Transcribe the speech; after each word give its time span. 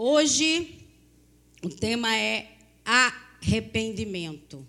Hoje 0.00 0.86
o 1.60 1.68
tema 1.68 2.16
é 2.16 2.56
arrependimento. 2.84 4.64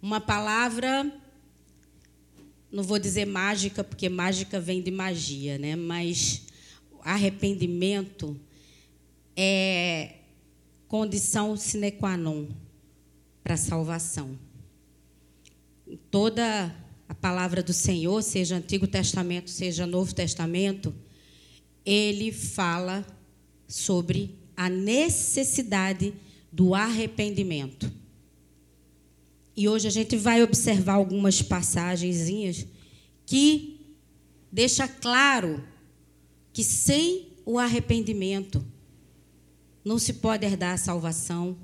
Uma 0.00 0.18
palavra, 0.18 1.12
não 2.72 2.82
vou 2.82 2.98
dizer 2.98 3.26
mágica, 3.26 3.84
porque 3.84 4.08
mágica 4.08 4.58
vem 4.58 4.80
de 4.80 4.90
magia, 4.90 5.58
né? 5.58 5.76
Mas 5.76 6.46
arrependimento 7.02 8.34
é 9.36 10.14
condição 10.86 11.54
sine 11.54 11.92
qua 11.92 12.16
non 12.16 12.48
para 13.44 13.56
a 13.56 13.58
salvação. 13.58 14.38
Toda 16.10 16.74
a 17.06 17.14
palavra 17.14 17.62
do 17.62 17.74
Senhor, 17.74 18.22
seja 18.22 18.56
Antigo 18.56 18.86
Testamento, 18.86 19.50
seja 19.50 19.86
Novo 19.86 20.14
Testamento, 20.14 20.94
ele 21.84 22.32
fala 22.32 23.04
sobre 23.68 24.34
a 24.56 24.68
necessidade 24.68 26.12
do 26.50 26.74
arrependimento. 26.74 27.92
E 29.54 29.68
hoje 29.68 29.86
a 29.86 29.90
gente 29.90 30.16
vai 30.16 30.42
observar 30.42 30.94
algumas 30.94 31.42
passagenzinhas 31.42 32.66
que 33.26 33.80
deixa 34.50 34.88
claro 34.88 35.62
que 36.52 36.64
sem 36.64 37.28
o 37.44 37.58
arrependimento 37.58 38.64
não 39.84 39.98
se 39.98 40.14
pode 40.14 40.44
herdar 40.44 40.74
a 40.74 40.78
salvação. 40.78 41.56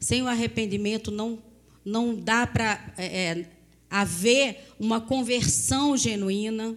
Sem 0.00 0.22
o 0.22 0.28
arrependimento 0.28 1.10
não 1.10 1.42
não 1.84 2.14
dá 2.14 2.46
para 2.46 2.92
é, 2.96 3.06
é, 3.06 3.50
haver 3.88 4.74
uma 4.78 5.00
conversão 5.00 5.96
genuína. 5.96 6.76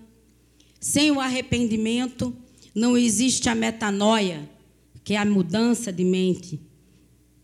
Sem 0.79 1.11
o 1.11 1.19
arrependimento 1.19 2.35
não 2.73 2.97
existe 2.97 3.49
a 3.49 3.55
metanoia, 3.55 4.49
que 5.03 5.13
é 5.13 5.17
a 5.17 5.25
mudança 5.25 5.91
de 5.91 6.03
mente, 6.03 6.59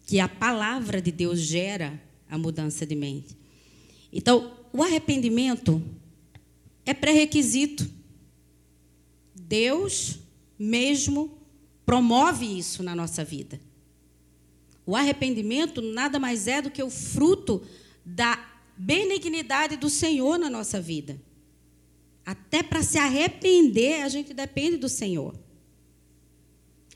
que 0.05 0.19
a 0.19 0.27
palavra 0.27 1.01
de 1.01 1.11
Deus 1.11 1.39
gera 1.39 2.01
a 2.29 2.37
mudança 2.37 2.85
de 2.85 2.95
mente. 2.95 3.37
Então, 4.11 4.51
o 4.73 4.81
arrependimento 4.81 5.81
é 6.85 6.93
pré-requisito. 6.93 7.89
Deus 9.35 10.19
mesmo 10.57 11.37
promove 11.85 12.45
isso 12.45 12.81
na 12.81 12.95
nossa 12.95 13.23
vida. 13.23 13.59
O 14.85 14.95
arrependimento 14.95 15.81
nada 15.81 16.19
mais 16.19 16.47
é 16.47 16.61
do 16.61 16.71
que 16.71 16.81
o 16.81 16.89
fruto 16.89 17.61
da 18.03 18.43
benignidade 18.75 19.75
do 19.75 19.89
Senhor 19.89 20.39
na 20.39 20.49
nossa 20.49 20.81
vida. 20.81 21.21
Até 22.29 22.61
para 22.61 22.83
se 22.83 22.99
arrepender, 22.99 24.03
a 24.03 24.07
gente 24.07 24.35
depende 24.35 24.77
do 24.77 24.87
Senhor. 24.87 25.33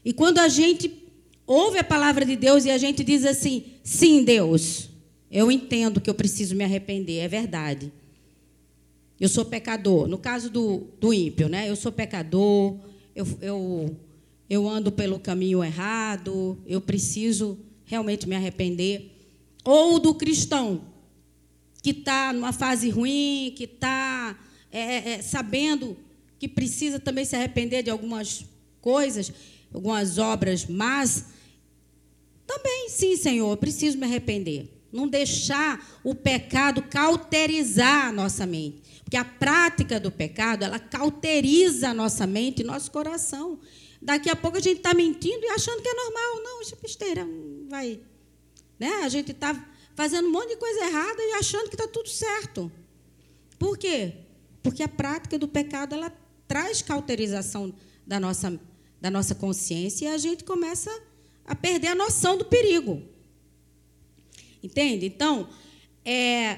E 0.05 0.13
quando 0.13 0.37
a 0.37 0.47
gente 0.47 0.93
ouve 1.47 1.79
a 1.79 1.83
palavra 1.83 2.23
de 2.23 2.35
Deus 2.35 2.65
e 2.65 2.69
a 2.69 2.77
gente 2.77 3.03
diz 3.03 3.25
assim: 3.25 3.63
sim, 3.83 4.23
Deus, 4.23 4.91
eu 5.31 5.51
entendo 5.51 5.99
que 5.99 6.07
eu 6.07 6.13
preciso 6.13 6.55
me 6.55 6.63
arrepender, 6.63 7.17
é 7.17 7.27
verdade. 7.27 7.91
Eu 9.19 9.27
sou 9.27 9.43
pecador. 9.43 10.07
No 10.07 10.19
caso 10.19 10.51
do, 10.51 10.85
do 10.99 11.11
ímpio, 11.11 11.49
né? 11.49 11.67
Eu 11.67 11.75
sou 11.75 11.91
pecador, 11.91 12.77
eu, 13.15 13.25
eu, 13.41 13.97
eu 14.47 14.69
ando 14.69 14.91
pelo 14.91 15.19
caminho 15.19 15.63
errado, 15.63 16.59
eu 16.67 16.79
preciso 16.79 17.57
realmente 17.85 18.29
me 18.29 18.35
arrepender. 18.35 19.09
Ou 19.65 19.97
do 19.97 20.13
cristão, 20.13 20.83
que 21.81 21.89
está 21.89 22.31
numa 22.31 22.53
fase 22.53 22.91
ruim, 22.91 23.51
que 23.57 23.63
está 23.63 24.37
é, 24.73 24.79
é, 24.79 25.09
é, 25.13 25.21
sabendo 25.21 25.95
que 26.37 26.47
precisa 26.47 26.99
também 26.99 27.23
se 27.23 27.35
arrepender 27.35 27.83
de 27.83 27.89
algumas 27.89 28.45
coisas 28.81 29.31
algumas 29.71 30.17
obras 30.17 30.65
mas 30.65 31.25
também, 32.45 32.89
sim, 32.89 33.15
Senhor, 33.15 33.55
preciso 33.57 33.97
me 33.97 34.05
arrepender. 34.05 34.69
Não 34.91 35.07
deixar 35.07 35.99
o 36.03 36.13
pecado 36.13 36.83
cauterizar 36.83 38.07
a 38.07 38.11
nossa 38.11 38.45
mente. 38.45 39.01
Porque 39.03 39.17
a 39.17 39.25
prática 39.25 39.99
do 39.99 40.11
pecado, 40.11 40.63
ela 40.63 40.77
cauteriza 40.77 41.89
a 41.89 41.93
nossa 41.93 42.27
mente 42.27 42.61
e 42.61 42.65
nosso 42.65 42.91
coração. 42.91 43.59
Daqui 44.01 44.29
a 44.29 44.35
pouco 44.35 44.57
a 44.57 44.59
gente 44.59 44.77
está 44.77 44.93
mentindo 44.93 45.43
e 45.43 45.49
achando 45.49 45.81
que 45.81 45.87
é 45.87 45.93
normal. 45.93 46.43
Não, 46.43 46.61
isso 46.61 46.75
é 46.75 46.81
besteira, 46.81 47.27
vai. 47.69 47.99
Né? 48.79 49.01
A 49.03 49.09
gente 49.09 49.31
está 49.31 49.67
fazendo 49.95 50.27
um 50.27 50.31
monte 50.31 50.49
de 50.49 50.57
coisa 50.57 50.85
errada 50.85 51.21
e 51.21 51.33
achando 51.33 51.69
que 51.69 51.75
está 51.75 51.87
tudo 51.87 52.09
certo. 52.09 52.71
Por 53.57 53.77
quê? 53.77 54.13
Porque 54.63 54.81
a 54.81 54.87
prática 54.87 55.37
do 55.37 55.47
pecado, 55.47 55.93
ela 55.93 56.11
traz 56.47 56.81
cauterização 56.81 57.73
da 58.07 58.19
nossa 58.19 58.59
da 59.03 59.11
nossa 59.11 59.35
consciência 59.35 60.05
e 60.05 60.07
a 60.07 60.17
gente 60.17 60.45
começa 60.45 60.89
a 61.43 61.53
perder 61.53 61.87
a 61.87 61.95
noção 61.95 62.37
do 62.37 62.45
perigo. 62.45 63.03
Entende? 64.63 65.05
Então, 65.05 65.49
é, 66.05 66.57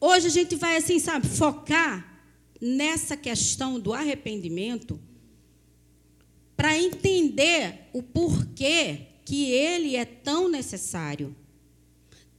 hoje 0.00 0.28
a 0.28 0.30
gente 0.30 0.54
vai, 0.54 0.76
assim, 0.76 1.00
sabe, 1.00 1.26
focar 1.26 2.22
nessa 2.60 3.16
questão 3.16 3.80
do 3.80 3.92
arrependimento 3.92 5.00
para 6.56 6.78
entender 6.78 7.88
o 7.92 8.00
porquê 8.00 9.08
que 9.24 9.50
ele 9.50 9.96
é 9.96 10.04
tão 10.04 10.48
necessário. 10.48 11.34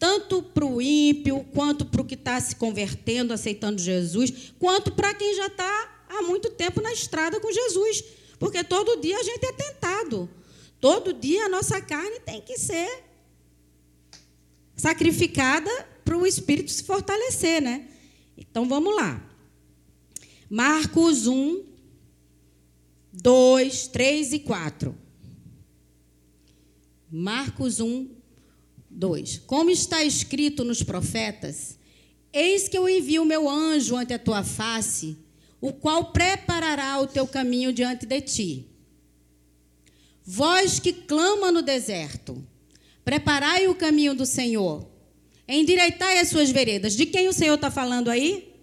Tanto 0.04 0.44
para 0.44 0.66
o 0.66 0.82
ímpio, 0.82 1.46
quanto 1.54 1.86
para 1.86 2.02
o 2.02 2.06
que 2.06 2.16
está 2.16 2.40
se 2.42 2.58
convertendo, 2.58 3.32
aceitando 3.32 3.82
Jesus, 3.82 4.54
quanto 4.60 4.92
para 4.92 5.14
quem 5.14 5.34
já 5.36 5.48
está 5.48 6.06
há 6.10 6.22
muito 6.24 6.50
tempo 6.50 6.82
na 6.82 6.92
estrada 6.92 7.40
com 7.40 7.52
Jesus 7.52 8.04
porque 8.44 8.62
todo 8.62 9.00
dia 9.00 9.18
a 9.18 9.24
gente 9.24 9.46
é 9.46 9.54
tentado. 9.54 10.30
Todo 10.82 11.14
dia 11.14 11.46
a 11.46 11.50
nossa 11.50 11.80
carne 11.80 12.20
tem 12.20 12.42
que 12.42 12.58
ser 12.58 13.06
sacrificada 14.76 15.72
para 16.04 16.18
o 16.18 16.28
espírito 16.28 16.70
se 16.70 16.84
fortalecer, 16.84 17.62
né? 17.62 17.88
Então 18.38 18.68
vamos 18.68 18.94
lá. 18.94 19.26
Marcos 20.50 21.26
1, 21.26 21.64
2, 23.14 23.88
3 23.88 24.34
e 24.34 24.40
4. 24.40 24.94
Marcos 27.10 27.80
1, 27.80 28.13
2. 28.94 29.44
Como 29.46 29.70
está 29.70 30.04
escrito 30.04 30.64
nos 30.64 30.82
profetas: 30.84 31.78
Eis 32.32 32.68
que 32.68 32.78
eu 32.78 32.88
envio 32.88 33.24
o 33.24 33.26
meu 33.26 33.50
anjo 33.50 33.96
ante 33.96 34.14
a 34.14 34.20
tua 34.20 34.44
face 34.44 35.18
o 35.64 35.72
qual 35.72 36.12
preparará 36.12 37.00
o 37.00 37.08
teu 37.08 37.26
caminho 37.26 37.72
diante 37.72 38.06
de 38.06 38.20
ti. 38.20 38.68
Vós 40.26 40.78
que 40.78 40.92
clama 40.92 41.54
no 41.54 41.62
deserto, 41.62 42.46
preparai 43.06 43.70
o 43.70 43.74
caminho 43.74 44.14
do 44.14 44.26
Senhor, 44.26 44.86
endireitai 45.48 46.20
as 46.20 46.28
suas 46.28 46.52
veredas. 46.52 46.98
De 46.98 47.06
quem 47.06 47.30
o 47.30 47.34
Senhor 47.34 47.54
está 47.54 47.72
falando 47.72 48.10
aí? 48.10 48.54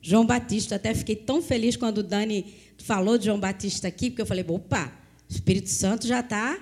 João 0.00 0.24
Batista. 0.24 0.76
Até 0.76 0.94
fiquei 0.94 1.16
tão 1.16 1.42
feliz 1.42 1.76
quando 1.76 1.98
o 1.98 2.02
Dani 2.04 2.54
falou 2.78 3.18
de 3.18 3.24
João 3.24 3.40
Batista 3.40 3.88
aqui, 3.88 4.08
porque 4.08 4.22
eu 4.22 4.26
falei, 4.26 4.44
opa, 4.46 4.96
o 5.28 5.32
Espírito 5.32 5.68
Santo 5.68 6.06
já 6.06 6.20
está 6.20 6.56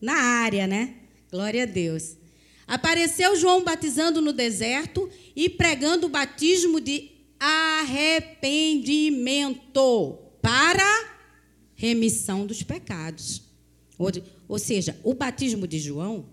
na 0.00 0.14
área, 0.14 0.64
né? 0.68 0.94
Glória 1.28 1.64
a 1.64 1.66
Deus. 1.66 2.17
Apareceu 2.68 3.34
João 3.34 3.64
batizando 3.64 4.20
no 4.20 4.32
deserto 4.32 5.10
e 5.34 5.48
pregando 5.48 6.06
o 6.06 6.10
batismo 6.10 6.80
de 6.80 7.10
arrependimento 7.40 10.18
para 10.40 11.18
remissão 11.74 12.46
dos 12.46 12.62
pecados. 12.62 13.42
Ou, 14.46 14.58
seja, 14.58 14.98
o 15.02 15.14
batismo 15.14 15.66
de 15.66 15.78
João 15.78 16.26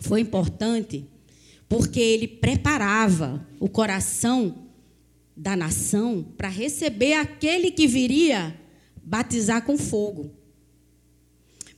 foi 0.00 0.20
importante 0.20 1.06
porque 1.68 2.00
ele 2.00 2.28
preparava 2.28 3.46
o 3.58 3.68
coração 3.68 4.68
da 5.36 5.56
nação 5.56 6.22
para 6.36 6.48
receber 6.48 7.14
aquele 7.14 7.70
que 7.70 7.86
viria 7.86 8.58
batizar 9.02 9.64
com 9.64 9.76
fogo. 9.76 10.30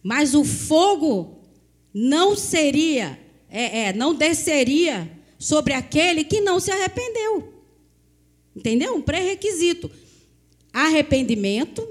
Mas 0.02 0.34
o 0.34 0.44
fogo 0.44 1.42
não 1.92 2.36
seria, 2.36 3.18
é, 3.48 3.88
é, 3.88 3.92
não 3.92 4.14
desceria 4.14 5.10
sobre 5.38 5.72
aquele 5.72 6.24
que 6.24 6.40
não 6.40 6.58
se 6.58 6.70
arrependeu. 6.70 7.52
Entendeu? 8.54 8.94
Um 8.94 9.02
pré-requisito. 9.02 9.90
Arrependimento, 10.72 11.86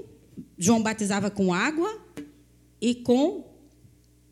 João 0.58 0.82
batizava 0.82 1.30
com 1.30 1.52
água 1.52 2.00
e 2.80 2.94
com 2.94 3.44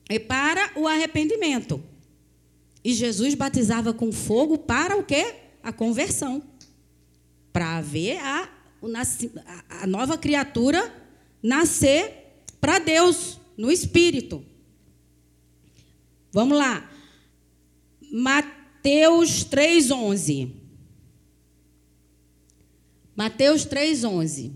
e 0.08 0.18
para 0.18 0.70
o 0.76 0.86
arrependimento. 0.86 1.82
E 2.84 2.92
Jesus 2.92 3.34
batizava 3.34 3.94
com 3.94 4.12
fogo 4.12 4.58
para 4.58 4.96
o 4.96 5.04
quê? 5.04 5.34
A 5.62 5.72
conversão. 5.72 6.42
Para 7.52 7.78
haver 7.78 8.18
a, 8.18 8.48
a 9.70 9.86
nova 9.86 10.18
criatura 10.18 10.92
nascer 11.42 12.42
para 12.60 12.78
Deus, 12.78 13.38
no 13.56 13.70
Espírito. 13.70 14.44
Vamos 16.32 16.58
lá. 16.58 16.90
Mateus 18.16 19.44
3,11. 19.44 20.52
Mateus 23.16 23.66
3,11. 23.66 24.52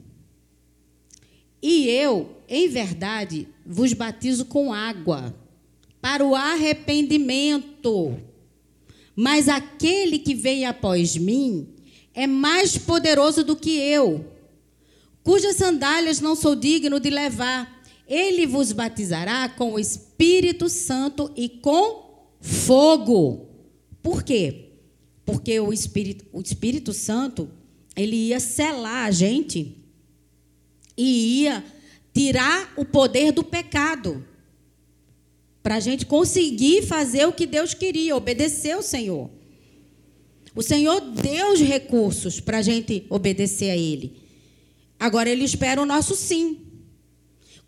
E 1.60 1.88
eu, 1.88 2.36
em 2.48 2.68
verdade, 2.68 3.48
vos 3.66 3.92
batizo 3.92 4.44
com 4.44 4.72
água 4.72 5.34
para 6.00 6.24
o 6.24 6.36
arrependimento. 6.36 8.22
Mas 9.16 9.48
aquele 9.48 10.20
que 10.20 10.36
vem 10.36 10.64
após 10.64 11.16
mim 11.16 11.74
é 12.14 12.28
mais 12.28 12.78
poderoso 12.78 13.42
do 13.42 13.56
que 13.56 13.70
eu, 13.70 14.24
cujas 15.24 15.56
sandálias 15.56 16.20
não 16.20 16.36
sou 16.36 16.54
digno 16.54 17.00
de 17.00 17.10
levar. 17.10 17.82
Ele 18.06 18.46
vos 18.46 18.70
batizará 18.70 19.48
com 19.48 19.72
o 19.72 19.80
Espírito 19.80 20.68
Santo 20.68 21.32
e 21.34 21.48
com 21.48 22.06
fogo. 22.40 23.47
Por 24.08 24.22
quê? 24.22 24.70
Porque 25.26 25.60
o 25.60 25.70
Espírito, 25.70 26.24
o 26.32 26.40
Espírito 26.40 26.94
Santo, 26.94 27.50
ele 27.94 28.16
ia 28.16 28.40
selar 28.40 29.04
a 29.04 29.10
gente 29.10 29.76
e 30.96 31.42
ia 31.42 31.62
tirar 32.14 32.72
o 32.78 32.86
poder 32.86 33.32
do 33.32 33.44
pecado. 33.44 34.26
Para 35.62 35.74
a 35.74 35.80
gente 35.80 36.06
conseguir 36.06 36.86
fazer 36.86 37.26
o 37.26 37.34
que 37.34 37.44
Deus 37.44 37.74
queria, 37.74 38.16
obedecer 38.16 38.70
ao 38.70 38.82
Senhor. 38.82 39.28
O 40.54 40.62
Senhor 40.62 41.02
deu 41.02 41.52
os 41.52 41.60
recursos 41.60 42.40
para 42.40 42.56
a 42.56 42.62
gente 42.62 43.04
obedecer 43.10 43.68
a 43.68 43.76
Ele. 43.76 44.16
Agora 44.98 45.28
Ele 45.28 45.44
espera 45.44 45.82
o 45.82 45.86
nosso 45.86 46.16
sim. 46.16 46.62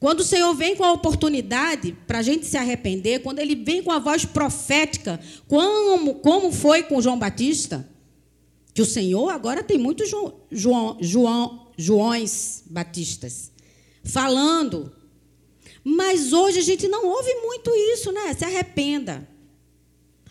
Quando 0.01 0.21
o 0.21 0.25
Senhor 0.25 0.55
vem 0.55 0.75
com 0.75 0.83
a 0.83 0.93
oportunidade 0.93 1.95
para 2.07 2.21
a 2.21 2.23
gente 2.23 2.47
se 2.47 2.57
arrepender, 2.57 3.21
quando 3.21 3.39
Ele 3.39 3.55
vem 3.55 3.83
com 3.83 3.93
a 3.93 3.99
voz 3.99 4.25
profética, 4.25 5.21
como, 5.47 6.15
como 6.17 6.51
foi 6.51 6.83
com 6.83 7.03
João 7.03 7.19
Batista, 7.19 7.87
que 8.73 8.81
o 8.81 8.87
Senhor 8.87 9.29
agora 9.29 9.63
tem 9.63 9.77
muitos 9.77 10.09
João, 10.09 10.41
João, 10.51 10.97
João, 11.01 11.67
Joões 11.77 12.65
Batistas 12.67 13.53
falando. 14.03 14.91
Mas 15.85 16.33
hoje 16.33 16.61
a 16.61 16.63
gente 16.63 16.89
não 16.89 17.07
ouve 17.07 17.35
muito 17.43 17.71
isso, 17.95 18.11
né? 18.11 18.33
Se 18.33 18.45
arrependa. 18.45 19.29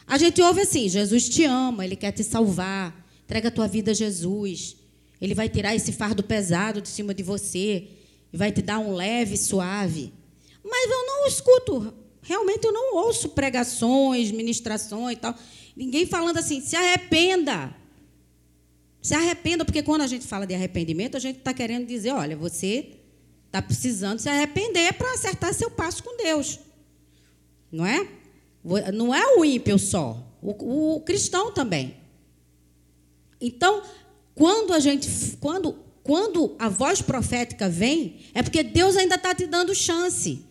A 0.08 0.18
gente 0.18 0.42
ouve 0.42 0.62
assim: 0.62 0.90
Jesus 0.90 1.30
te 1.30 1.44
ama, 1.44 1.86
Ele 1.86 1.96
quer 1.96 2.12
te 2.12 2.24
salvar, 2.24 3.08
entrega 3.24 3.50
a 3.50 3.52
tua 3.52 3.68
vida 3.68 3.92
a 3.92 3.94
Jesus. 3.94 4.78
Ele 5.22 5.36
vai 5.36 5.48
tirar 5.48 5.76
esse 5.76 5.92
fardo 5.92 6.24
pesado 6.24 6.82
de 6.82 6.90
cima 6.90 7.14
de 7.14 7.22
você 7.22 7.88
e 8.32 8.38
vai 8.38 8.52
te 8.52 8.62
dar 8.62 8.80
um 8.80 8.94
leve, 8.94 9.38
suave. 9.38 10.14
Mas 10.64 10.90
eu 10.90 11.06
não 11.06 11.28
escuto, 11.28 11.94
realmente 12.22 12.66
eu 12.66 12.72
não 12.72 12.96
ouço 12.96 13.30
pregações, 13.30 14.32
ministrações 14.32 15.18
e 15.18 15.20
tal. 15.20 15.36
Ninguém 15.76 16.06
falando 16.06 16.38
assim, 16.38 16.62
se 16.62 16.76
arrependa. 16.76 17.76
Se 19.02 19.14
arrependa, 19.14 19.64
porque 19.64 19.82
quando 19.82 20.02
a 20.02 20.08
gente 20.08 20.28
fala 20.28 20.46
de 20.46 20.54
arrependimento, 20.54 21.16
a 21.16 21.20
gente 21.20 21.38
está 21.38 21.54
querendo 21.54 21.88
dizer, 21.88 22.12
olha, 22.12 22.36
você 22.36 22.98
está 23.46 23.62
precisando 23.62 24.20
se 24.20 24.30
arrepender 24.30 24.94
para 24.94 25.14
acertar 25.14 25.54
seu 25.54 25.72
passo 25.72 26.04
com 26.04 26.18
Deus. 26.18 26.60
Não 27.72 27.86
é? 27.86 28.08
Não 28.94 29.16
é 29.16 29.38
o 29.38 29.46
ímpio 29.46 29.80
só, 29.80 30.22
o, 30.42 30.96
o 30.96 31.02
cristão 31.02 31.52
também. 31.52 31.98
Então, 33.40 33.82
quando 34.36 34.74
a 34.74 34.80
gente, 34.80 35.08
quando, 35.40 35.78
quando 36.10 36.56
a 36.58 36.68
voz 36.68 37.04
profética 37.04 37.70
vem, 37.70 38.22
é 38.34 38.42
porque 38.42 38.64
Deus 38.64 38.98
ainda 38.98 39.14
está 39.14 39.36
te 39.36 39.46
dando 39.46 39.76
chance. 39.76 40.44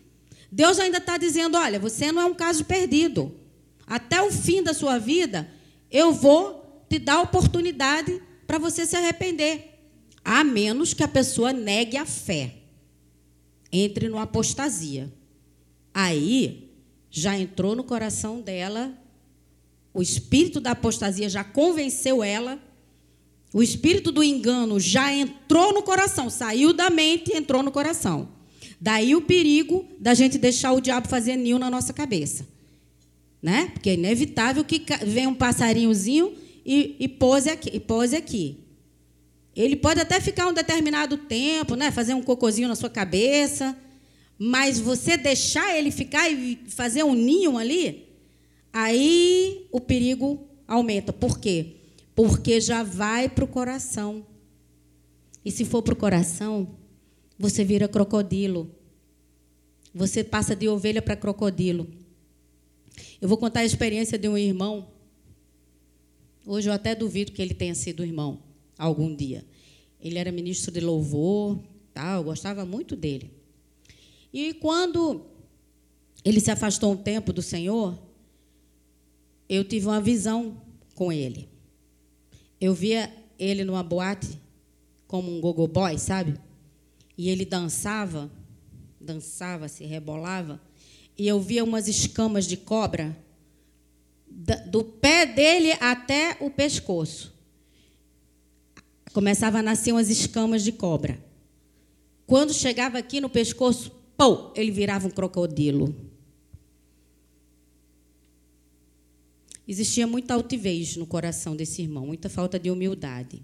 Deus 0.49 0.79
ainda 0.79 0.99
está 0.99 1.17
dizendo: 1.17 1.57
olha, 1.57 1.77
você 1.77 2.13
não 2.13 2.21
é 2.21 2.25
um 2.25 2.33
caso 2.33 2.63
perdido. 2.63 3.35
Até 3.85 4.21
o 4.21 4.31
fim 4.31 4.63
da 4.63 4.73
sua 4.73 4.97
vida, 4.97 5.51
eu 5.91 6.13
vou 6.13 6.85
te 6.89 6.97
dar 6.97 7.19
oportunidade 7.19 8.21
para 8.47 8.57
você 8.57 8.85
se 8.85 8.95
arrepender. 8.95 9.81
A 10.23 10.45
menos 10.45 10.93
que 10.93 11.03
a 11.03 11.09
pessoa 11.09 11.51
negue 11.51 11.97
a 11.97 12.05
fé, 12.05 12.55
entre 13.69 14.07
no 14.07 14.17
apostasia. 14.17 15.11
Aí 15.93 16.71
já 17.11 17.37
entrou 17.37 17.75
no 17.75 17.83
coração 17.83 18.39
dela, 18.39 18.97
o 19.93 20.01
espírito 20.01 20.61
da 20.61 20.71
apostasia 20.71 21.27
já 21.27 21.43
convenceu 21.43 22.23
ela, 22.23 22.57
o 23.51 23.63
espírito 23.63 24.11
do 24.11 24.23
engano 24.23 24.79
já 24.79 25.11
entrou 25.11 25.73
no 25.73 25.81
coração, 25.81 26.29
saiu 26.29 26.71
da 26.71 26.89
mente 26.89 27.31
e 27.31 27.37
entrou 27.37 27.63
no 27.63 27.71
coração. 27.71 28.29
Daí 28.79 29.15
o 29.15 29.21
perigo 29.21 29.85
da 29.99 30.13
gente 30.13 30.37
deixar 30.37 30.71
o 30.71 30.79
diabo 30.79 31.07
fazer 31.07 31.35
ninho 31.35 31.57
na 31.59 31.69
nossa 31.69 31.91
cabeça. 31.91 32.47
Né? 33.41 33.71
Porque 33.73 33.89
é 33.89 33.93
inevitável 33.93 34.63
que 34.63 34.83
venha 35.05 35.29
um 35.29 35.33
passarinhozinho 35.33 36.33
e, 36.65 36.95
e, 36.99 37.07
pose 37.07 37.49
aqui, 37.49 37.71
e 37.73 37.79
pose 37.79 38.15
aqui. 38.15 38.59
Ele 39.55 39.75
pode 39.75 39.99
até 39.99 40.21
ficar 40.21 40.47
um 40.47 40.53
determinado 40.53 41.17
tempo, 41.17 41.75
né? 41.75 41.89
fazer 41.89 42.13
um 42.13 42.21
cocôzinho 42.21 42.67
na 42.67 42.75
sua 42.75 42.89
cabeça, 42.89 43.75
mas 44.37 44.79
você 44.79 45.17
deixar 45.17 45.77
ele 45.77 45.89
ficar 45.89 46.29
e 46.29 46.59
fazer 46.67 47.03
um 47.03 47.13
ninho 47.13 47.57
ali, 47.57 48.07
aí 48.71 49.67
o 49.71 49.81
perigo 49.81 50.47
aumenta. 50.67 51.11
Por 51.11 51.39
quê? 51.39 51.78
Porque 52.19 52.59
já 52.59 52.83
vai 52.83 53.29
para 53.29 53.45
o 53.45 53.47
coração. 53.47 54.25
E 55.45 55.49
se 55.49 55.63
for 55.63 55.81
para 55.81 55.93
o 55.93 55.95
coração, 55.95 56.75
você 57.37 57.63
vira 57.63 57.87
crocodilo. 57.87 58.69
Você 59.95 60.21
passa 60.21 60.53
de 60.53 60.67
ovelha 60.67 61.01
para 61.01 61.15
crocodilo. 61.15 61.87
Eu 63.21 63.29
vou 63.29 63.37
contar 63.37 63.61
a 63.61 63.65
experiência 63.65 64.17
de 64.17 64.27
um 64.27 64.37
irmão. 64.37 64.89
Hoje 66.45 66.67
eu 66.67 66.73
até 66.73 66.93
duvido 66.93 67.31
que 67.31 67.41
ele 67.41 67.53
tenha 67.53 67.73
sido 67.73 68.03
irmão 68.03 68.43
algum 68.77 69.15
dia. 69.15 69.45
Ele 69.97 70.19
era 70.19 70.29
ministro 70.29 70.73
de 70.73 70.81
louvor, 70.81 71.57
tal, 71.93 72.17
eu 72.17 72.23
gostava 72.25 72.65
muito 72.65 72.97
dele. 72.97 73.31
E 74.33 74.53
quando 74.55 75.25
ele 76.25 76.41
se 76.41 76.51
afastou 76.51 76.91
um 76.91 76.97
tempo 76.97 77.31
do 77.31 77.41
Senhor, 77.41 77.97
eu 79.47 79.63
tive 79.63 79.85
uma 79.85 80.01
visão 80.01 80.61
com 80.95 81.13
ele. 81.13 81.47
Eu 82.59 82.73
via 82.73 83.11
ele 83.37 83.63
numa 83.63 83.83
boate 83.83 84.39
como 85.07 85.35
um 85.35 85.41
gogo 85.41 85.67
boy, 85.67 85.97
sabe? 85.97 86.39
E 87.17 87.29
ele 87.29 87.45
dançava, 87.45 88.31
dançava, 88.99 89.67
se 89.67 89.85
rebolava, 89.85 90.61
e 91.17 91.27
eu 91.27 91.39
via 91.39 91.63
umas 91.63 91.87
escamas 91.87 92.45
de 92.45 92.57
cobra 92.57 93.17
do 94.67 94.83
pé 94.83 95.25
dele 95.25 95.73
até 95.79 96.37
o 96.39 96.49
pescoço. 96.49 97.33
Começava 99.11 99.59
a 99.59 99.63
nascer 99.63 99.91
umas 99.91 100.09
escamas 100.09 100.63
de 100.63 100.71
cobra. 100.71 101.19
Quando 102.25 102.53
chegava 102.53 102.97
aqui 102.97 103.19
no 103.19 103.29
pescoço, 103.29 103.91
pô, 104.15 104.53
ele 104.55 104.71
virava 104.71 105.07
um 105.07 105.11
crocodilo. 105.11 105.95
Existia 109.69 110.07
muita 110.07 110.33
altivez 110.33 110.97
no 110.97 111.05
coração 111.05 111.55
desse 111.55 111.83
irmão, 111.83 112.07
muita 112.07 112.27
falta 112.27 112.57
de 112.57 112.71
humildade. 112.71 113.43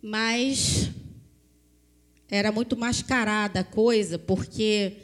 Mas 0.00 0.90
era 2.30 2.50
muito 2.50 2.76
mascarada 2.76 3.60
a 3.60 3.64
coisa, 3.64 4.18
porque 4.18 4.96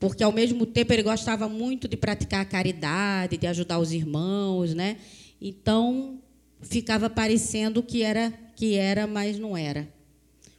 porque 0.00 0.24
ao 0.24 0.32
mesmo 0.32 0.66
tempo 0.66 0.92
ele 0.92 1.02
gostava 1.04 1.48
muito 1.48 1.86
de 1.86 1.96
praticar 1.96 2.40
a 2.40 2.44
caridade, 2.44 3.36
de 3.36 3.46
ajudar 3.46 3.78
os 3.78 3.92
irmãos, 3.92 4.74
né? 4.74 4.96
Então 5.40 6.18
ficava 6.60 7.10
parecendo 7.10 7.82
que 7.82 8.02
era 8.02 8.32
que 8.56 8.74
era, 8.74 9.06
mas 9.06 9.38
não 9.38 9.56
era 9.56 9.88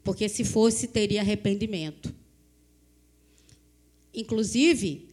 porque 0.04 0.28
se 0.28 0.44
fosse, 0.44 0.88
teria 0.88 1.22
arrependimento. 1.22 2.14
Inclusive, 4.14 5.08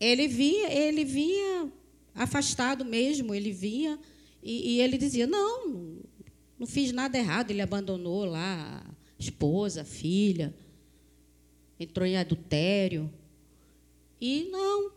ele 0.00 0.28
vinha, 0.28 0.70
ele 0.72 1.04
vinha 1.04 1.72
afastado 2.14 2.84
mesmo, 2.84 3.34
ele 3.34 3.52
vinha 3.52 3.98
e, 4.42 4.74
e 4.74 4.80
ele 4.80 4.98
dizia: 4.98 5.26
Não, 5.26 5.98
não 6.58 6.66
fiz 6.66 6.92
nada 6.92 7.18
errado. 7.18 7.50
Ele 7.50 7.62
abandonou 7.62 8.24
lá 8.24 8.84
a 8.86 8.94
esposa, 9.18 9.82
a 9.82 9.84
filha, 9.84 10.54
entrou 11.78 12.06
em 12.06 12.16
adultério. 12.16 13.12
E 14.20 14.48
não, 14.50 14.90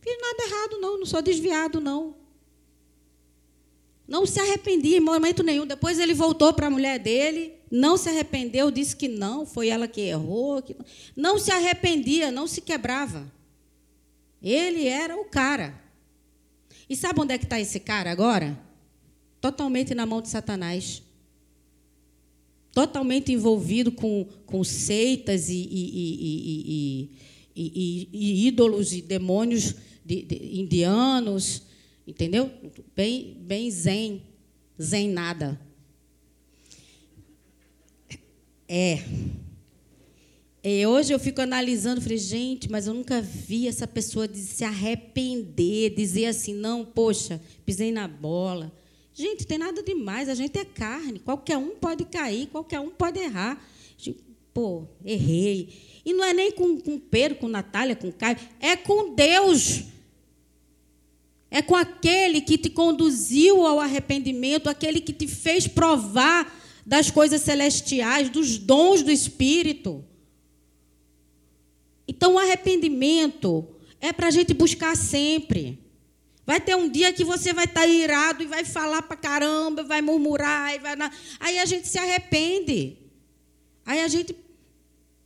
fiz 0.00 0.18
nada 0.20 0.44
errado, 0.44 0.80
não, 0.80 0.98
não 0.98 1.06
sou 1.06 1.22
desviado, 1.22 1.80
não. 1.80 2.16
Não 4.06 4.26
se 4.26 4.38
arrependia 4.38 4.98
em 4.98 5.00
momento 5.00 5.42
nenhum. 5.42 5.66
Depois 5.66 5.98
ele 5.98 6.12
voltou 6.12 6.52
para 6.52 6.66
a 6.66 6.70
mulher 6.70 6.98
dele, 6.98 7.54
não 7.70 7.96
se 7.96 8.10
arrependeu, 8.10 8.70
disse 8.70 8.94
que 8.94 9.08
não, 9.08 9.46
foi 9.46 9.68
ela 9.68 9.88
que 9.88 10.02
errou. 10.02 10.60
Que 10.60 10.76
não. 11.16 11.38
se 11.38 11.50
arrependia, 11.50 12.30
não 12.30 12.46
se 12.46 12.60
quebrava. 12.60 13.32
Ele 14.44 14.86
era 14.86 15.16
o 15.16 15.24
cara. 15.24 15.82
E 16.88 16.94
sabe 16.94 17.20
onde 17.20 17.32
é 17.32 17.38
que 17.38 17.44
está 17.44 17.58
esse 17.58 17.80
cara 17.80 18.12
agora? 18.12 18.56
Totalmente 19.40 19.94
na 19.94 20.06
mão 20.06 20.20
de 20.20 20.28
Satanás. 20.28 21.02
Totalmente 22.72 23.32
envolvido 23.32 23.90
com, 23.90 24.28
com 24.46 24.62
seitas 24.62 25.48
e, 25.48 25.68
e, 25.70 27.10
e, 27.56 28.08
e 28.12 28.46
ídolos 28.46 28.92
e 28.92 29.00
demônios 29.00 29.74
de, 30.04 30.22
de, 30.22 30.60
indianos 30.60 31.62
Entendeu? 32.06 32.50
Bem, 32.94 33.34
bem 33.40 33.70
zen. 33.70 34.22
Zen 34.80 35.08
nada. 35.08 35.58
É. 38.68 38.98
E 40.66 40.86
hoje 40.86 41.12
eu 41.12 41.18
fico 41.18 41.42
analisando, 41.42 42.00
falei, 42.00 42.16
gente, 42.16 42.70
mas 42.70 42.86
eu 42.86 42.94
nunca 42.94 43.20
vi 43.20 43.68
essa 43.68 43.86
pessoa 43.86 44.26
se 44.32 44.64
arrepender, 44.64 45.94
dizer 45.94 46.24
assim, 46.24 46.54
não, 46.54 46.86
poxa, 46.86 47.38
pisei 47.66 47.92
na 47.92 48.08
bola. 48.08 48.72
Gente, 49.12 49.46
tem 49.46 49.58
nada 49.58 49.82
demais, 49.82 50.26
a 50.26 50.34
gente 50.34 50.58
é 50.58 50.64
carne, 50.64 51.18
qualquer 51.18 51.58
um 51.58 51.76
pode 51.76 52.06
cair, 52.06 52.46
qualquer 52.46 52.80
um 52.80 52.88
pode 52.88 53.20
errar. 53.20 53.62
Pô, 54.54 54.86
errei. 55.04 55.68
E 56.02 56.14
não 56.14 56.24
é 56.24 56.32
nem 56.32 56.50
com, 56.50 56.80
com 56.80 56.98
Pedro, 56.98 57.36
com 57.36 57.48
Natália, 57.48 57.94
com 57.94 58.10
Caio, 58.10 58.38
é 58.58 58.74
com 58.74 59.14
Deus. 59.14 59.82
É 61.50 61.60
com 61.60 61.76
aquele 61.76 62.40
que 62.40 62.56
te 62.56 62.70
conduziu 62.70 63.66
ao 63.66 63.78
arrependimento, 63.78 64.70
aquele 64.70 65.02
que 65.02 65.12
te 65.12 65.28
fez 65.28 65.68
provar 65.68 66.58
das 66.86 67.10
coisas 67.10 67.42
celestiais, 67.42 68.30
dos 68.30 68.56
dons 68.56 69.02
do 69.02 69.10
Espírito. 69.10 70.02
Então, 72.06 72.34
o 72.34 72.38
arrependimento 72.38 73.66
é 74.00 74.12
para 74.12 74.28
a 74.28 74.30
gente 74.30 74.52
buscar 74.52 74.96
sempre. 74.96 75.78
Vai 76.46 76.60
ter 76.60 76.76
um 76.76 76.90
dia 76.90 77.12
que 77.12 77.24
você 77.24 77.52
vai 77.52 77.64
estar 77.64 77.82
tá 77.82 77.86
irado 77.86 78.42
e 78.42 78.46
vai 78.46 78.64
falar 78.64 79.02
para 79.02 79.16
caramba, 79.16 79.82
vai 79.82 80.02
murmurar, 80.02 80.74
e 80.74 80.78
vai 80.78 80.94
na... 80.94 81.10
aí 81.40 81.58
a 81.58 81.64
gente 81.64 81.88
se 81.88 81.98
arrepende. 81.98 82.98
Aí 83.86 84.00
a 84.00 84.08
gente 84.08 84.36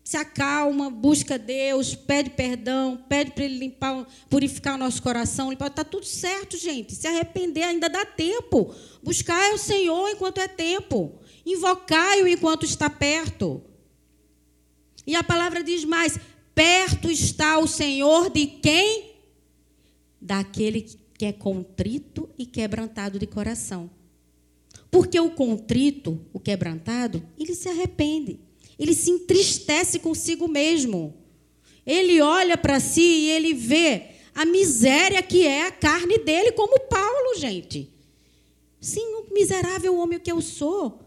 se 0.09 0.17
acalma, 0.17 0.89
busca 0.89 1.39
Deus, 1.39 1.95
pede 1.95 2.31
perdão, 2.31 3.05
pede 3.09 3.33
para 3.33 3.45
Ele 3.45 3.59
limpar, 3.59 4.07
purificar 4.31 4.77
o 4.77 4.79
nosso 4.79 5.03
coração. 5.03 5.53
Está 5.53 5.85
tudo 5.85 6.07
certo, 6.07 6.57
gente. 6.57 6.95
Se 6.95 7.07
arrepender 7.07 7.65
ainda 7.65 7.91
dá 7.91 8.07
tempo. 8.07 8.75
Buscar 9.03 9.53
o 9.53 9.59
Senhor 9.59 10.09
enquanto 10.09 10.39
é 10.39 10.49
tempo. 10.49 11.19
Invocai-o 11.45 12.27
enquanto 12.27 12.65
está 12.65 12.89
perto. 12.89 13.63
E 15.07 15.15
a 15.15 15.23
palavra 15.23 15.63
diz 15.63 15.85
mais: 15.85 16.19
perto 16.59 17.09
está 17.09 17.59
o 17.59 17.69
Senhor 17.69 18.31
de 18.31 18.47
quem? 18.47 19.15
Daquele 20.21 20.83
que 21.17 21.25
é 21.25 21.33
contrito 21.33 22.29
e 22.37 22.45
quebrantado 22.45 23.19
de 23.19 23.27
coração. 23.27 23.89
Porque 24.91 25.21
o 25.21 25.31
contrito, 25.31 26.21
o 26.33 26.41
quebrantado, 26.41 27.23
ele 27.39 27.55
se 27.55 27.69
arrepende 27.69 28.41
ele 28.79 28.95
se 28.95 29.11
entristece 29.11 29.99
consigo 29.99 30.47
mesmo. 30.47 31.15
Ele 31.85 32.21
olha 32.21 32.57
para 32.57 32.79
si 32.79 33.01
e 33.01 33.31
ele 33.31 33.53
vê 33.53 34.11
a 34.35 34.45
miséria 34.45 35.21
que 35.23 35.45
é 35.45 35.67
a 35.67 35.73
carne 35.73 36.19
dele, 36.19 36.53
como 36.53 36.79
Paulo, 36.81 37.37
gente. 37.39 37.93
Sim, 38.81 39.05
um 39.17 39.35
miserável 39.35 39.99
homem 39.99 40.21
que 40.21 40.31
eu 40.31 40.41
sou. 40.41 41.01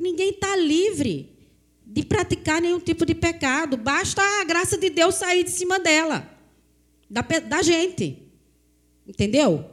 Ninguém 0.00 0.30
está 0.30 0.56
livre 0.56 1.31
de 1.86 2.04
praticar 2.04 2.60
nenhum 2.60 2.80
tipo 2.80 3.04
de 3.04 3.14
pecado. 3.14 3.76
Basta 3.76 4.22
a 4.40 4.44
graça 4.44 4.78
de 4.78 4.90
Deus 4.90 5.16
sair 5.16 5.44
de 5.44 5.50
cima 5.50 5.78
dela, 5.78 6.28
da, 7.08 7.22
da 7.22 7.62
gente. 7.62 8.22
Entendeu? 9.06 9.64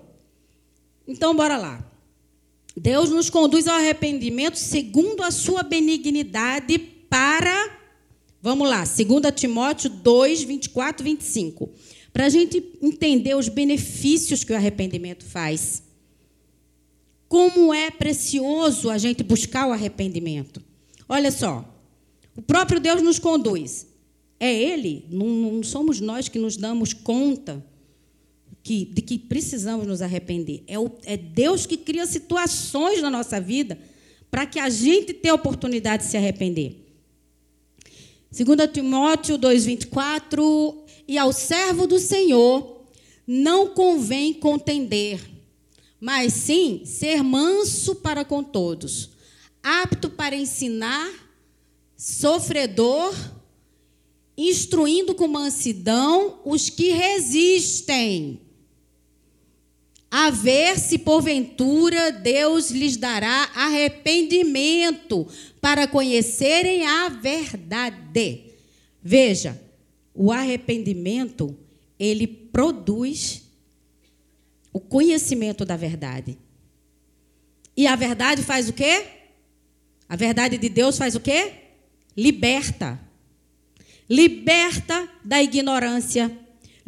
Então, 1.07 1.35
bora 1.35 1.57
lá. 1.57 1.85
Deus 2.75 3.09
nos 3.09 3.29
conduz 3.29 3.67
ao 3.67 3.75
arrependimento 3.75 4.57
segundo 4.57 5.23
a 5.23 5.31
sua 5.31 5.63
benignidade 5.63 6.77
para. 6.77 7.77
Vamos 8.41 8.69
lá, 8.69 8.83
2 8.83 8.97
Timóteo 9.35 9.89
2, 9.89 10.43
24 10.43 11.05
e 11.05 11.09
25. 11.11 11.69
Para 12.13 12.25
a 12.25 12.29
gente 12.29 12.63
entender 12.81 13.35
os 13.35 13.49
benefícios 13.49 14.43
que 14.43 14.53
o 14.53 14.55
arrependimento 14.55 15.25
faz. 15.25 15.83
Como 17.27 17.73
é 17.73 17.91
precioso 17.91 18.89
a 18.89 18.97
gente 18.97 19.23
buscar 19.23 19.67
o 19.67 19.71
arrependimento. 19.71 20.61
Olha 21.07 21.31
só, 21.31 21.68
o 22.39 22.41
próprio 22.41 22.79
Deus 22.79 23.01
nos 23.01 23.19
conduz. 23.19 23.85
É 24.39 24.49
Ele, 24.49 25.05
não, 25.11 25.27
não 25.27 25.61
somos 25.61 25.99
nós 25.99 26.29
que 26.29 26.39
nos 26.39 26.55
damos 26.55 26.93
conta 26.93 27.61
que, 28.63 28.85
de 28.85 29.01
que 29.01 29.19
precisamos 29.19 29.85
nos 29.85 30.01
arrepender. 30.01 30.63
É, 30.65 30.79
o, 30.79 30.89
é 31.03 31.17
Deus 31.17 31.65
que 31.65 31.75
cria 31.75 32.05
situações 32.05 33.01
na 33.01 33.09
nossa 33.09 33.41
vida 33.41 33.77
para 34.31 34.45
que 34.45 34.57
a 34.57 34.69
gente 34.69 35.13
tenha 35.13 35.35
oportunidade 35.35 36.03
de 36.03 36.11
se 36.11 36.15
arrepender. 36.15 36.77
2 38.31 38.71
Timóteo 38.71 39.37
2,24: 39.37 40.77
E 41.09 41.17
ao 41.17 41.33
servo 41.33 41.85
do 41.85 41.99
Senhor 41.99 42.85
não 43.27 43.73
convém 43.73 44.33
contender, 44.33 45.19
mas 45.99 46.31
sim 46.31 46.83
ser 46.85 47.21
manso 47.21 47.95
para 47.95 48.23
com 48.23 48.41
todos, 48.41 49.09
apto 49.61 50.09
para 50.09 50.37
ensinar, 50.37 51.28
sofredor, 51.99 53.13
instruindo 54.37 55.13
com 55.13 55.27
mansidão 55.27 56.39
os 56.45 56.69
que 56.69 56.91
resistem 56.91 58.39
a 60.09 60.29
ver 60.29 60.79
se 60.79 60.97
porventura 60.97 62.09
Deus 62.09 62.71
lhes 62.71 62.95
dará 62.95 63.51
arrependimento 63.53 65.27
para 65.59 65.85
conhecerem 65.89 66.87
a 66.87 67.09
verdade. 67.09 68.45
Veja, 69.03 69.61
o 70.15 70.31
arrependimento, 70.31 71.53
ele 71.99 72.25
produz 72.25 73.43
o 74.71 74.79
conhecimento 74.79 75.65
da 75.65 75.75
verdade. 75.75 76.37
E 77.75 77.85
a 77.85 77.95
verdade 77.97 78.41
faz 78.41 78.69
o 78.69 78.73
quê? 78.73 79.05
A 80.07 80.15
verdade 80.15 80.57
de 80.57 80.69
Deus 80.69 80.97
faz 80.97 81.13
o 81.13 81.19
quê? 81.19 81.68
Liberta. 82.19 82.99
Liberta 84.09 85.07
da 85.23 85.41
ignorância 85.41 86.35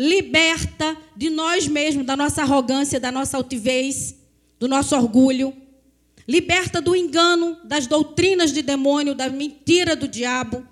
liberta 0.01 0.97
de 1.15 1.29
nós 1.29 1.67
mesmos, 1.67 2.07
da 2.07 2.17
nossa 2.17 2.41
arrogância, 2.41 3.00
da 3.00 3.11
nossa 3.11 3.38
altivez, 3.38 4.15
do 4.59 4.67
nosso 4.67 4.95
orgulho. 4.95 5.53
Liberta 6.27 6.81
do 6.81 6.95
engano, 6.95 7.57
das 7.63 7.85
doutrinas 7.85 8.51
de 8.51 8.63
demônio, 8.63 9.13
da 9.13 9.29
mentira 9.29 9.95
do 9.95 10.07
diabo. 10.07 10.65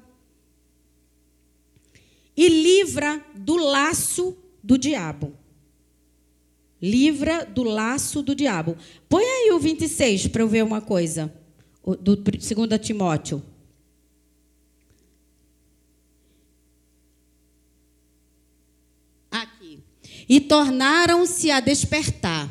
E 2.36 2.48
livra 2.48 3.24
do 3.36 3.56
laço 3.56 4.36
do 4.64 4.80
diabo. 4.80 5.34
Livra 6.82 7.46
do 7.46 7.64
laço 7.64 8.24
do 8.24 8.34
diabo. 8.34 8.76
Põe 9.08 9.24
aí 9.24 9.52
o 9.52 9.60
26 9.60 10.28
para 10.28 10.42
eu 10.42 10.48
ver 10.48 10.64
uma 10.64 10.82
coisa. 10.82 11.32
Do 12.02 12.16
2 12.16 12.80
Timóteo. 12.82 13.44
E 20.30 20.40
tornaram-se 20.40 21.50
a 21.50 21.60
despertar, 21.60 22.48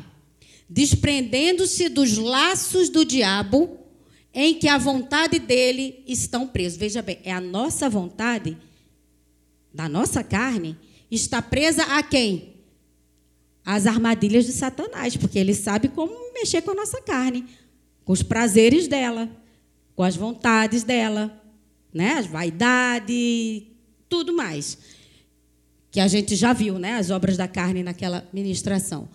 desprendendo-se 0.69 1.87
dos 1.87 2.17
laços 2.17 2.89
do 2.89 3.05
diabo 3.05 3.79
em 4.33 4.53
que 4.53 4.67
a 4.67 4.77
vontade 4.77 5.39
dele 5.39 6.03
estão 6.05 6.45
presos. 6.45 6.77
Veja 6.77 7.01
bem, 7.01 7.19
é 7.23 7.31
a 7.31 7.39
nossa 7.39 7.89
vontade, 7.89 8.57
da 9.73 9.87
nossa 9.87 10.21
carne, 10.23 10.75
está 11.09 11.41
presa 11.41 11.83
a 11.83 12.03
quem? 12.03 12.55
As 13.63 13.87
armadilhas 13.87 14.45
de 14.45 14.51
Satanás, 14.51 15.15
porque 15.15 15.39
ele 15.39 15.53
sabe 15.53 15.87
como 15.87 16.33
mexer 16.33 16.61
com 16.61 16.71
a 16.71 16.75
nossa 16.75 17.01
carne, 17.01 17.45
com 18.03 18.11
os 18.11 18.21
prazeres 18.21 18.87
dela, 18.87 19.29
com 19.95 20.03
as 20.03 20.15
vontades 20.15 20.83
dela, 20.83 21.41
né? 21.93 22.13
As 22.13 22.25
vaidades, 22.25 23.63
tudo 24.09 24.33
mais 24.33 24.77
que 25.91 25.99
a 25.99 26.07
gente 26.07 26.35
já 26.35 26.53
viu, 26.53 26.77
né, 26.77 26.95
as 26.97 27.09
obras 27.09 27.37
da 27.37 27.47
carne 27.47 27.83
naquela 27.83 28.27
ministração. 28.31 29.09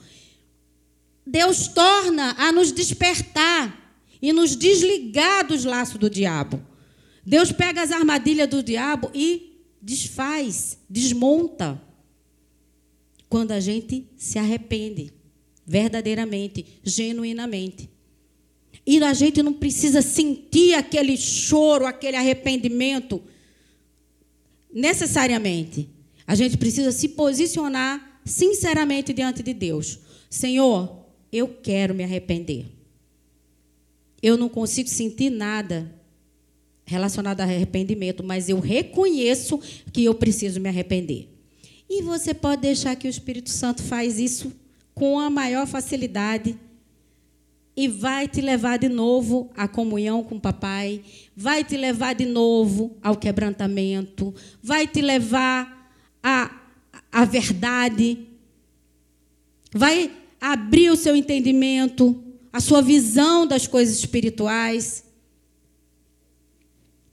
Deus 1.26 1.68
torna 1.68 2.34
a 2.38 2.52
nos 2.52 2.72
despertar 2.72 3.98
e 4.20 4.32
nos 4.32 4.56
desligar 4.56 5.46
dos 5.46 5.64
laços 5.64 5.98
do 5.98 6.10
diabo. 6.10 6.60
Deus 7.24 7.52
pega 7.52 7.82
as 7.82 7.90
armadilhas 7.90 8.48
do 8.48 8.62
diabo 8.62 9.10
e 9.14 9.60
desfaz, 9.80 10.78
desmonta. 10.88 11.80
Quando 13.28 13.52
a 13.52 13.60
gente 13.60 14.06
se 14.16 14.38
arrepende, 14.38 15.12
verdadeiramente, 15.66 16.64
genuinamente. 16.82 17.90
E 18.86 19.02
a 19.02 19.14
gente 19.14 19.42
não 19.42 19.52
precisa 19.52 20.02
sentir 20.02 20.74
aquele 20.74 21.16
choro, 21.16 21.86
aquele 21.86 22.16
arrependimento 22.16 23.22
necessariamente. 24.72 25.88
A 26.26 26.34
gente 26.34 26.56
precisa 26.56 26.90
se 26.92 27.08
posicionar 27.10 28.20
sinceramente 28.24 29.12
diante 29.12 29.42
de 29.42 29.52
Deus. 29.52 29.98
Senhor, 30.30 31.04
eu 31.30 31.48
quero 31.48 31.94
me 31.94 32.02
arrepender. 32.02 32.66
Eu 34.22 34.36
não 34.36 34.48
consigo 34.48 34.88
sentir 34.88 35.30
nada 35.30 35.92
relacionado 36.86 37.40
a 37.40 37.44
arrependimento, 37.44 38.22
mas 38.24 38.48
eu 38.48 38.60
reconheço 38.60 39.58
que 39.92 40.04
eu 40.04 40.14
preciso 40.14 40.60
me 40.60 40.68
arrepender. 40.68 41.28
E 41.88 42.02
você 42.02 42.32
pode 42.32 42.62
deixar 42.62 42.96
que 42.96 43.06
o 43.06 43.10
Espírito 43.10 43.50
Santo 43.50 43.82
faz 43.82 44.18
isso 44.18 44.52
com 44.94 45.18
a 45.18 45.28
maior 45.28 45.66
facilidade. 45.66 46.56
e 47.76 47.88
vai 47.88 48.28
te 48.28 48.40
levar 48.40 48.78
de 48.78 48.88
novo 48.88 49.50
à 49.56 49.66
comunhão 49.66 50.22
com 50.22 50.36
o 50.36 50.40
papai, 50.40 51.02
vai 51.36 51.64
te 51.64 51.76
levar 51.76 52.14
de 52.14 52.24
novo 52.24 52.96
ao 53.02 53.16
quebrantamento, 53.16 54.32
vai 54.62 54.86
te 54.86 55.00
levar 55.00 55.73
à, 56.24 56.50
à 57.12 57.24
verdade, 57.26 58.26
vai 59.70 60.10
abrir 60.40 60.88
o 60.88 60.96
seu 60.96 61.14
entendimento, 61.14 62.18
a 62.50 62.60
sua 62.60 62.80
visão 62.80 63.46
das 63.46 63.66
coisas 63.66 63.98
espirituais. 63.98 65.04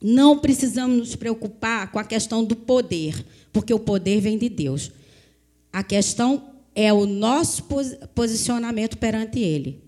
Não 0.00 0.38
precisamos 0.38 0.96
nos 0.96 1.14
preocupar 1.14 1.92
com 1.92 1.98
a 1.98 2.04
questão 2.04 2.42
do 2.42 2.56
poder, 2.56 3.22
porque 3.52 3.74
o 3.74 3.78
poder 3.78 4.20
vem 4.20 4.38
de 4.38 4.48
Deus. 4.48 4.90
A 5.70 5.82
questão 5.82 6.50
é 6.74 6.90
o 6.90 7.04
nosso 7.04 7.64
posicionamento 8.14 8.96
perante 8.96 9.38
Ele. 9.38 9.82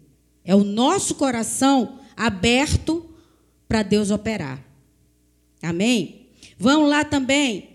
É 0.45 0.55
o 0.55 0.63
nosso 0.63 1.15
coração 1.15 1.99
aberto 2.15 3.09
para 3.67 3.83
Deus 3.83 4.11
operar. 4.11 4.63
Amém? 5.63 6.27
Vamos 6.59 6.91
lá 6.91 7.05
também. 7.05 7.74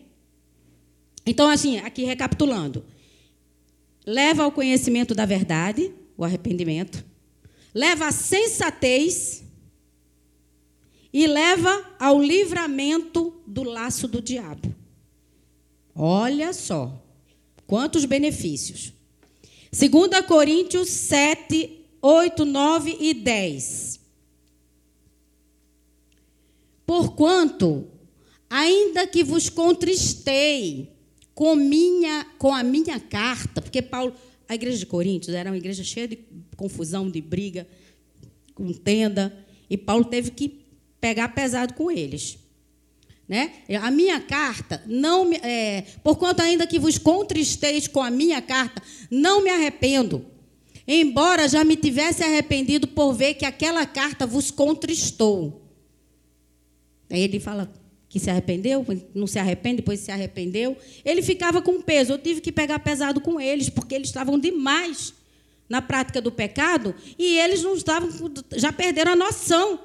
Então, 1.29 1.47
assim, 1.47 1.77
aqui 1.77 2.05
recapitulando. 2.05 2.83
Leva 4.03 4.41
ao 4.41 4.51
conhecimento 4.51 5.13
da 5.13 5.27
verdade, 5.27 5.93
o 6.17 6.25
arrependimento. 6.25 7.05
Leva 7.71 8.07
à 8.07 8.11
sensatez 8.11 9.43
e 11.13 11.27
leva 11.27 11.85
ao 11.99 12.19
livramento 12.19 13.43
do 13.45 13.61
laço 13.61 14.07
do 14.07 14.19
diabo. 14.19 14.73
Olha 15.93 16.51
só, 16.51 16.99
quantos 17.67 18.05
benefícios. 18.05 18.91
2 19.71 20.25
Coríntios 20.25 20.89
7, 20.89 21.85
8, 22.01 22.43
9 22.43 22.97
e 22.99 23.13
10. 23.13 23.99
Porquanto, 26.87 27.87
ainda 28.49 29.05
que 29.05 29.23
vos 29.23 29.47
contristei 29.47 30.97
com, 31.39 31.55
minha, 31.55 32.27
com 32.37 32.53
a 32.53 32.61
minha 32.61 32.99
carta, 32.99 33.61
porque 33.61 33.81
Paulo, 33.81 34.13
a 34.45 34.55
igreja 34.55 34.77
de 34.77 34.85
Coríntios 34.85 35.33
era 35.33 35.49
uma 35.49 35.55
igreja 35.55 35.85
cheia 35.85 36.05
de 36.05 36.19
confusão, 36.57 37.09
de 37.09 37.21
briga, 37.21 37.65
contenda, 38.53 39.33
e 39.69 39.77
Paulo 39.77 40.03
teve 40.03 40.31
que 40.31 40.59
pegar 40.99 41.29
pesado 41.29 41.75
com 41.75 41.89
eles. 41.89 42.37
Né? 43.25 43.53
A 43.81 43.89
minha 43.89 44.19
carta, 44.19 44.83
não 44.85 45.23
me, 45.23 45.37
é, 45.37 45.85
porquanto 46.03 46.41
ainda 46.41 46.67
que 46.67 46.77
vos 46.77 46.97
contristeis 46.97 47.87
com 47.87 48.03
a 48.03 48.11
minha 48.11 48.41
carta, 48.41 48.83
não 49.09 49.41
me 49.41 49.49
arrependo 49.49 50.25
embora 50.85 51.47
já 51.47 51.63
me 51.63 51.77
tivesse 51.77 52.23
arrependido 52.23 52.87
por 52.87 53.13
ver 53.13 53.35
que 53.35 53.45
aquela 53.45 53.85
carta 53.85 54.25
vos 54.25 54.49
contristou. 54.49 55.61
Aí 57.11 57.21
ele 57.21 57.39
fala 57.39 57.71
que 58.09 58.19
se 58.19 58.29
arrependeu, 58.29 58.83
não 59.13 59.27
se 59.27 59.37
arrepende, 59.37 59.77
depois 59.77 59.99
se 59.99 60.11
arrependeu. 60.11 60.75
Ele 61.05 61.21
ficava 61.21 61.61
com 61.61 61.79
peso. 61.79 62.11
Eu 62.11 62.17
tive 62.17 62.41
que 62.41 62.51
pegar 62.51 62.79
pesado 62.79 63.21
com 63.21 63.39
eles, 63.39 63.69
porque 63.69 63.93
eles 63.93 64.07
estavam 64.07 64.39
demais 64.39 65.13
na 65.69 65.79
prática 65.79 66.19
do 66.19 66.31
pecado 66.31 66.95
e 67.17 67.37
eles 67.37 67.61
não 67.61 67.75
estavam, 67.75 68.09
já 68.55 68.73
perderam 68.73 69.11
a 69.11 69.15
noção 69.15 69.79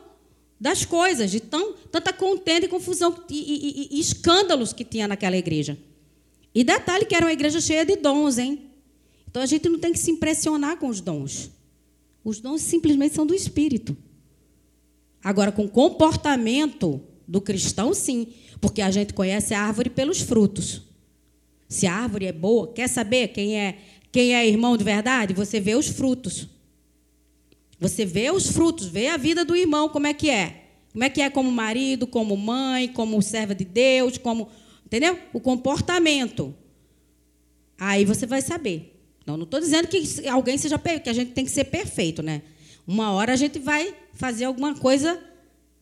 das 0.59 0.87
coisas, 0.87 1.31
de 1.31 1.41
tão, 1.41 1.75
tanta 1.93 2.11
contenda 2.11 2.65
e 2.65 2.69
confusão 2.69 3.15
e, 3.29 3.35
e, 3.35 3.89
e, 3.95 4.01
escândalos 4.01 4.73
que 4.73 4.83
tinha 4.83 5.07
naquela 5.07 5.37
igreja. 5.37 5.77
E 6.55 6.65
detalhe 6.65 7.05
que 7.05 7.15
era 7.15 7.27
uma 7.27 7.33
igreja 7.33 7.61
cheia 7.61 7.85
de 7.85 7.97
dons, 7.97 8.39
hein? 8.39 8.71
Então 9.29 9.43
a 9.43 9.47
gente 9.47 9.69
não 9.69 9.79
tem 9.79 9.93
que 9.93 9.99
se 9.99 10.11
impressionar 10.11 10.79
com 10.79 10.89
os 10.89 11.03
dons. 11.03 11.51
Os 12.25 12.41
dons 12.41 12.63
simplesmente 12.63 13.15
são 13.15 13.27
do 13.27 13.35
Espírito. 13.35 13.95
Agora, 15.23 15.53
com 15.53 15.69
comportamento 15.69 17.03
do 17.27 17.41
cristão, 17.41 17.95
sim, 17.95 18.29
porque 18.61 18.83
a 18.83 18.91
gente 18.91 19.13
conhece 19.13 19.55
a 19.55 19.61
árvore 19.61 19.91
pelos 19.91 20.21
frutos. 20.21 20.83
Se 21.69 21.87
a 21.87 21.95
árvore 21.95 22.27
é 22.27 22.33
boa, 22.33 22.73
quer 22.73 22.89
saber 22.89 23.29
quem 23.29 23.59
é 23.59 23.79
quem 24.13 24.33
é 24.33 24.47
irmão 24.47 24.77
de 24.77 24.85
verdade? 24.85 25.35
Você 25.35 25.59
vê 25.59 25.75
os 25.75 25.89
frutos. 25.89 26.49
Você 27.81 28.07
vê 28.07 28.31
os 28.31 28.47
frutos, 28.47 28.87
vê 28.87 29.09
a 29.09 29.17
vida 29.17 29.45
do 29.45 29.57
irmão, 29.57 29.89
como 29.89 30.07
é 30.07 30.15
que 30.15 30.31
é. 30.31 30.69
Como 30.93 31.03
é 31.03 31.11
que 31.11 31.21
é 31.21 31.29
como 31.29 31.51
marido, 31.51 32.07
como 32.07 32.37
mãe, 32.37 32.87
como 32.87 33.21
serva 33.21 33.57
de 33.57 33.65
Deus, 33.65 34.17
como. 34.17 34.49
Entendeu? 34.87 35.19
O 35.33 35.41
comportamento. 35.41 36.55
Aí 37.77 38.05
você 38.05 38.25
vai 38.25 38.41
saber. 38.41 38.95
Não, 39.27 39.37
não 39.37 39.43
estou 39.43 39.59
dizendo 39.59 39.89
que 39.89 40.29
alguém 40.29 40.57
seja 40.57 40.79
que 40.79 41.11
a 41.11 41.13
gente 41.13 41.33
tem 41.33 41.45
que 41.45 41.51
ser 41.51 41.65
perfeito, 41.65 42.23
né? 42.23 42.43
Uma 42.87 43.11
hora 43.11 43.33
a 43.33 43.37
gente 43.37 43.59
vai 43.59 43.95
fazer 44.13 44.45
alguma 44.45 44.77
coisa 44.77 45.21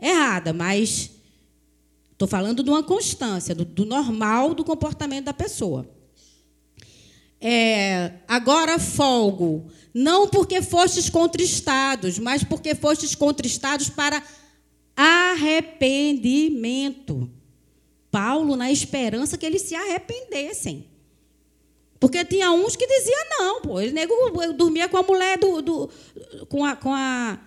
errada, 0.00 0.54
mas 0.54 1.10
estou 2.22 2.28
falando 2.28 2.62
de 2.62 2.70
uma 2.70 2.84
constância, 2.84 3.54
do, 3.54 3.64
do, 3.64 3.84
normal 3.84 4.54
do 4.54 4.64
comportamento 4.64 5.24
da 5.24 5.34
pessoa. 5.34 5.90
É, 7.40 8.12
agora 8.28 8.78
folgo, 8.78 9.66
não 9.92 10.28
porque 10.28 10.62
fostes 10.62 11.10
contristados, 11.10 12.20
mas 12.20 12.44
porque 12.44 12.76
fostes 12.76 13.16
contristados 13.16 13.88
para 13.88 14.22
arrependimento. 14.96 17.28
Paulo, 18.08 18.54
na 18.54 18.70
esperança 18.70 19.36
que 19.36 19.44
eles 19.44 19.62
se 19.62 19.74
arrependessem. 19.74 20.86
Porque 21.98 22.24
tinha 22.24 22.52
uns 22.52 22.76
que 22.76 22.86
diziam 22.86 23.18
não, 23.30 23.62
pô. 23.62 23.80
Ele 23.80 23.90
nego 23.92 24.14
dormia 24.52 24.88
com 24.88 24.98
a 24.98 25.02
mulher 25.02 25.36
do. 25.38 25.60
do 25.62 25.90
com, 26.48 26.64
a, 26.64 26.76
com, 26.76 26.92
a, 26.92 27.40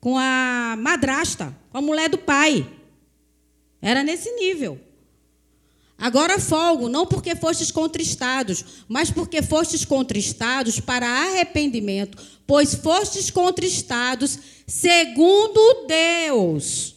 com 0.00 0.16
a 0.16 0.74
madrasta, 0.78 1.54
com 1.70 1.78
a 1.78 1.82
mulher 1.82 2.08
do 2.08 2.18
pai. 2.18 2.75
Era 3.86 4.02
nesse 4.02 4.30
nível. 4.32 4.80
Agora 5.98 6.38
folgo, 6.38 6.88
não 6.88 7.06
porque 7.06 7.34
fostes 7.36 7.70
contristados, 7.70 8.84
mas 8.88 9.10
porque 9.10 9.40
fostes 9.42 9.84
contristados 9.84 10.80
para 10.80 11.06
arrependimento, 11.06 12.18
pois 12.46 12.74
fostes 12.74 13.30
contristados 13.30 14.38
segundo 14.66 15.86
Deus. 15.86 16.96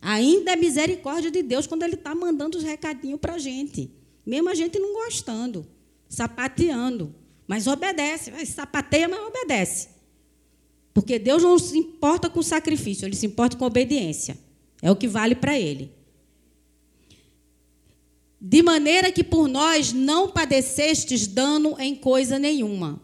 Ainda 0.00 0.52
é 0.52 0.56
misericórdia 0.56 1.30
de 1.30 1.42
Deus 1.42 1.66
quando 1.66 1.82
Ele 1.82 1.94
está 1.94 2.14
mandando 2.14 2.58
os 2.58 2.64
recadinhos 2.64 3.20
para 3.20 3.34
a 3.34 3.38
gente, 3.38 3.90
mesmo 4.24 4.48
a 4.48 4.54
gente 4.54 4.78
não 4.78 4.94
gostando 4.94 5.66
sapateando. 6.14 7.14
Mas 7.46 7.66
obedece, 7.66 8.32
sapateia, 8.46 9.08
mas 9.08 9.20
obedece. 9.20 9.88
Porque 10.94 11.18
Deus 11.18 11.42
não 11.42 11.58
se 11.58 11.76
importa 11.76 12.30
com 12.30 12.40
sacrifício, 12.42 13.04
ele 13.04 13.16
se 13.16 13.26
importa 13.26 13.56
com 13.56 13.64
obediência. 13.64 14.38
É 14.80 14.90
o 14.90 14.96
que 14.96 15.08
vale 15.08 15.34
para 15.34 15.58
ele. 15.58 15.90
De 18.46 18.62
maneira 18.62 19.10
que 19.10 19.24
por 19.24 19.48
nós 19.48 19.90
não 19.90 20.30
padecestes 20.30 21.26
dano 21.26 21.76
em 21.78 21.94
coisa 21.94 22.38
nenhuma. 22.38 23.00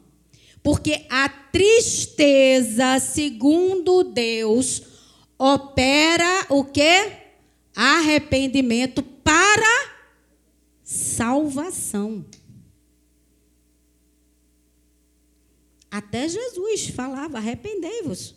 Porque 0.63 1.07
a 1.09 1.31
tristeza, 1.31 2.99
segundo 2.99 4.05
Deus, 4.05 4.83
opera 5.39 6.45
o 6.51 6.63
que? 6.63 7.13
Arrependimento 7.75 9.03
para 9.03 9.97
salvação. 10.83 12.23
Até 15.91 16.29
Jesus 16.29 16.89
falava: 16.89 17.39
arrependei-vos. 17.39 18.35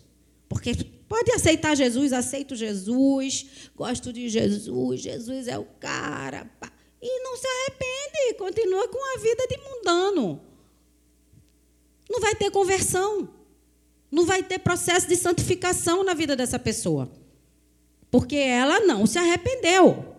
Porque 0.48 0.72
pode 1.06 1.32
aceitar 1.32 1.76
Jesus, 1.76 2.14
aceito 2.14 2.56
Jesus, 2.56 3.68
gosto 3.76 4.10
de 4.10 4.30
Jesus, 4.30 5.02
Jesus 5.02 5.48
é 5.48 5.58
o 5.58 5.66
cara. 5.78 6.50
E 7.06 7.20
não 7.22 7.36
se 7.36 7.46
arrepende, 7.46 8.38
continua 8.38 8.88
com 8.88 9.14
a 9.14 9.20
vida 9.20 9.46
de 9.46 9.58
mundano. 9.58 10.40
Não 12.08 12.18
vai 12.18 12.34
ter 12.34 12.50
conversão. 12.50 13.28
Não 14.10 14.24
vai 14.24 14.42
ter 14.42 14.58
processo 14.58 15.06
de 15.06 15.14
santificação 15.14 16.02
na 16.02 16.14
vida 16.14 16.34
dessa 16.34 16.58
pessoa. 16.58 17.12
Porque 18.10 18.36
ela 18.36 18.80
não 18.80 19.04
se 19.06 19.18
arrependeu. 19.18 20.16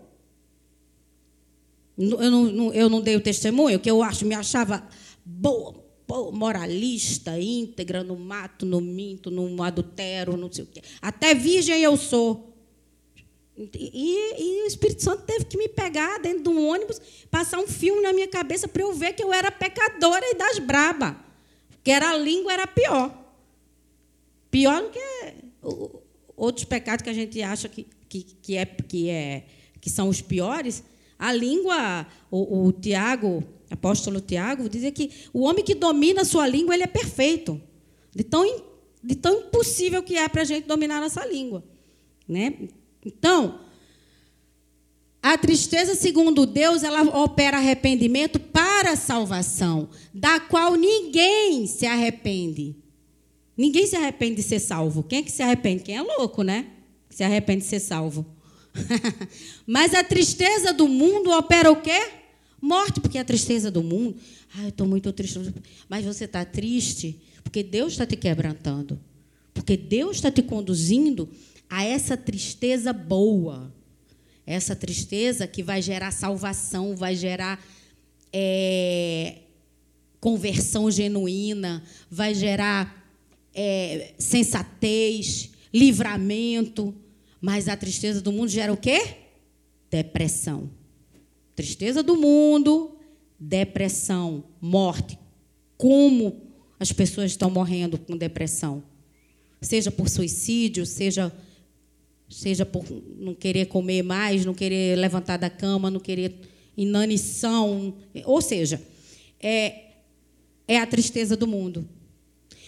Eu 1.98 2.30
não, 2.30 2.74
eu 2.74 2.88
não 2.88 3.02
dei 3.02 3.15
o 3.15 3.21
testemunho, 3.21 3.80
que 3.80 3.89
eu 3.89 4.04
acho, 4.04 4.26
me 4.26 4.36
achava 4.36 4.88
boa, 5.26 5.74
moralista, 6.32 7.39
íntegra, 7.39 8.04
no 8.04 8.15
mato, 8.15 8.63
no 8.63 8.80
minto, 8.80 9.32
no 9.32 9.63
adultério, 9.63 10.38
não 10.38 10.52
sei 10.52 10.65
o 10.65 10.67
quê. 10.67 10.84
Até 11.02 11.34
virgem 11.34 11.82
eu 11.82 11.98
sou. 11.98 12.55
E, 13.58 14.34
e, 14.38 14.63
o 14.63 14.68
Espírito 14.68 15.02
Santo 15.02 15.24
teve 15.24 15.46
que 15.46 15.58
me 15.58 15.70
pegar 15.70 16.20
dentro 16.20 16.44
de 16.44 16.50
um 16.50 16.68
ônibus, 16.68 17.00
passar 17.32 17.60
um 17.60 17.68
filme 17.68 18.02
na 18.02 18.12
minha 18.12 18.28
cabeça 18.28 18.68
para 18.68 18.82
eu 18.82 18.94
ver 18.94 19.13
que 19.13 19.24
eu 19.24 19.32
era 19.32 19.50
pecadora 19.50 20.26
e 20.26 20.36
das 20.36 20.60
braba. 20.60 21.18
Que 21.84 21.91
era 21.91 22.10
a 22.10 22.18
língua 22.18 22.52
era 22.52 22.68
pior. 22.68 23.15
Pior 24.52 24.82
do 24.82 24.89
que 24.89 25.00
outros 26.36 26.65
pecados 26.65 27.04
que 27.04 27.10
a 27.10 27.13
gente 27.13 27.41
acha 27.41 27.70
que, 27.70 27.88
que, 28.10 28.24
que, 28.41 28.58
é, 28.58 28.65
que, 28.65 29.10
é, 29.10 29.44
que 29.80 29.89
são 29.89 30.10
os 30.10 30.22
piores. 30.22 30.84
A 31.18 31.32
língua, 31.32 32.06
o, 32.30 32.68
o 32.68 32.72
Tiago 32.74 33.44
apóstolo 33.70 34.22
Tiago 34.22 34.70
dizia 34.70 34.91
que 34.91 35.12
o 35.34 35.41
homem 35.41 35.63
que 35.63 35.76
domina 35.76 36.22
a 36.22 36.26
sua 36.26 36.48
língua 36.48 36.74
ele 36.74 36.84
é 36.84 36.88
perfeito. 36.88 37.62
De 38.13 38.24
tão 38.24 38.46
de 39.04 39.13
tão 39.15 39.41
impossível 39.41 40.02
que 40.02 40.18
é 40.18 40.28
para 40.28 40.41
a 40.41 40.46
gente 40.46 40.65
dominar 40.65 40.98
a 40.98 41.02
nossa 41.02 41.24
língua. 41.26 41.63
Né? 42.28 42.70
Então, 43.06 43.60
a 45.22 45.38
tristeza, 45.38 45.96
segundo 45.96 46.46
Deus, 46.46 46.84
ela 46.84 47.02
opera 47.18 47.58
arrependimento 47.58 48.39
para 48.39 48.96
salvação, 48.96 49.89
da 50.13 50.39
qual 50.39 50.76
ninguém 50.76 51.68
se 51.68 51.86
arrepende. 51.86 52.76
Ninguém 53.58 53.88
se 53.88 53.96
arrepende 53.96 54.36
de 54.36 54.44
ser 54.44 54.60
salvo. 54.60 55.04
Quem 55.04 55.20
é 55.20 55.24
que 55.24 55.32
se 55.32 55.41
arrepende? 55.41 55.84
Quem 55.84 55.98
é 55.98 56.02
louco, 56.02 56.44
né? 56.44 56.68
Se 57.10 57.24
arrepende 57.24 57.62
de 57.62 57.70
ser 57.70 57.80
salvo. 57.80 58.26
Mas 59.65 59.94
a 59.94 60.04
tristeza 60.04 60.74
do 60.74 60.88
mundo 60.88 61.32
opera 61.32 61.72
o 61.72 61.82
quê? 61.82 62.12
Morte, 62.62 63.00
porque 63.00 63.18
a 63.18 63.24
tristeza 63.24 63.72
do 63.72 63.82
mundo. 63.82 64.18
Ah, 64.56 64.63
eu 64.63 64.70
estou 64.70 64.86
muito 64.86 65.12
triste. 65.13 65.39
Mas 65.88 66.06
você 66.06 66.26
está 66.26 66.44
triste 66.44 67.20
porque 67.44 67.63
Deus 67.63 67.94
está 67.94 68.06
te 68.06 68.15
quebrantando. 68.15 69.00
Porque 69.54 69.78
Deus 69.78 70.18
está 70.18 70.30
te 70.30 70.41
conduzindo 70.41 71.30
a 71.69 71.84
essa 71.84 72.15
tristeza 72.15 72.93
boa. 72.93 73.73
Essa 74.45 74.75
tristeza 74.75 75.47
que 75.47 75.63
vai 75.63 75.82
gerar 75.82 76.12
salvação, 76.12 76.95
vai 76.95 77.15
gerar 77.15 77.63
é, 78.32 79.39
conversão 80.19 80.91
genuína, 80.91 81.84
vai 82.10 82.36
gerar 82.36 83.04
é, 83.54 84.13
sensatez, 84.19 85.51
livramento. 85.73 86.93
Mas 87.41 87.67
a 87.67 87.75
tristeza 87.75 88.21
do 88.21 88.32
mundo 88.32 88.49
gera 88.49 88.71
o 88.71 88.78
quê? 88.78 89.17
Depressão. 89.89 90.69
Tristeza 91.56 92.04
do 92.04 92.15
mundo, 92.15 92.97
depressão, 93.39 94.43
morte. 94.60 95.17
Como 95.78 96.41
as 96.80 96.91
pessoas 96.91 97.32
estão 97.32 97.49
morrendo 97.49 97.97
com 97.97 98.17
depressão? 98.17 98.84
Seja 99.62 99.89
por 99.89 100.10
suicídio, 100.10 100.86
seja 100.86 101.34
seja 102.36 102.65
por 102.65 102.84
não 103.17 103.34
querer 103.34 103.67
comer 103.67 104.04
mais, 104.04 104.43
não 104.43 104.54
querer 104.54 104.98
levantar 104.98 105.38
da 105.38 105.50
cama, 105.50 105.89
não 105.89 106.02
querer 106.02 106.36
inanição, 106.76 107.95
ou 108.26 108.41
seja, 108.41 108.82
é, 109.39 109.84
é 110.67 110.78
a 110.78 110.86
tristeza 110.86 111.38
do 111.38 111.48
mundo. 111.48 111.88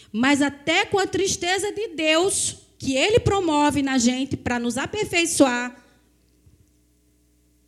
Mas 0.10 0.41
até 0.41 0.86
com 0.86 0.97
a 0.97 1.06
tristeza 1.06 1.69
de 1.73 1.89
Deus, 1.89 2.60
que 2.80 2.95
Ele 2.95 3.19
promove 3.19 3.82
na 3.82 3.97
gente 3.97 4.38
para 4.38 4.58
nos 4.58 4.77
aperfeiçoar, 4.77 5.86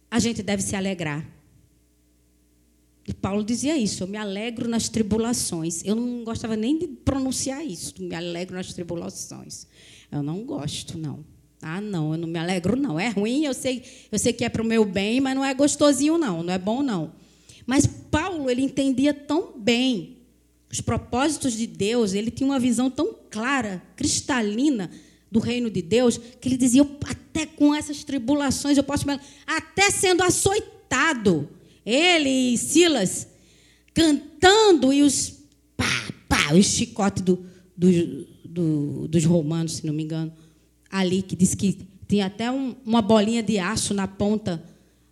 a 0.10 0.20
gente 0.20 0.42
deve 0.42 0.64
se 0.64 0.78
alegrar. 0.78 1.30
E 3.06 3.14
Paulo 3.14 3.44
dizia 3.44 3.78
isso: 3.78 4.04
eu 4.04 4.08
me 4.08 4.18
alegro 4.18 4.70
nas 4.70 4.88
tribulações. 4.88 5.84
Eu 5.84 5.96
não 5.96 6.24
gostava 6.24 6.56
nem 6.56 6.80
de 6.80 6.88
pronunciar 6.88 7.66
isso, 7.66 8.02
me 8.02 8.16
alegro 8.16 8.56
nas 8.56 8.72
tribulações. 8.72 9.68
Eu 10.10 10.24
não 10.24 10.46
gosto, 10.46 10.98
não. 10.98 11.26
Ah, 11.62 11.82
não, 11.82 12.14
eu 12.14 12.18
não 12.18 12.28
me 12.28 12.40
alegro, 12.40 12.76
não. 12.76 13.00
É 13.00 13.10
ruim, 13.10 13.46
eu 13.46 13.54
sei, 13.54 13.84
eu 14.12 14.18
sei 14.18 14.32
que 14.32 14.46
é 14.46 14.50
para 14.50 14.62
o 14.62 14.66
meu 14.66 14.86
bem, 14.86 15.20
mas 15.20 15.36
não 15.36 15.44
é 15.44 15.54
gostosinho, 15.54 16.18
não. 16.18 16.42
Não 16.42 16.54
é 16.54 16.58
bom, 16.58 16.82
não. 16.82 17.12
Mas 17.66 17.86
Paulo, 17.86 18.50
ele 18.50 18.62
entendia 18.62 19.14
tão 19.14 19.54
bem 19.58 20.18
os 20.72 20.82
propósitos 20.82 21.54
de 21.54 21.66
Deus, 21.66 22.14
ele 22.14 22.30
tinha 22.30 22.48
uma 22.48 22.60
visão 22.60 22.90
tão 22.90 23.16
clara, 23.30 23.82
cristalina 23.96 24.90
do 25.32 25.40
reino 25.40 25.70
de 25.70 25.82
Deus, 25.82 26.18
que 26.18 26.48
ele 26.48 26.58
dizia: 26.58 26.88
até 27.04 27.46
com 27.46 27.74
essas 27.74 28.04
tribulações 28.04 28.78
eu 28.78 28.84
posso, 28.84 29.06
até 29.46 29.90
sendo 29.90 30.24
açoitado, 30.24 31.50
ele 31.86 32.54
e 32.54 32.58
Silas 32.58 33.28
cantando 33.94 34.94
e 34.94 35.02
os 35.02 35.40
pá, 35.76 35.86
pá, 36.28 36.54
os 36.54 36.66
chicotes 36.66 37.24
do, 37.24 37.46
do, 37.76 38.28
do, 38.46 39.08
dos 39.08 39.26
romanos, 39.26 39.78
se 39.78 39.86
não 39.86 39.94
me 39.94 40.04
engano, 40.04 40.32
ali 40.90 41.22
que 41.22 41.36
diz 41.36 41.54
que 41.56 41.88
tinha 42.08 42.26
até 42.26 42.50
um, 42.52 42.76
uma 42.86 43.02
bolinha 43.02 43.44
de 43.44 43.60
aço 43.60 43.94
na 43.94 44.08
ponta 44.08 44.64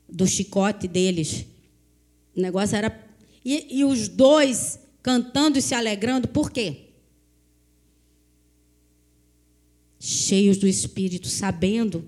do 0.10 0.26
chicote 0.26 0.88
deles. 0.88 1.46
O 2.36 2.42
negócio 2.42 2.76
era. 2.76 3.06
E, 3.46 3.80
e 3.80 3.86
os 3.86 4.08
dois 4.08 4.80
cantando 5.02 5.58
e 5.58 5.62
se 5.62 5.74
alegrando, 5.74 6.28
por 6.28 6.52
quê? 6.52 6.88
Cheios 10.00 10.58
do 10.58 10.68
Espírito, 10.68 11.28
sabendo 11.28 12.04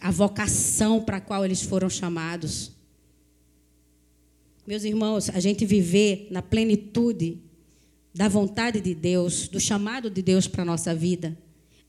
a 0.00 0.10
vocação 0.10 1.02
para 1.02 1.16
a 1.16 1.20
qual 1.20 1.44
eles 1.44 1.62
foram 1.62 1.88
chamados. 1.88 2.72
Meus 4.66 4.84
irmãos, 4.84 5.30
a 5.30 5.40
gente 5.40 5.64
viver 5.64 6.28
na 6.30 6.42
plenitude 6.42 7.38
da 8.12 8.28
vontade 8.28 8.80
de 8.80 8.94
Deus, 8.94 9.48
do 9.48 9.60
chamado 9.60 10.10
de 10.10 10.20
Deus 10.20 10.48
para 10.48 10.62
a 10.62 10.66
nossa 10.66 10.94
vida, 10.94 11.36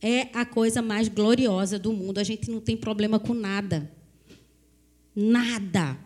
é 0.01 0.29
a 0.33 0.45
coisa 0.45 0.81
mais 0.81 1.07
gloriosa 1.07 1.79
do 1.79 1.91
mundo. 1.93 2.19
A 2.19 2.23
gente 2.23 2.49
não 2.49 2.59
tem 2.59 2.77
problema 2.77 3.19
com 3.19 3.33
nada. 3.33 3.91
Nada 5.15 5.97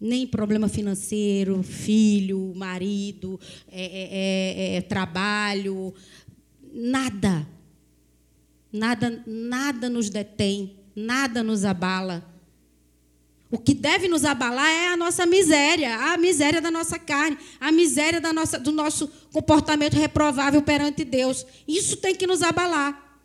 nem 0.00 0.26
problema 0.26 0.66
financeiro, 0.66 1.62
filho, 1.62 2.54
marido, 2.56 3.38
é, 3.70 3.84
é, 3.84 4.74
é, 4.74 4.76
é, 4.76 4.80
trabalho, 4.80 5.92
nada. 6.72 7.46
Nada, 8.72 9.22
nada 9.26 9.90
nos 9.90 10.08
detém, 10.08 10.76
nada 10.96 11.42
nos 11.42 11.64
abala. 11.64 12.24
O 13.50 13.58
que 13.58 13.74
deve 13.74 14.06
nos 14.06 14.24
abalar 14.24 14.68
é 14.68 14.88
a 14.88 14.96
nossa 14.96 15.26
miséria, 15.26 15.96
a 15.96 16.16
miséria 16.16 16.60
da 16.60 16.70
nossa 16.70 16.98
carne, 16.98 17.36
a 17.58 17.72
miséria 17.72 18.20
da 18.20 18.32
nossa, 18.32 18.58
do 18.58 18.70
nosso 18.70 19.08
comportamento 19.32 19.94
reprovável 19.94 20.62
perante 20.62 21.04
Deus. 21.04 21.44
Isso 21.66 21.96
tem 21.96 22.14
que 22.14 22.28
nos 22.28 22.42
abalar. 22.42 23.18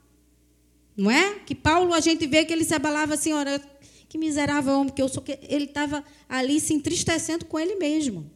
Não 0.97 1.11
é? 1.11 1.39
Que 1.45 1.53
Paulo, 1.53 1.93
a 1.93 1.99
gente 1.99 2.25
vê 2.25 2.43
que 2.43 2.51
ele 2.51 2.63
se 2.63 2.73
abalava 2.73 3.13
assim, 3.13 3.33
olha, 3.33 3.61
que 4.09 4.17
miserável 4.17 4.79
homem 4.79 4.93
que 4.93 5.01
eu 5.01 5.09
sou. 5.09 5.23
Ele 5.47 5.65
estava 5.65 6.03
ali 6.27 6.59
se 6.59 6.73
entristecendo 6.73 7.45
com 7.45 7.59
ele 7.59 7.75
mesmo. 7.75 8.31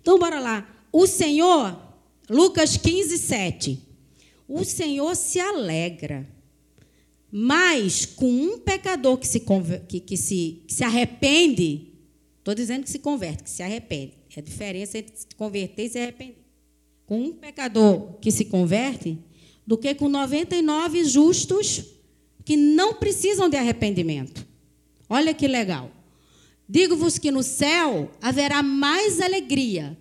Então, 0.00 0.18
bora 0.18 0.40
lá. 0.40 0.66
O 0.90 1.06
Senhor, 1.06 1.78
Lucas 2.28 2.76
15, 2.76 3.18
7. 3.18 3.80
O 4.48 4.64
Senhor 4.64 5.14
se 5.14 5.38
alegra, 5.38 6.28
mas 7.36 8.06
com 8.06 8.30
um 8.30 8.58
pecador 8.60 9.18
que 9.18 9.26
se, 9.26 9.42
que, 9.88 9.98
que 9.98 10.16
se, 10.16 10.62
que 10.68 10.72
se 10.72 10.84
arrepende, 10.84 11.88
estou 12.38 12.54
dizendo 12.54 12.84
que 12.84 12.90
se 12.90 13.00
converte, 13.00 13.42
que 13.42 13.50
se 13.50 13.60
arrepende. 13.60 14.12
É 14.36 14.38
a 14.38 14.42
diferença 14.42 14.98
entre 14.98 15.16
se 15.16 15.26
converter 15.36 15.86
e 15.86 15.88
se 15.88 15.98
arrepender. 15.98 16.44
Com 17.04 17.20
um 17.24 17.32
pecador 17.32 18.20
que 18.20 18.30
se 18.30 18.44
converte, 18.44 19.18
do 19.66 19.76
que 19.76 19.92
com 19.96 20.08
99 20.08 21.04
justos 21.06 21.82
que 22.44 22.56
não 22.56 22.94
precisam 22.94 23.48
de 23.48 23.56
arrependimento. 23.56 24.46
Olha 25.08 25.34
que 25.34 25.48
legal. 25.48 25.90
Digo-vos 26.68 27.18
que 27.18 27.32
no 27.32 27.42
céu 27.42 28.12
haverá 28.22 28.62
mais 28.62 29.20
alegria 29.20 29.98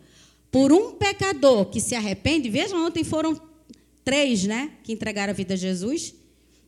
por 0.52 0.72
um 0.72 0.92
pecador 0.92 1.66
que 1.66 1.82
se 1.82 1.96
arrepende. 1.96 2.48
Vejam, 2.48 2.86
ontem 2.86 3.04
foram 3.04 3.42
três, 4.04 4.44
né, 4.44 4.74
que 4.84 4.94
entregaram 4.94 5.32
a 5.32 5.36
vida 5.36 5.56
a 5.56 5.58
Jesus. 5.58 6.14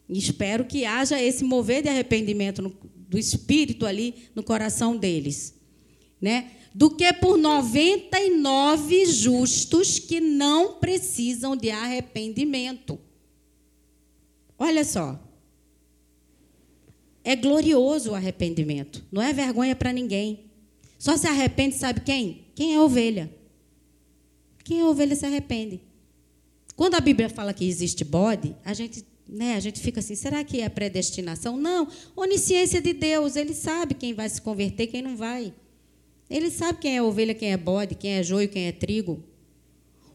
E 0.07 0.17
espero 0.17 0.65
que 0.65 0.85
haja 0.85 1.21
esse 1.21 1.43
mover 1.43 1.81
de 1.81 1.89
arrependimento 1.89 2.61
no, 2.61 2.75
do 3.09 3.17
Espírito 3.17 3.85
ali 3.85 4.29
no 4.35 4.43
coração 4.43 4.95
deles, 4.95 5.55
né? 6.21 6.51
Do 6.73 6.89
que 6.89 7.11
por 7.13 7.37
99 7.37 9.05
justos 9.05 9.97
que 9.97 10.19
não 10.19 10.73
precisam 10.73 11.55
de 11.55 11.71
arrependimento. 11.71 12.99
Olha 14.57 14.83
só, 14.83 15.19
é 17.23 17.35
glorioso 17.35 18.11
o 18.11 18.15
arrependimento. 18.15 19.03
Não 19.11 19.21
é 19.21 19.33
vergonha 19.33 19.75
para 19.75 19.91
ninguém. 19.91 20.45
Só 20.99 21.17
se 21.17 21.27
arrepende, 21.27 21.75
sabe 21.75 22.01
quem? 22.01 22.45
Quem 22.53 22.75
é 22.75 22.79
ovelha. 22.79 23.33
Quem 24.63 24.81
é 24.81 24.85
ovelha 24.85 25.15
se 25.15 25.25
arrepende. 25.25 25.81
Quando 26.75 26.95
a 26.95 26.99
Bíblia 26.99 27.29
fala 27.29 27.53
que 27.53 27.67
existe 27.67 28.03
bode, 28.03 28.55
a 28.63 28.73
gente, 28.73 29.05
né, 29.27 29.55
a 29.55 29.59
gente 29.59 29.79
fica 29.79 29.99
assim, 29.99 30.15
será 30.15 30.43
que 30.43 30.61
é 30.61 30.69
predestinação? 30.69 31.57
Não, 31.57 31.87
onisciência 32.15 32.81
de 32.81 32.93
Deus, 32.93 33.35
ele 33.35 33.53
sabe 33.53 33.93
quem 33.95 34.13
vai 34.13 34.29
se 34.29 34.41
converter, 34.41 34.87
quem 34.87 35.01
não 35.01 35.17
vai. 35.17 35.53
Ele 36.29 36.49
sabe 36.49 36.79
quem 36.79 36.97
é 36.97 37.01
ovelha, 37.01 37.33
quem 37.33 37.51
é 37.51 37.57
bode, 37.57 37.95
quem 37.95 38.13
é 38.13 38.23
joio, 38.23 38.49
quem 38.49 38.67
é 38.67 38.71
trigo. 38.71 39.23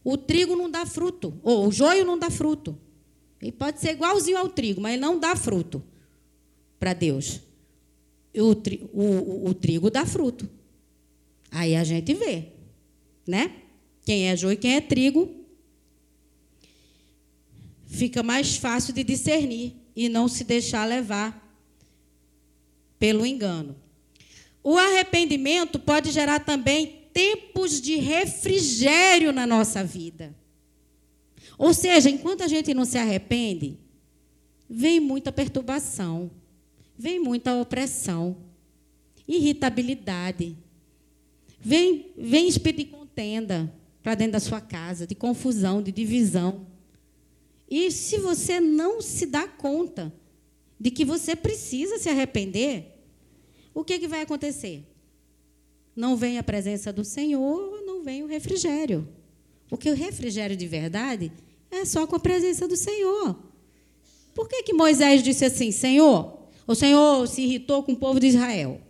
O 0.03 0.17
trigo 0.17 0.55
não 0.55 0.69
dá 0.69 0.85
fruto, 0.85 1.33
ou 1.43 1.67
o 1.67 1.71
joio 1.71 2.05
não 2.05 2.17
dá 2.17 2.29
fruto. 2.29 2.77
Ele 3.41 3.51
pode 3.51 3.79
ser 3.79 3.91
igualzinho 3.91 4.37
ao 4.37 4.49
trigo, 4.49 4.81
mas 4.81 4.93
ele 4.93 5.01
não 5.01 5.19
dá 5.19 5.35
fruto 5.35 5.83
para 6.79 6.93
Deus. 6.93 7.41
O, 8.35 8.55
tri, 8.55 8.89
o, 8.93 9.49
o, 9.49 9.53
trigo 9.53 9.89
dá 9.89 10.05
fruto. 10.05 10.49
Aí 11.49 11.75
a 11.75 11.83
gente 11.83 12.13
vê, 12.13 12.47
né? 13.27 13.55
Quem 14.05 14.29
é 14.29 14.35
joio 14.35 14.53
e 14.53 14.57
quem 14.57 14.75
é 14.75 14.81
trigo. 14.81 15.40
Fica 17.91 18.23
mais 18.23 18.55
fácil 18.55 18.93
de 18.93 19.03
discernir 19.03 19.75
e 19.93 20.07
não 20.07 20.29
se 20.29 20.45
deixar 20.45 20.85
levar 20.85 21.45
pelo 22.97 23.25
engano. 23.25 23.75
O 24.63 24.77
arrependimento 24.77 25.77
pode 25.77 26.09
gerar 26.09 26.39
também 26.39 27.01
tempos 27.11 27.81
de 27.81 27.95
refrigério 27.95 29.33
na 29.33 29.45
nossa 29.45 29.83
vida. 29.83 30.33
Ou 31.57 31.73
seja, 31.73 32.09
enquanto 32.09 32.43
a 32.43 32.47
gente 32.47 32.73
não 32.73 32.85
se 32.85 32.97
arrepende, 32.97 33.77
vem 34.69 35.01
muita 35.01 35.29
perturbação, 35.29 36.31
vem 36.97 37.19
muita 37.19 37.53
opressão, 37.59 38.37
irritabilidade, 39.27 40.55
vem, 41.59 42.05
vem 42.17 42.47
espírito 42.47 42.85
de 42.85 42.85
contenda 42.85 43.73
para 44.01 44.15
dentro 44.15 44.31
da 44.31 44.39
sua 44.39 44.61
casa, 44.61 45.05
de 45.05 45.13
confusão, 45.13 45.83
de 45.83 45.91
divisão. 45.91 46.70
E 47.71 47.89
se 47.89 48.17
você 48.17 48.59
não 48.59 49.01
se 49.01 49.25
dá 49.25 49.47
conta 49.47 50.13
de 50.77 50.91
que 50.91 51.05
você 51.05 51.37
precisa 51.37 51.97
se 51.97 52.09
arrepender, 52.09 52.99
o 53.73 53.81
que, 53.81 53.97
que 53.97 54.09
vai 54.09 54.21
acontecer? 54.21 54.83
Não 55.95 56.17
vem 56.17 56.37
a 56.37 56.43
presença 56.43 56.91
do 56.91 57.05
Senhor, 57.05 57.81
não 57.85 58.03
vem 58.03 58.23
o 58.23 58.27
refrigério. 58.27 59.07
Porque 59.69 59.89
o 59.89 59.95
refrigério 59.95 60.57
de 60.57 60.67
verdade 60.67 61.31
é 61.71 61.85
só 61.85 62.05
com 62.05 62.17
a 62.17 62.19
presença 62.19 62.67
do 62.67 62.75
Senhor. 62.75 63.39
Por 64.35 64.49
que, 64.49 64.63
que 64.63 64.73
Moisés 64.73 65.23
disse 65.23 65.45
assim, 65.45 65.71
Senhor? 65.71 66.39
O 66.67 66.75
Senhor 66.75 67.25
se 67.25 67.41
irritou 67.41 67.83
com 67.83 67.93
o 67.93 67.97
povo 67.97 68.19
de 68.19 68.27
Israel. 68.27 68.81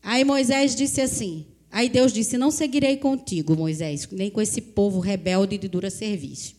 Aí 0.00 0.24
Moisés 0.24 0.76
disse 0.76 1.00
assim, 1.00 1.46
aí 1.68 1.88
Deus 1.88 2.12
disse, 2.12 2.38
não 2.38 2.52
seguirei 2.52 2.96
contigo, 2.96 3.56
Moisés, 3.56 4.08
nem 4.12 4.30
com 4.30 4.40
esse 4.40 4.60
povo 4.60 5.00
rebelde 5.00 5.58
de 5.58 5.66
dura 5.66 5.90
serviço. 5.90 6.57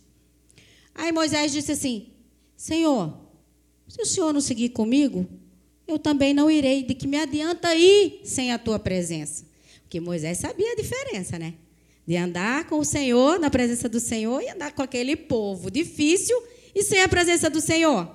Aí 0.99 1.11
Moisés 1.11 1.51
disse 1.51 1.71
assim, 1.71 2.09
Senhor, 2.55 3.17
se 3.87 4.01
o 4.01 4.05
Senhor 4.05 4.33
não 4.33 4.41
seguir 4.41 4.69
comigo, 4.69 5.27
eu 5.87 5.97
também 5.97 6.33
não 6.33 6.51
irei, 6.51 6.83
de 6.83 6.93
que 6.93 7.07
me 7.07 7.17
adianta 7.17 7.73
ir 7.73 8.21
sem 8.23 8.51
a 8.51 8.59
tua 8.59 8.77
presença. 8.77 9.45
Porque 9.81 9.99
Moisés 9.99 10.37
sabia 10.37 10.73
a 10.73 10.75
diferença, 10.75 11.39
né? 11.39 11.55
de 12.09 12.17
andar 12.17 12.65
com 12.65 12.79
o 12.79 12.83
Senhor, 12.83 13.39
na 13.39 13.51
presença 13.51 13.87
do 13.87 13.99
Senhor, 13.99 14.41
e 14.41 14.49
andar 14.49 14.71
com 14.71 14.81
aquele 14.81 15.15
povo 15.15 15.69
difícil 15.69 16.35
e 16.73 16.81
sem 16.81 17.03
a 17.03 17.07
presença 17.07 17.51
do 17.51 17.61
Senhor. 17.61 18.09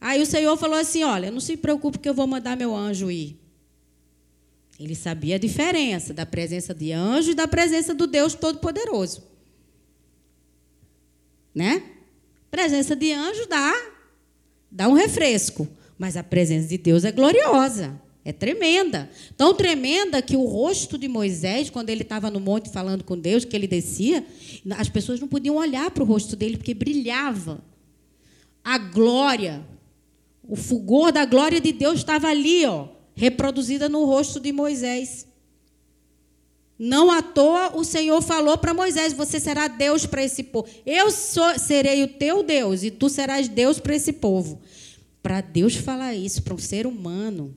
Aí 0.00 0.20
o 0.20 0.26
Senhor 0.26 0.56
falou 0.56 0.76
assim: 0.76 1.04
Olha, 1.04 1.30
não 1.30 1.38
se 1.38 1.56
preocupe 1.56 2.00
que 2.00 2.08
eu 2.08 2.14
vou 2.14 2.26
mandar 2.26 2.56
meu 2.56 2.74
anjo 2.74 3.08
ir. 3.08 3.38
Ele 4.76 4.96
sabia 4.96 5.36
a 5.36 5.38
diferença 5.38 6.12
da 6.12 6.26
presença 6.26 6.74
de 6.74 6.90
anjo 6.90 7.30
e 7.30 7.34
da 7.34 7.46
presença 7.46 7.94
do 7.94 8.08
Deus 8.08 8.34
Todo-Poderoso. 8.34 9.22
Né? 11.54 11.82
Presença 12.50 12.96
de 12.96 13.12
anjo 13.12 13.46
dá, 13.48 13.72
dá 14.70 14.88
um 14.88 14.92
refresco, 14.92 15.68
mas 15.98 16.16
a 16.16 16.22
presença 16.22 16.68
de 16.68 16.78
Deus 16.78 17.04
é 17.04 17.12
gloriosa. 17.12 18.00
É 18.24 18.32
tremenda. 18.32 19.10
Tão 19.36 19.54
tremenda 19.54 20.20
que 20.20 20.36
o 20.36 20.44
rosto 20.44 20.98
de 20.98 21.08
Moisés, 21.08 21.70
quando 21.70 21.88
ele 21.88 22.02
estava 22.02 22.30
no 22.30 22.38
monte 22.38 22.70
falando 22.70 23.02
com 23.02 23.18
Deus, 23.18 23.44
que 23.44 23.56
ele 23.56 23.66
descia, 23.66 24.24
as 24.76 24.88
pessoas 24.88 25.18
não 25.20 25.26
podiam 25.26 25.56
olhar 25.56 25.90
para 25.90 26.02
o 26.02 26.06
rosto 26.06 26.36
dele 26.36 26.58
porque 26.58 26.74
brilhava. 26.74 27.62
A 28.62 28.76
glória, 28.76 29.64
o 30.46 30.54
fulgor 30.54 31.12
da 31.12 31.24
glória 31.24 31.60
de 31.60 31.72
Deus 31.72 32.00
estava 32.00 32.28
ali, 32.28 32.66
ó, 32.66 32.88
reproduzida 33.14 33.88
no 33.88 34.04
rosto 34.04 34.38
de 34.38 34.52
Moisés. 34.52 35.26
Não 36.82 37.10
à 37.10 37.20
toa 37.20 37.76
o 37.76 37.84
Senhor 37.84 38.22
falou 38.22 38.56
para 38.56 38.72
Moisés: 38.72 39.12
Você 39.12 39.38
será 39.38 39.68
Deus 39.68 40.06
para 40.06 40.24
esse 40.24 40.42
povo. 40.42 40.66
Eu 40.86 41.10
sou, 41.10 41.58
serei 41.58 42.02
o 42.02 42.08
teu 42.08 42.42
Deus 42.42 42.82
e 42.82 42.90
tu 42.90 43.10
serás 43.10 43.48
Deus 43.48 43.78
para 43.78 43.94
esse 43.94 44.14
povo. 44.14 44.58
Para 45.22 45.42
Deus 45.42 45.74
falar 45.74 46.14
isso 46.14 46.42
para 46.42 46.54
um 46.54 46.58
ser 46.58 46.86
humano, 46.86 47.54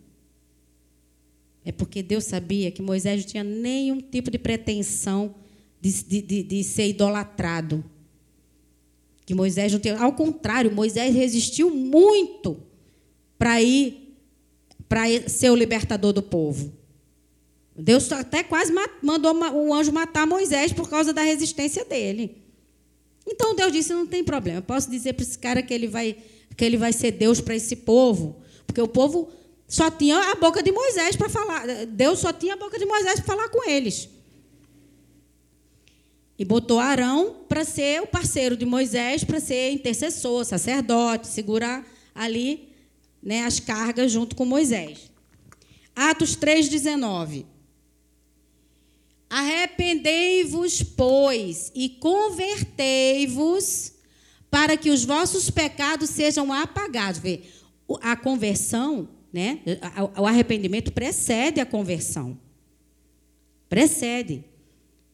é 1.64 1.72
porque 1.72 2.04
Deus 2.04 2.26
sabia 2.26 2.70
que 2.70 2.82
Moisés 2.82 3.22
não 3.22 3.30
tinha 3.30 3.46
nenhum 3.46 4.02
tipo 4.02 4.30
de 4.30 4.38
pretensão 4.38 5.34
de, 5.80 6.04
de, 6.04 6.22
de, 6.22 6.44
de 6.44 6.64
ser 6.66 6.90
idolatrado. 6.90 7.82
Que 9.26 9.34
Moisés 9.34 9.72
não 9.72 9.80
tinha. 9.80 9.98
Ao 9.98 10.12
contrário, 10.12 10.70
Moisés 10.70 11.16
resistiu 11.16 11.74
muito 11.74 12.58
para 13.38 13.62
ir 13.62 14.18
para 14.90 15.06
ser 15.30 15.50
o 15.50 15.56
libertador 15.56 16.12
do 16.12 16.22
povo. 16.22 16.83
Deus 17.76 18.12
até 18.12 18.44
quase 18.44 18.72
mandou 19.02 19.34
o 19.34 19.74
anjo 19.74 19.92
matar 19.92 20.28
Moisés 20.28 20.72
por 20.72 20.90
causa 20.90 21.12
da 21.12 21.24
resistência 21.24 21.84
dele. 21.84 22.44
Então 23.26 23.56
Deus 23.56 23.72
disse: 23.72 23.94
não 23.94 24.06
tem 24.06 24.24
problema. 24.24 24.60
Eu 24.60 24.64
posso 24.64 24.90
dizer 24.90 25.14
para 25.14 25.24
esse 25.24 25.38
cara 25.38 25.62
que 25.62 25.74
ele 25.74 25.88
vai 25.88 26.16
que 26.56 26.64
ele 26.64 26.78
vai 26.78 26.94
ser 26.94 27.12
Deus 27.12 27.42
para 27.42 27.56
esse 27.56 27.78
povo, 27.78 28.42
porque 28.68 28.80
o 28.80 28.88
povo 28.88 29.32
só 29.68 29.90
tinha 29.90 30.20
a 30.32 30.36
boca 30.36 30.62
de 30.62 30.72
Moisés 30.72 31.16
para 31.16 31.30
falar. 31.30 31.66
Deus 31.88 32.20
só 32.20 32.32
tinha 32.32 32.54
a 32.54 32.58
boca 32.58 32.78
de 32.78 32.86
Moisés 32.86 33.20
para 33.20 33.26
falar 33.26 33.50
com 33.50 33.68
eles. 33.68 34.08
E 36.38 36.46
botou 36.46 36.80
Arão 36.80 37.38
para 37.48 37.64
ser 37.64 38.02
o 38.02 38.08
parceiro 38.08 38.56
de 38.56 38.66
Moisés, 38.66 39.24
para 39.24 39.40
ser 39.40 39.72
intercessor, 39.72 40.46
sacerdote, 40.46 41.28
segurar 41.28 41.88
ali 42.14 42.70
né, 43.22 43.46
as 43.46 43.60
cargas 43.60 44.12
junto 44.12 44.36
com 44.36 44.46
Moisés. 44.46 45.12
Atos 45.96 46.36
3,19. 46.36 47.46
Arrependei-vos, 49.34 50.84
pois, 50.84 51.72
e 51.74 51.90
convertei-vos, 51.90 53.94
para 54.52 54.78
que 54.78 54.90
os 54.90 55.04
vossos 55.04 55.50
pecados 55.50 56.10
sejam 56.10 56.54
apagados. 56.54 57.20
Vê, 57.20 57.42
a 58.02 58.16
conversão 58.16 59.10
né? 59.34 59.62
O 60.16 60.28
arrependimento 60.28 60.94
precede 60.94 61.60
a 61.60 61.66
conversão. 61.66 62.38
Precede. 63.68 64.46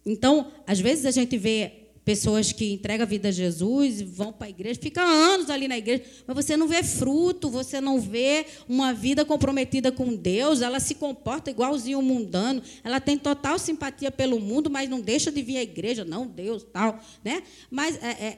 Então, 0.06 0.52
às 0.68 0.82
vezes 0.82 1.06
a 1.06 1.12
gente 1.12 1.38
vê 1.38 1.79
pessoas 2.04 2.52
que 2.52 2.74
entregam 2.74 3.04
a 3.04 3.08
vida 3.08 3.30
a 3.30 3.32
Jesus 3.32 4.02
e 4.02 4.04
vão 4.04 4.32
para 4.34 4.48
a 4.48 4.50
igreja, 4.50 4.80
ficam 4.82 5.06
anos 5.06 5.50
ali 5.50 5.68
na 5.68 5.78
igreja, 5.78 6.04
mas 6.26 6.36
você 6.36 6.58
não 6.58 6.68
vê 6.68 6.84
fruto, 6.84 7.50
você 7.50 7.80
não 7.80 8.00
vê 8.00 8.46
uma 8.68 8.94
vida 8.94 9.24
comprometida 9.24 9.92
com 9.92 10.16
Deus, 10.16 10.62
ela 10.62 10.80
se 10.80 10.96
comporta 10.96 11.52
igualzinho 11.52 12.00
o 12.00 12.04
mundano, 12.04 12.62
ela 12.84 13.00
tem 13.00 13.18
total 13.18 13.60
simpatia 13.60 14.12
pelo 14.12 14.40
mundo, 14.40 14.70
mas 14.70 14.90
não 14.90 15.02
deixa 15.02 15.32
de 15.32 15.42
vir 15.42 15.58
à 15.58 15.64
igreja, 15.64 16.04
não, 16.04 16.26
Deus, 16.26 16.66
tal, 16.72 17.00
né? 17.24 17.44
Mas 17.70 17.96
é, 18.02 18.10
é, 18.10 18.38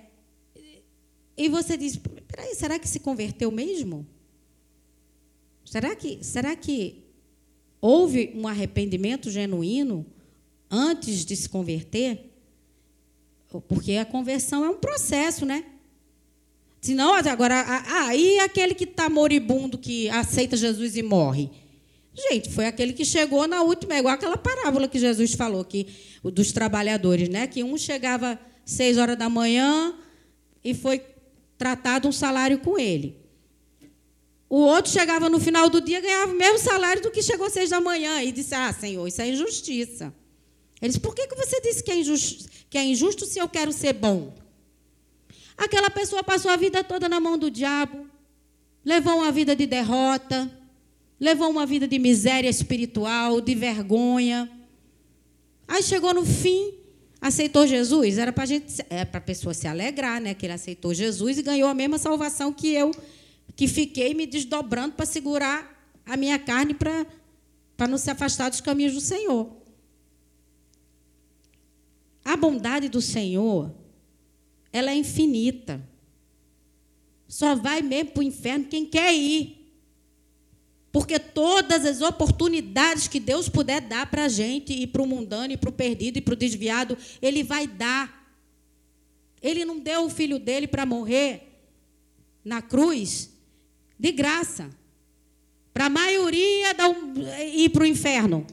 e 1.37 1.47
você 1.49 1.77
diz, 1.77 1.99
peraí, 2.27 2.53
será 2.55 2.77
que 2.77 2.87
se 2.87 2.99
converteu 2.99 3.51
mesmo? 3.51 4.05
Será 5.65 5.95
que, 5.95 6.23
será 6.23 6.55
que 6.55 7.05
houve 7.79 8.31
um 8.35 8.47
arrependimento 8.47 9.29
genuíno 9.31 10.05
antes 10.69 11.23
de 11.25 11.35
se 11.35 11.47
converter? 11.47 12.30
Porque 13.59 13.93
a 13.93 14.05
conversão 14.05 14.63
é 14.63 14.69
um 14.69 14.77
processo, 14.77 15.45
né? 15.45 15.65
Senão, 16.79 17.13
agora, 17.13 17.63
aí 17.87 18.39
ah, 18.39 18.45
aquele 18.45 18.73
que 18.73 18.85
está 18.85 19.09
moribundo, 19.09 19.77
que 19.77 20.09
aceita 20.09 20.55
Jesus 20.55 20.95
e 20.95 21.03
morre. 21.03 21.49
Gente, 22.13 22.49
foi 22.49 22.65
aquele 22.65 22.91
que 22.93 23.05
chegou 23.05 23.47
na 23.47 23.61
última, 23.61 23.95
é 23.95 23.99
igual 23.99 24.13
aquela 24.13 24.37
parábola 24.37 24.87
que 24.87 24.99
Jesus 24.99 25.33
falou 25.33 25.63
que, 25.63 25.87
dos 26.23 26.51
trabalhadores, 26.51 27.29
né? 27.29 27.47
Que 27.47 27.63
um 27.63 27.77
chegava 27.77 28.39
seis 28.65 28.97
horas 28.97 29.17
da 29.17 29.29
manhã 29.29 29.95
e 30.63 30.73
foi 30.73 31.01
tratado 31.57 32.07
um 32.07 32.11
salário 32.11 32.59
com 32.59 32.77
ele. 32.79 33.21
O 34.49 34.57
outro 34.57 34.91
chegava 34.91 35.29
no 35.29 35.39
final 35.39 35.69
do 35.69 35.79
dia 35.79 36.01
ganhava 36.01 36.33
o 36.33 36.35
mesmo 36.35 36.59
salário 36.59 37.01
do 37.01 37.11
que 37.11 37.21
chegou 37.21 37.49
seis 37.49 37.69
da 37.69 37.79
manhã 37.79 38.21
e 38.21 38.31
disse: 38.31 38.53
Ah, 38.53 38.73
Senhor, 38.73 39.07
isso 39.07 39.21
é 39.21 39.29
injustiça. 39.29 40.13
Ele 40.81 40.89
disse: 40.89 40.99
Por 40.99 41.13
que, 41.13 41.27
que 41.27 41.35
você 41.35 41.61
disse 41.61 41.83
que 41.83 41.91
é, 41.91 41.95
injusto, 41.97 42.49
que 42.69 42.77
é 42.77 42.83
injusto 42.83 43.25
se 43.25 43.39
eu 43.39 43.47
quero 43.47 43.71
ser 43.71 43.93
bom? 43.93 44.33
Aquela 45.57 45.89
pessoa 45.89 46.23
passou 46.23 46.49
a 46.49 46.55
vida 46.55 46.83
toda 46.83 47.07
na 47.07 47.19
mão 47.19 47.37
do 47.37 47.51
diabo, 47.51 48.07
levou 48.83 49.17
uma 49.17 49.31
vida 49.31 49.55
de 49.55 49.67
derrota, 49.67 50.51
levou 51.19 51.49
uma 51.49 51.65
vida 51.65 51.87
de 51.87 51.99
miséria 51.99 52.49
espiritual, 52.49 53.39
de 53.39 53.53
vergonha. 53.53 54.49
Aí 55.67 55.83
chegou 55.83 56.13
no 56.13 56.25
fim, 56.25 56.73
aceitou 57.21 57.67
Jesus. 57.67 58.17
Era 58.17 58.33
para 58.33 58.45
é 58.89 59.01
a 59.01 59.21
pessoa 59.21 59.53
se 59.53 59.67
alegrar, 59.67 60.19
né? 60.19 60.33
Que 60.33 60.47
ele 60.47 60.53
aceitou 60.53 60.93
Jesus 60.93 61.37
e 61.37 61.43
ganhou 61.43 61.69
a 61.69 61.73
mesma 61.75 61.99
salvação 61.99 62.51
que 62.51 62.73
eu 62.73 62.91
que 63.55 63.67
fiquei 63.67 64.13
me 64.13 64.25
desdobrando 64.25 64.95
para 64.95 65.05
segurar 65.05 65.91
a 66.05 66.17
minha 66.17 66.39
carne 66.39 66.73
para, 66.73 67.05
para 67.77 67.87
não 67.87 67.97
se 67.97 68.09
afastar 68.09 68.49
dos 68.49 68.61
caminhos 68.61 68.93
do 68.93 69.01
Senhor. 69.01 69.60
A 72.23 72.37
bondade 72.37 72.87
do 72.87 73.01
Senhor, 73.01 73.73
ela 74.71 74.91
é 74.91 74.95
infinita. 74.95 75.81
Só 77.27 77.55
vai 77.55 77.81
mesmo 77.81 78.11
para 78.11 78.19
o 78.19 78.23
inferno 78.23 78.65
quem 78.65 78.85
quer 78.85 79.13
ir. 79.13 79.61
Porque 80.91 81.17
todas 81.17 81.85
as 81.85 82.01
oportunidades 82.01 83.07
que 83.07 83.19
Deus 83.19 83.47
puder 83.47 83.81
dar 83.81 84.11
para 84.11 84.25
a 84.25 84.29
gente, 84.29 84.73
e 84.73 84.85
para 84.85 85.01
o 85.01 85.07
mundano, 85.07 85.53
e 85.53 85.57
para 85.57 85.69
o 85.69 85.73
perdido, 85.73 86.17
e 86.17 86.21
para 86.21 86.33
o 86.33 86.37
desviado, 86.37 86.97
Ele 87.21 87.43
vai 87.43 87.65
dar. 87.65 88.35
Ele 89.41 89.63
não 89.63 89.79
deu 89.79 90.05
o 90.05 90.09
filho 90.09 90.37
dele 90.37 90.67
para 90.67 90.85
morrer 90.85 91.47
na 92.43 92.61
cruz 92.61 93.29
de 93.97 94.11
graça. 94.11 94.69
Para 95.73 95.85
a 95.85 95.89
maioria 95.89 96.75
ir 97.53 97.69
para 97.69 97.83
o 97.83 97.87
inferno. 97.87 98.45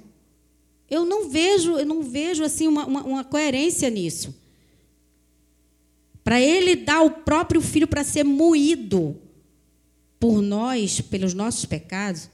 Eu 0.91 1.05
não 1.05 1.29
vejo, 1.29 1.79
eu 1.79 1.85
não 1.85 2.03
vejo 2.03 2.43
assim 2.43 2.67
uma, 2.67 2.87
uma, 2.87 3.03
uma 3.03 3.25
coerência 3.25 3.91
nisso. 3.91 4.35
para 6.25 6.41
ele 6.41 6.77
dar 6.77 7.03
o 7.03 7.11
próprio 7.11 7.61
filho 7.61 7.87
para 7.87 8.05
ser 8.05 8.25
moído 8.25 9.17
por 10.21 10.43
nós, 10.43 11.01
pelos 11.01 11.33
nossos 11.33 11.65
pecados, 11.65 12.29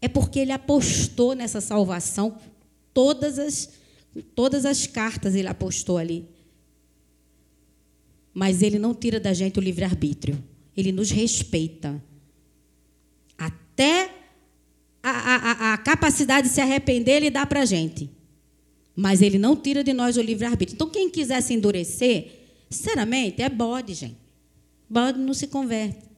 é 0.00 0.08
porque 0.08 0.38
ele 0.38 0.52
apostou 0.52 1.34
nessa 1.34 1.60
salvação, 1.60 2.38
todas 2.94 3.38
as, 3.38 3.70
todas 4.34 4.64
as 4.64 4.86
cartas 4.86 5.34
ele 5.34 5.48
apostou 5.48 5.98
ali. 5.98 6.26
Mas 8.32 8.62
ele 8.62 8.78
não 8.78 8.94
tira 8.94 9.20
da 9.20 9.32
gente 9.32 9.58
o 9.58 9.62
livre-arbítrio. 9.62 10.42
Ele 10.76 10.92
nos 10.92 11.10
respeita. 11.10 12.02
Até 13.36 14.19
capacidade 15.80 16.48
de 16.48 16.54
se 16.54 16.60
arrepender, 16.60 17.16
ele 17.16 17.30
dá 17.30 17.44
para 17.44 17.62
a 17.62 17.64
gente. 17.64 18.10
Mas 18.94 19.22
ele 19.22 19.38
não 19.38 19.56
tira 19.56 19.82
de 19.82 19.92
nós 19.92 20.16
o 20.16 20.22
livre-arbítrio. 20.22 20.74
Então, 20.74 20.88
quem 20.88 21.10
quiser 21.10 21.40
se 21.40 21.54
endurecer, 21.54 22.30
sinceramente, 22.68 23.42
é 23.42 23.48
bode, 23.48 23.94
gente. 23.94 24.18
Bode 24.88 25.18
não 25.18 25.34
se 25.34 25.46
converte. 25.46 26.10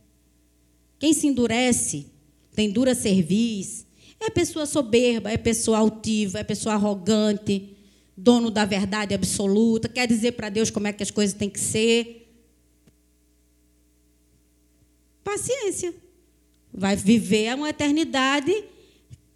Quem 0.98 1.12
se 1.12 1.26
endurece, 1.26 2.06
tem 2.54 2.70
dura 2.70 2.94
cerviz, 2.94 3.86
é 4.20 4.30
pessoa 4.30 4.66
soberba, 4.66 5.30
é 5.30 5.36
pessoa 5.36 5.78
altiva, 5.78 6.38
é 6.38 6.44
pessoa 6.44 6.74
arrogante, 6.74 7.76
dono 8.16 8.50
da 8.50 8.64
verdade 8.64 9.14
absoluta, 9.14 9.88
quer 9.88 10.06
dizer 10.06 10.32
para 10.32 10.48
Deus 10.48 10.70
como 10.70 10.86
é 10.86 10.92
que 10.92 11.02
as 11.02 11.10
coisas 11.10 11.34
têm 11.34 11.50
que 11.50 11.58
ser. 11.58 12.28
Paciência. 15.24 15.94
Vai 16.72 16.96
viver 16.96 17.54
uma 17.54 17.68
eternidade 17.68 18.64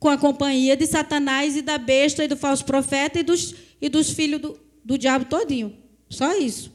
com 0.07 0.11
a 0.11 0.17
companhia 0.17 0.77
de 0.77 0.87
Satanás 0.87 1.57
e 1.57 1.63
da 1.63 1.79
besta 1.79 2.23
e 2.23 2.29
do 2.29 2.37
falso 2.37 2.65
profeta 2.65 3.19
e 3.19 3.25
dos, 3.25 3.57
e 3.81 3.89
dos 3.89 4.11
filhos 4.11 4.41
do, 4.41 4.61
do 4.85 4.97
diabo 4.97 5.25
todinho. 5.25 5.77
Só 6.09 6.33
isso. 6.39 6.73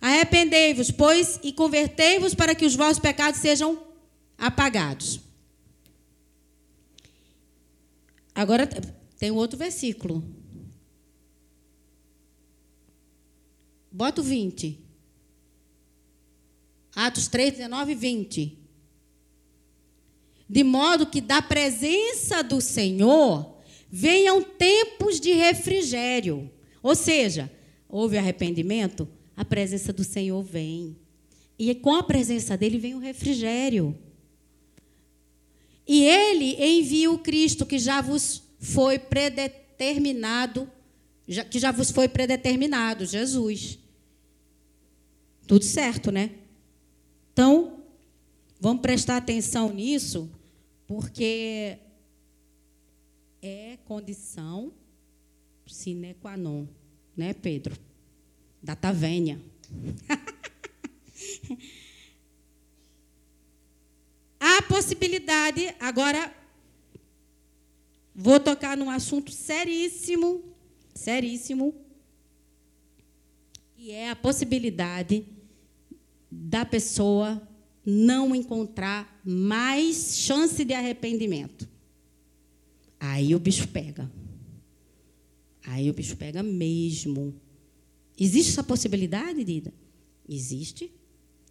Arrependei-vos, 0.00 0.90
pois, 0.90 1.38
e 1.44 1.52
convertei-vos 1.52 2.34
para 2.34 2.56
que 2.56 2.66
os 2.66 2.74
vossos 2.74 2.98
pecados 2.98 3.38
sejam 3.40 3.80
apagados. 4.36 5.20
Agora 8.34 8.66
tem 9.16 9.30
outro 9.30 9.56
versículo. 9.56 10.24
Bota 13.92 14.20
o 14.20 14.24
20. 14.24 14.80
Atos 16.96 17.28
3, 17.28 17.52
19 17.52 17.92
e 17.92 17.94
20. 17.94 18.57
De 20.48 20.64
modo 20.64 21.06
que 21.06 21.20
da 21.20 21.42
presença 21.42 22.42
do 22.42 22.60
Senhor 22.60 23.58
venham 23.90 24.42
tempos 24.42 25.20
de 25.20 25.32
refrigério. 25.32 26.50
Ou 26.82 26.94
seja, 26.94 27.50
houve 27.88 28.16
arrependimento, 28.16 29.08
a 29.36 29.44
presença 29.44 29.92
do 29.92 30.04
Senhor 30.04 30.42
vem. 30.42 30.96
E 31.58 31.74
com 31.74 31.94
a 31.94 32.02
presença 32.02 32.56
dele 32.56 32.78
vem 32.78 32.94
o 32.94 32.98
refrigério. 32.98 33.96
E 35.86 36.04
ele 36.04 36.56
envia 36.62 37.10
o 37.10 37.18
Cristo 37.18 37.66
que 37.66 37.78
já 37.78 38.00
vos 38.00 38.42
foi 38.60 38.98
predeterminado, 38.98 40.70
que 41.50 41.58
já 41.58 41.72
vos 41.72 41.90
foi 41.90 42.08
predeterminado, 42.08 43.06
Jesus. 43.06 43.78
Tudo 45.46 45.64
certo, 45.64 46.10
né? 46.12 46.32
Então, 47.32 47.84
vamos 48.60 48.82
prestar 48.82 49.16
atenção 49.16 49.72
nisso, 49.72 50.30
porque 50.88 51.78
é 53.42 53.78
condição 53.84 54.72
sine 55.66 56.14
qua 56.14 56.36
non, 56.36 56.66
né, 57.14 57.32
Pedro? 57.34 57.78
Data 58.62 58.90
venha. 58.92 59.40
Há 64.40 64.62
possibilidade, 64.62 65.74
agora 65.78 66.34
vou 68.14 68.40
tocar 68.40 68.74
num 68.76 68.88
assunto 68.88 69.30
seríssimo, 69.30 70.42
seríssimo, 70.94 71.74
e 73.76 73.90
é 73.90 74.10
a 74.10 74.16
possibilidade 74.16 75.26
da 76.30 76.64
pessoa 76.64 77.47
não 77.90 78.34
encontrar 78.34 79.18
mais 79.24 80.18
chance 80.18 80.62
de 80.62 80.74
arrependimento. 80.74 81.66
Aí 83.00 83.34
o 83.34 83.38
bicho 83.38 83.66
pega. 83.68 84.12
Aí 85.64 85.88
o 85.88 85.94
bicho 85.94 86.14
pega 86.14 86.42
mesmo. 86.42 87.34
Existe 88.20 88.50
essa 88.50 88.62
possibilidade, 88.62 89.42
Dida? 89.42 89.72
Existe. 90.28 90.92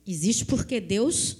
Existe 0.05 0.45
porque 0.45 0.79
Deus 0.79 1.37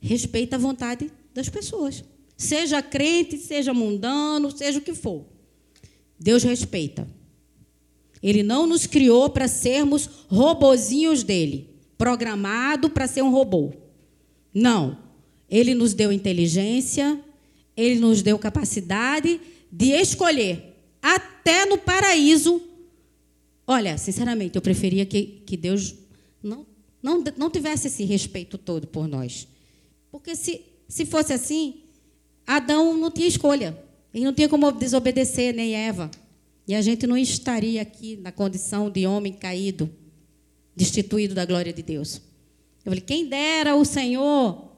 respeita 0.00 0.56
a 0.56 0.58
vontade 0.58 1.12
das 1.34 1.50
pessoas. 1.50 2.02
Seja 2.34 2.80
crente, 2.80 3.36
seja 3.36 3.74
mundano, 3.74 4.50
seja 4.50 4.78
o 4.78 4.82
que 4.82 4.94
for. 4.94 5.26
Deus 6.18 6.42
respeita. 6.42 7.06
Ele 8.22 8.42
não 8.42 8.66
nos 8.66 8.86
criou 8.86 9.28
para 9.28 9.46
sermos 9.46 10.06
robozinhos 10.28 11.22
dele 11.22 11.68
programado 11.98 12.88
para 12.88 13.06
ser 13.06 13.20
um 13.22 13.30
robô. 13.30 13.81
Não. 14.52 14.98
Ele 15.48 15.74
nos 15.74 15.94
deu 15.94 16.12
inteligência, 16.12 17.20
ele 17.76 17.98
nos 18.00 18.22
deu 18.22 18.38
capacidade 18.38 19.40
de 19.70 19.86
escolher. 19.86 20.76
Até 21.00 21.66
no 21.66 21.78
paraíso. 21.78 22.60
Olha, 23.66 23.96
sinceramente, 23.98 24.56
eu 24.56 24.62
preferia 24.62 25.06
que, 25.06 25.42
que 25.46 25.56
Deus 25.56 25.94
não, 26.42 26.66
não, 27.02 27.24
não 27.36 27.50
tivesse 27.50 27.86
esse 27.88 28.04
respeito 28.04 28.58
todo 28.58 28.86
por 28.86 29.06
nós. 29.08 29.48
Porque 30.10 30.36
se, 30.36 30.62
se 30.88 31.06
fosse 31.06 31.32
assim, 31.32 31.82
Adão 32.46 32.96
não 32.96 33.10
tinha 33.10 33.26
escolha. 33.26 33.76
Ele 34.12 34.24
não 34.24 34.32
tinha 34.32 34.48
como 34.48 34.70
desobedecer, 34.72 35.54
nem 35.54 35.74
Eva. 35.74 36.10
E 36.66 36.74
a 36.74 36.82
gente 36.82 37.06
não 37.06 37.16
estaria 37.16 37.82
aqui 37.82 38.16
na 38.16 38.30
condição 38.30 38.90
de 38.90 39.06
homem 39.06 39.32
caído 39.32 39.90
destituído 40.74 41.34
da 41.34 41.44
glória 41.44 41.72
de 41.72 41.82
Deus. 41.82 42.20
Eu 42.84 42.90
falei: 42.90 43.00
quem 43.00 43.28
dera 43.28 43.74
o 43.74 43.84
Senhor 43.84 44.72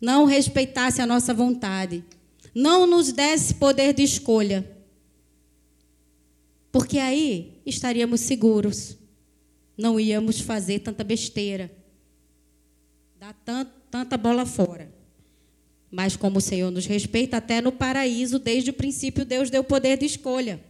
não 0.00 0.24
respeitasse 0.24 1.00
a 1.00 1.06
nossa 1.06 1.32
vontade, 1.32 2.04
não 2.54 2.86
nos 2.86 3.12
desse 3.12 3.54
poder 3.54 3.94
de 3.94 4.02
escolha. 4.02 4.70
Porque 6.70 6.98
aí 6.98 7.60
estaríamos 7.64 8.20
seguros, 8.20 8.96
não 9.78 9.98
íamos 9.98 10.40
fazer 10.40 10.80
tanta 10.80 11.04
besteira, 11.04 11.70
dar 13.18 13.32
tanta 13.90 14.16
bola 14.16 14.44
fora. 14.44 14.92
Mas 15.90 16.16
como 16.16 16.38
o 16.38 16.42
Senhor 16.42 16.72
nos 16.72 16.86
respeita, 16.86 17.36
até 17.36 17.60
no 17.60 17.70
paraíso, 17.70 18.40
desde 18.40 18.70
o 18.70 18.74
princípio, 18.74 19.24
Deus 19.24 19.48
deu 19.48 19.62
poder 19.62 19.96
de 19.96 20.04
escolha. 20.04 20.60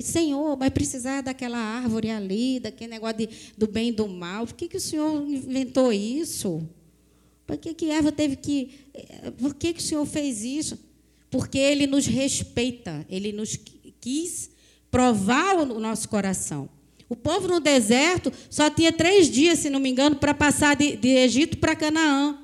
Senhor, 0.00 0.56
vai 0.56 0.70
precisar 0.70 1.20
daquela 1.20 1.58
árvore 1.58 2.10
ali, 2.10 2.58
daquele 2.58 2.92
negócio 2.92 3.18
de, 3.18 3.28
do 3.58 3.66
bem 3.66 3.88
e 3.88 3.92
do 3.92 4.08
mal. 4.08 4.46
Por 4.46 4.54
que, 4.54 4.68
que 4.68 4.78
o 4.78 4.80
Senhor 4.80 5.22
inventou 5.28 5.92
isso? 5.92 6.66
Por 7.46 7.58
que, 7.58 7.74
que 7.74 7.90
Eva 7.90 8.10
teve 8.10 8.36
que. 8.36 8.70
Eh, 8.94 9.30
por 9.32 9.54
que, 9.54 9.74
que 9.74 9.80
o 9.80 9.82
Senhor 9.82 10.06
fez 10.06 10.42
isso? 10.42 10.78
Porque 11.30 11.58
Ele 11.58 11.86
nos 11.86 12.06
respeita, 12.06 13.04
Ele 13.10 13.32
nos 13.32 13.58
quis 14.00 14.50
provar 14.90 15.56
o 15.56 15.78
nosso 15.78 16.08
coração. 16.08 16.68
O 17.08 17.16
povo 17.16 17.46
no 17.46 17.60
deserto 17.60 18.32
só 18.48 18.70
tinha 18.70 18.90
três 18.90 19.30
dias, 19.30 19.58
se 19.58 19.68
não 19.68 19.78
me 19.78 19.90
engano, 19.90 20.16
para 20.16 20.32
passar 20.32 20.74
de, 20.74 20.96
de 20.96 21.08
Egito 21.08 21.58
para 21.58 21.76
Canaã. 21.76 22.38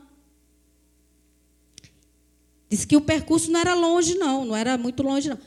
Diz 2.69 2.85
que 2.85 2.97
o 2.97 3.01
percurso 3.01 3.51
não 3.51 3.61
era 3.61 3.73
longe, 3.75 4.15
não, 4.15 4.45
não 4.45 4.55
era 4.55 4.77
muito 4.77 5.03
longe, 5.03 5.31
não. 5.31 5.39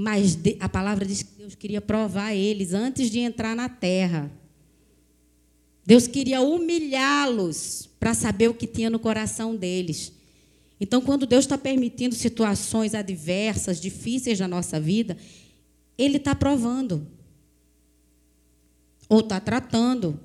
Mas 0.00 0.38
a 0.60 0.68
palavra 0.68 1.04
diz 1.04 1.24
que 1.24 1.32
Deus 1.38 1.56
queria 1.56 1.80
provar 1.80 2.32
eles 2.32 2.72
antes 2.72 3.10
de 3.10 3.18
entrar 3.18 3.56
na 3.56 3.68
terra. 3.68 4.30
Deus 5.84 6.06
queria 6.06 6.40
humilhá-los 6.40 7.90
para 7.98 8.14
saber 8.14 8.46
o 8.46 8.54
que 8.54 8.68
tinha 8.68 8.88
no 8.88 9.00
coração 9.00 9.56
deles. 9.56 10.12
Então, 10.80 11.00
quando 11.00 11.26
Deus 11.26 11.46
está 11.46 11.58
permitindo 11.58 12.14
situações 12.14 12.94
adversas, 12.94 13.80
difíceis 13.80 14.38
na 14.38 14.46
nossa 14.46 14.78
vida, 14.78 15.16
Ele 15.98 16.18
está 16.18 16.32
provando. 16.32 17.04
Ou 19.08 19.18
está 19.18 19.40
tratando. 19.40 20.20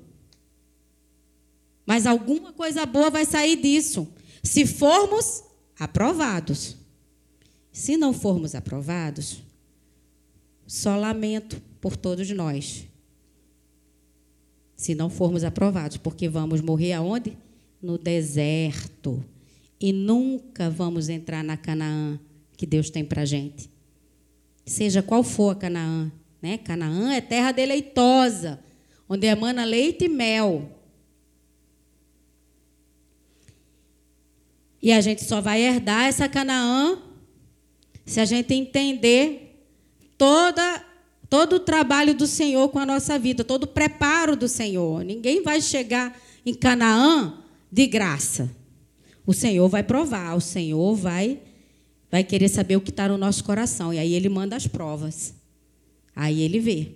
Mas 1.84 2.06
alguma 2.06 2.52
coisa 2.52 2.86
boa 2.86 3.10
vai 3.10 3.24
sair 3.24 3.56
disso. 3.56 4.06
Se 4.40 4.64
formos 4.66 5.42
aprovados. 5.76 6.76
Se 7.72 7.96
não 7.96 8.12
formos 8.12 8.54
aprovados, 8.54 9.42
só 10.66 10.96
lamento 10.96 11.60
por 11.80 11.96
todos 11.96 12.28
nós. 12.30 12.86
Se 14.76 14.94
não 14.94 15.08
formos 15.08 15.44
aprovados, 15.44 15.96
porque 15.96 16.28
vamos 16.28 16.60
morrer 16.60 16.94
aonde? 16.94 17.36
No 17.80 17.96
deserto. 17.98 19.24
E 19.80 19.92
nunca 19.92 20.70
vamos 20.70 21.08
entrar 21.08 21.44
na 21.44 21.56
Canaã 21.56 22.18
que 22.56 22.66
Deus 22.66 22.90
tem 22.90 23.04
para 23.04 23.24
gente. 23.24 23.70
Seja 24.64 25.02
qual 25.02 25.22
for 25.22 25.50
a 25.50 25.54
Canaã, 25.54 26.10
né? 26.40 26.58
Canaã 26.58 27.12
é 27.12 27.20
terra 27.20 27.52
deleitosa, 27.52 28.58
onde 29.08 29.26
emana 29.26 29.64
leite 29.64 30.06
e 30.06 30.08
mel. 30.08 30.70
E 34.80 34.92
a 34.92 35.00
gente 35.00 35.24
só 35.24 35.40
vai 35.40 35.62
herdar 35.62 36.06
essa 36.06 36.28
Canaã 36.28 36.98
se 38.04 38.20
a 38.20 38.24
gente 38.24 38.52
entender 38.52 39.43
toda 40.16 40.84
todo 41.28 41.56
o 41.56 41.60
trabalho 41.60 42.14
do 42.14 42.26
Senhor 42.26 42.68
com 42.68 42.78
a 42.78 42.86
nossa 42.86 43.18
vida, 43.18 43.42
todo 43.42 43.64
o 43.64 43.66
preparo 43.66 44.36
do 44.36 44.46
Senhor. 44.46 45.04
Ninguém 45.04 45.42
vai 45.42 45.60
chegar 45.60 46.16
em 46.46 46.54
Canaã 46.54 47.42
de 47.72 47.86
graça. 47.86 48.48
O 49.26 49.32
Senhor 49.32 49.68
vai 49.68 49.82
provar, 49.82 50.36
o 50.36 50.40
Senhor 50.40 50.94
vai 50.94 51.40
vai 52.08 52.22
querer 52.22 52.48
saber 52.48 52.76
o 52.76 52.80
que 52.80 52.90
está 52.90 53.08
no 53.08 53.18
nosso 53.18 53.42
coração. 53.42 53.92
E 53.92 53.98
aí 53.98 54.14
ele 54.14 54.28
manda 54.28 54.54
as 54.54 54.68
provas. 54.68 55.34
Aí 56.14 56.42
ele 56.42 56.60
vê 56.60 56.92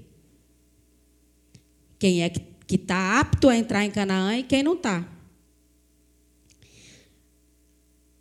quem 1.99 2.23
é 2.23 2.29
que 2.29 2.77
está 2.77 3.19
apto 3.19 3.49
a 3.49 3.57
entrar 3.57 3.85
em 3.85 3.91
Canaã 3.91 4.39
e 4.39 4.45
quem 4.45 4.62
não 4.62 4.75
está. 4.75 5.05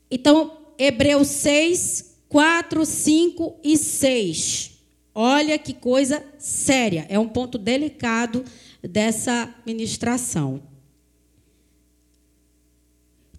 Então, 0.10 0.58
Hebreus 0.80 1.28
6, 1.28 2.16
4, 2.28 2.86
5 2.86 3.60
e 3.64 3.78
6. 3.78 4.77
Olha 5.20 5.58
que 5.58 5.74
coisa 5.74 6.24
séria. 6.38 7.08
É 7.10 7.18
um 7.18 7.28
ponto 7.28 7.58
delicado 7.58 8.46
dessa 8.84 9.52
ministração. 9.66 10.62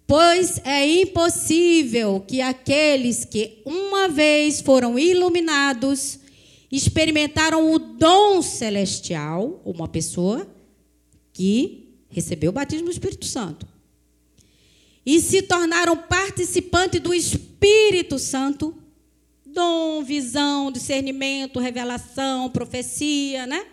Pois 0.04 0.60
é 0.64 0.84
impossível 0.84 2.18
que 2.26 2.40
aqueles 2.40 3.24
que 3.24 3.62
uma 3.64 4.08
vez 4.08 4.60
foram 4.60 4.98
iluminados, 4.98 6.18
experimentaram 6.68 7.72
o 7.72 7.78
dom 7.78 8.42
celestial, 8.42 9.62
uma 9.64 9.86
pessoa 9.86 10.52
que 11.32 11.94
recebeu 12.08 12.50
o 12.50 12.54
batismo 12.54 12.86
do 12.86 12.90
Espírito 12.90 13.24
Santo, 13.24 13.68
e 15.06 15.20
se 15.20 15.42
tornaram 15.42 15.96
participantes 15.96 17.00
do 17.00 17.14
Espírito 17.14 18.18
Santo, 18.18 18.74
dom, 19.52 20.02
visão, 20.02 20.70
discernimento, 20.70 21.60
revelação, 21.60 22.50
profecia, 22.50 23.46
né? 23.46 23.64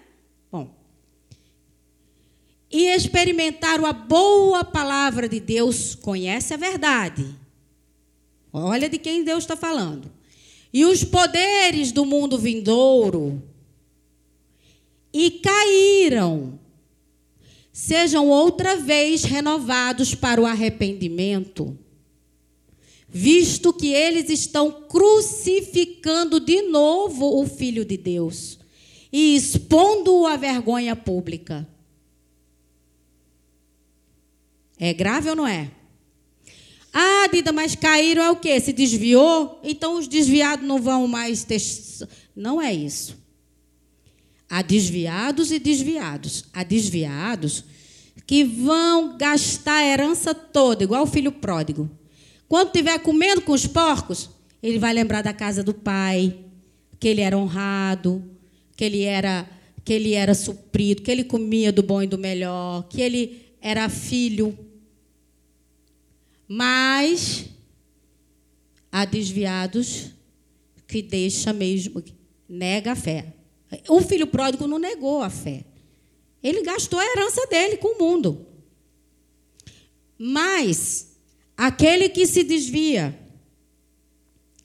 e 2.76 2.88
experimentaram 2.88 3.86
a 3.86 3.94
boa 3.94 4.62
palavra 4.62 5.30
de 5.30 5.40
Deus, 5.40 5.96
conhece 5.96 6.54
a 6.54 6.58
verdade. 6.58 7.26
Olha 8.52 8.90
de 8.90 8.98
quem 8.98 9.24
Deus 9.24 9.46
está 9.46 9.56
falando. 9.56 10.12
E 10.74 10.84
os 10.84 11.02
poderes 11.02 11.94
do 11.94 12.06
mundo 12.06 12.38
vindouro. 12.38 13.42
E 15.14 15.32
caíram. 15.32 16.60
Sejam 17.72 18.28
outra 18.28 18.76
vez 18.76 19.24
renovados 19.24 20.14
para 20.14 20.42
o 20.42 20.46
arrependimento, 20.46 21.78
visto 23.18 23.72
que 23.72 23.93
eles 23.93 24.30
estão 24.30 24.70
crucificando 24.70 26.38
de 26.38 26.63
novo 26.63 27.41
o 27.41 27.47
Filho 27.47 27.86
de 27.86 27.95
Deus 27.95 28.59
e 29.09 29.38
expondo-o 29.38 30.28
à 30.28 30.36
vergonha 30.36 30.97
pública 30.97 31.66
é 34.78 34.91
grave 34.91 35.30
ou 35.30 35.36
não 35.38 35.47
é? 35.47 35.72
Ah, 36.91 37.30
Dida, 37.32 37.53
mas 37.53 37.74
caíram 37.74 38.22
é 38.22 38.30
o 38.32 38.36
quê? 38.36 38.59
Se 38.59 38.74
desviou? 38.74 39.61
Então 39.63 39.97
os 39.97 40.09
desviados 40.09 40.68
não 40.68 40.82
vão 40.82 41.07
mais 41.07 41.45
ter. 41.45 41.61
Não 42.36 42.61
é 42.61 42.74
isso. 42.74 43.18
Há 44.49 44.61
desviados 44.61 45.53
e 45.53 45.59
desviados. 45.59 46.43
Há 46.51 46.63
desviados 46.63 47.63
que 48.28 48.43
vão 48.43 49.18
gastar 49.18 49.78
a 49.78 49.86
herança 49.86 50.36
toda, 50.36 50.84
igual 50.84 51.03
o 51.03 51.07
filho 51.07 51.32
pródigo. 51.32 51.89
Quando 52.48 52.68
estiver 52.68 53.00
comendo 53.00 53.41
com 53.41 53.52
os 53.52 53.66
porcos, 53.66 54.30
ele 54.62 54.80
vai 54.80 54.93
lembrar 54.93 55.22
da 55.22 55.34
casa 55.34 55.64
do 55.64 55.74
pai, 55.74 56.38
que 57.00 57.08
ele 57.08 57.22
era 57.22 57.38
honrado, 57.38 58.24
que 58.76 58.84
ele 58.84 59.04
era 59.04 59.50
que 59.84 59.93
ele 59.93 60.14
era 60.14 60.34
suprido, 60.34 61.04
que 61.04 61.12
ele 61.12 61.24
comia 61.24 61.72
do 61.72 61.84
bom 61.84 62.02
e 62.02 62.08
do 62.08 62.18
melhor, 62.18 62.88
que 62.89 63.00
ele 63.00 63.54
era 63.62 63.88
filho. 63.88 64.58
Mas 66.48 67.46
há 68.91 69.06
desviados 69.06 70.10
que 70.88 71.04
deixa 71.04 71.54
mesmo, 71.54 72.04
nega 72.50 72.93
a 72.93 72.96
fé. 72.96 73.34
O 73.88 74.02
filho 74.02 74.26
pródigo 74.26 74.68
não 74.68 74.80
negou 74.80 75.22
a 75.22 75.30
fé. 75.30 75.66
Ele 76.41 76.64
gastou 76.64 77.00
a 77.00 77.06
herança 77.06 77.46
dele 77.46 77.78
com 77.78 77.96
o 77.96 78.00
mundo. 78.00 78.48
Mas 80.18 81.14
aquele 81.58 82.10
que 82.10 82.26
se 82.26 82.43
desvia, 82.43 83.18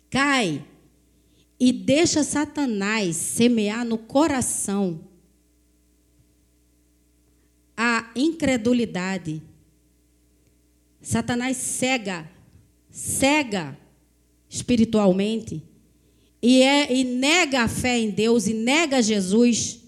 cai 0.08 0.64
e 1.58 1.72
deixa 1.72 2.24
Satanás 2.24 3.16
semear 3.16 3.84
no 3.84 3.98
coração 3.98 5.00
a 7.76 8.10
incredulidade. 8.14 9.42
Satanás 11.02 11.56
cega, 11.56 12.30
cega 12.90 13.78
espiritualmente 14.48 15.62
e, 16.42 16.62
é, 16.62 16.92
e 16.92 17.04
nega 17.04 17.62
a 17.62 17.68
fé 17.68 17.98
em 17.98 18.10
Deus 18.10 18.46
e 18.46 18.54
nega 18.54 19.02
Jesus 19.02 19.80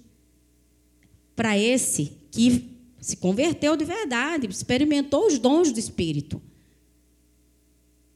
para 1.35 1.59
esse 1.59 2.13
que 2.31 2.71
se 3.01 3.17
converteu 3.17 3.77
de 3.77 3.85
verdade, 3.85 4.47
experimentou 4.47 5.27
os 5.27 5.39
dons 5.39 5.73
do 5.73 5.79
Espírito. 5.79 6.41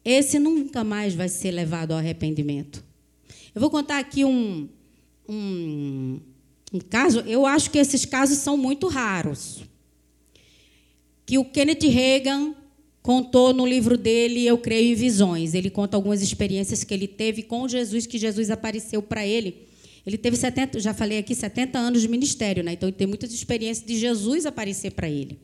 Esse 0.09 0.39
nunca 0.39 0.85
mais 0.85 1.15
vai 1.15 1.29
ser 1.29 1.51
levado 1.51 1.91
ao 1.93 1.99
arrependimento. 1.99 2.83
Eu 3.53 3.61
vou 3.61 3.71
contar 3.71 3.99
aqui 3.99 4.25
um, 4.25 4.69
um 5.29 6.21
um 6.73 6.81
caso, 6.81 7.21
eu 7.21 7.47
acho 7.47 7.71
que 7.71 7.79
esses 7.79 8.05
casos 8.05 8.39
são 8.39 8.57
muito 8.57 8.89
raros. 8.89 9.63
Que 11.25 11.39
o 11.39 11.45
Kenneth 11.45 11.89
Reagan 11.89 12.55
contou 13.03 13.53
no 13.53 13.67
livro 13.67 13.97
dele, 13.97 14.47
Eu 14.47 14.59
Creio 14.59 14.93
em 14.93 14.95
Visões. 14.95 15.55
Ele 15.55 15.71
conta 15.71 15.97
algumas 15.97 16.23
experiências 16.23 16.83
que 16.83 16.93
ele 16.93 17.07
teve 17.07 17.43
com 17.43 17.69
Jesus, 17.69 18.07
que 18.07 18.19
Jesus 18.19 18.51
apareceu 18.51 19.01
para 19.01 19.27
ele. 19.27 19.67
Ele 20.05 20.19
teve 20.19 20.37
70, 20.37 20.79
já 20.81 20.93
falei 20.93 21.19
aqui, 21.19 21.35
70 21.35 21.79
anos 21.79 22.03
de 22.03 22.09
ministério, 22.09 22.63
né? 22.63 22.73
Então 22.73 22.89
ele 22.89 22.97
tem 22.97 23.07
muitas 23.07 23.33
experiências 23.33 23.87
de 23.87 23.97
Jesus 23.97 24.47
aparecer 24.47 24.93
para 24.93 25.09
ele. 25.09 25.39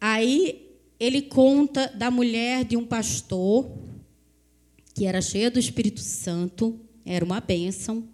Aí 0.00 0.67
ele 0.98 1.22
conta 1.22 1.86
da 1.88 2.10
mulher 2.10 2.64
de 2.64 2.76
um 2.76 2.84
pastor 2.84 3.70
que 4.94 5.06
era 5.06 5.22
cheia 5.22 5.50
do 5.50 5.60
Espírito 5.60 6.00
Santo, 6.00 6.78
era 7.04 7.24
uma 7.24 7.40
bênção. 7.40 8.08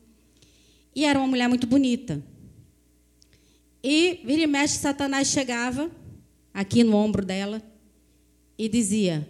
E 0.95 1.05
era 1.05 1.19
uma 1.19 1.27
mulher 1.27 1.49
muito 1.49 1.67
bonita. 1.67 2.23
E 3.83 4.21
vira 4.25 4.43
e 4.43 4.47
mexe, 4.47 4.79
Satanás 4.79 5.29
chegava 5.29 5.91
aqui 6.53 6.85
no 6.85 6.95
ombro 6.95 7.25
dela 7.25 7.63
e 8.57 8.69
dizia: 8.69 9.29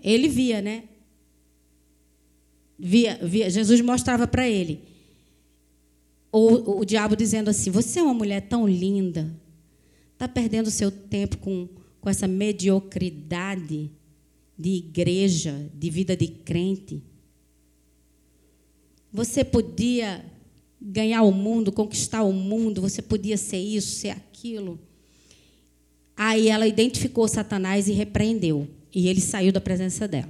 Ele 0.00 0.28
via, 0.28 0.62
né? 0.62 0.84
Via, 2.78 3.18
via 3.22 3.50
Jesus 3.50 3.80
mostrava 3.80 4.26
para 4.26 4.48
ele. 4.48 4.80
O, 6.32 6.80
o 6.80 6.84
diabo 6.84 7.14
dizendo 7.14 7.50
assim: 7.50 7.70
Você 7.70 7.98
é 7.98 8.02
uma 8.02 8.14
mulher 8.14 8.40
tão 8.48 8.66
linda, 8.66 9.32
está 10.12 10.26
perdendo 10.26 10.70
seu 10.70 10.90
tempo 10.90 11.36
com, 11.38 11.68
com 12.04 12.10
essa 12.10 12.28
mediocridade 12.28 13.90
de 14.58 14.68
igreja, 14.68 15.70
de 15.72 15.88
vida 15.88 16.14
de 16.14 16.28
crente. 16.28 17.02
Você 19.10 19.42
podia 19.42 20.22
ganhar 20.78 21.22
o 21.22 21.32
mundo, 21.32 21.72
conquistar 21.72 22.22
o 22.22 22.30
mundo, 22.30 22.82
você 22.82 23.00
podia 23.00 23.38
ser 23.38 23.56
isso, 23.56 23.96
ser 23.96 24.10
aquilo. 24.10 24.78
Aí 26.14 26.48
ela 26.48 26.66
identificou 26.66 27.26
Satanás 27.26 27.88
e 27.88 27.92
repreendeu. 27.92 28.68
E 28.94 29.08
ele 29.08 29.22
saiu 29.22 29.50
da 29.50 29.60
presença 29.60 30.06
dela. 30.06 30.28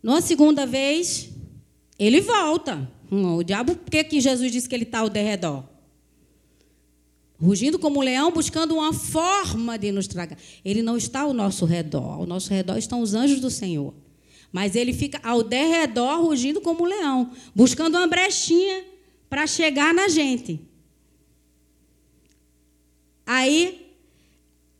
Na 0.00 0.20
segunda 0.20 0.64
vez, 0.64 1.30
ele 1.98 2.20
volta. 2.20 2.88
Hum, 3.10 3.34
o 3.34 3.42
diabo, 3.42 3.74
por 3.74 3.90
que, 3.90 4.04
que 4.04 4.20
Jesus 4.20 4.52
disse 4.52 4.68
que 4.68 4.74
ele 4.76 4.84
está 4.84 5.00
ao 5.00 5.10
derredor? 5.10 5.64
Rugindo 7.42 7.76
como 7.76 7.98
um 7.98 8.02
leão, 8.02 8.30
buscando 8.30 8.74
uma 8.74 8.92
forma 8.92 9.76
de 9.76 9.90
nos 9.90 10.06
tragar. 10.06 10.38
Ele 10.64 10.80
não 10.80 10.96
está 10.96 11.22
ao 11.22 11.32
nosso 11.32 11.64
redor. 11.64 12.20
Ao 12.20 12.26
nosso 12.26 12.50
redor 12.50 12.78
estão 12.78 13.00
os 13.00 13.14
anjos 13.14 13.40
do 13.40 13.50
Senhor. 13.50 13.92
Mas 14.52 14.76
ele 14.76 14.92
fica 14.92 15.18
ao 15.24 15.42
derredor, 15.42 16.22
rugindo 16.22 16.60
como 16.60 16.84
um 16.84 16.86
leão, 16.86 17.32
buscando 17.52 17.96
uma 17.96 18.06
brechinha 18.06 18.84
para 19.28 19.44
chegar 19.46 19.92
na 19.92 20.08
gente. 20.08 20.60
Aí 23.26 23.90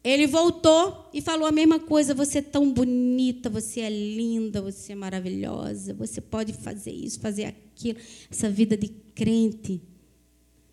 ele 0.04 0.28
voltou 0.28 1.08
e 1.12 1.20
falou 1.20 1.48
a 1.48 1.52
mesma 1.52 1.80
coisa: 1.80 2.14
você 2.14 2.38
é 2.38 2.42
tão 2.42 2.72
bonita, 2.72 3.50
você 3.50 3.80
é 3.80 3.90
linda, 3.90 4.60
você 4.62 4.92
é 4.92 4.94
maravilhosa, 4.94 5.94
você 5.94 6.20
pode 6.20 6.52
fazer 6.52 6.92
isso, 6.92 7.18
fazer 7.18 7.46
aquilo. 7.46 7.98
Essa 8.30 8.48
vida 8.48 8.76
de 8.76 8.88
crente, 9.14 9.82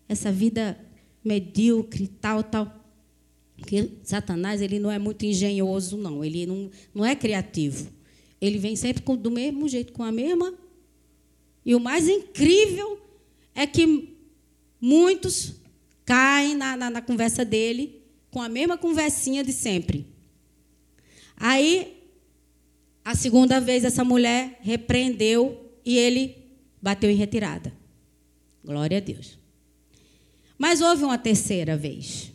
essa 0.08 0.30
vida 0.30 0.78
medíocre, 1.24 2.06
tal, 2.06 2.42
tal. 2.42 2.80
Porque 3.56 3.90
Satanás 4.02 4.62
ele 4.62 4.78
não 4.78 4.90
é 4.90 4.98
muito 4.98 5.24
engenhoso, 5.24 5.96
não. 5.96 6.24
Ele 6.24 6.46
não, 6.46 6.70
não 6.94 7.04
é 7.04 7.14
criativo. 7.14 7.90
Ele 8.40 8.58
vem 8.58 8.74
sempre 8.74 9.02
com, 9.02 9.16
do 9.16 9.30
mesmo 9.30 9.68
jeito, 9.68 9.92
com 9.92 10.02
a 10.02 10.10
mesma. 10.10 10.54
E 11.64 11.74
o 11.74 11.80
mais 11.80 12.08
incrível 12.08 12.98
é 13.54 13.66
que 13.66 14.16
muitos 14.80 15.54
caem 16.04 16.56
na, 16.56 16.76
na, 16.76 16.90
na 16.90 17.02
conversa 17.02 17.44
dele 17.44 18.00
com 18.30 18.40
a 18.40 18.48
mesma 18.48 18.78
conversinha 18.78 19.44
de 19.44 19.52
sempre. 19.52 20.06
Aí, 21.36 21.96
a 23.04 23.14
segunda 23.14 23.60
vez, 23.60 23.84
essa 23.84 24.04
mulher 24.04 24.58
repreendeu 24.62 25.70
e 25.84 25.98
ele 25.98 26.36
bateu 26.80 27.10
em 27.10 27.16
retirada. 27.16 27.72
Glória 28.64 28.98
a 28.98 29.00
Deus. 29.00 29.39
Mas 30.60 30.82
houve 30.82 31.04
uma 31.04 31.16
terceira 31.16 31.74
vez. 31.74 32.34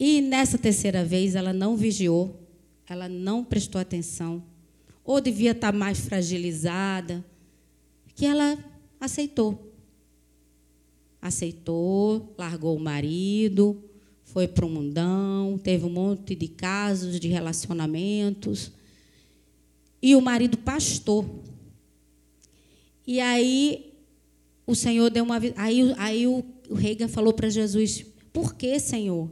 E 0.00 0.22
nessa 0.22 0.56
terceira 0.56 1.04
vez 1.04 1.34
ela 1.34 1.52
não 1.52 1.76
vigiou, 1.76 2.48
ela 2.88 3.10
não 3.10 3.44
prestou 3.44 3.78
atenção, 3.78 4.42
ou 5.04 5.20
devia 5.20 5.50
estar 5.50 5.74
mais 5.74 6.00
fragilizada, 6.00 7.22
que 8.14 8.24
ela 8.24 8.58
aceitou. 8.98 9.70
Aceitou, 11.20 12.34
largou 12.38 12.74
o 12.74 12.80
marido, 12.80 13.84
foi 14.24 14.48
para 14.48 14.64
o 14.64 14.70
mundão, 14.70 15.58
teve 15.58 15.84
um 15.84 15.90
monte 15.90 16.34
de 16.34 16.48
casos 16.48 17.20
de 17.20 17.28
relacionamentos. 17.28 18.72
E 20.00 20.16
o 20.16 20.22
marido 20.22 20.56
pastor. 20.56 21.26
E 23.06 23.20
aí 23.20 23.95
o 24.66 24.74
Senhor 24.74 25.10
deu 25.10 25.24
uma 25.24 25.40
aí 25.56 25.94
aí 25.96 26.26
o, 26.26 26.44
Reagan 26.74 27.08
falou 27.08 27.32
para 27.32 27.48
Jesus: 27.48 28.04
"Por 28.32 28.54
que, 28.54 28.78
Senhor? 28.78 29.30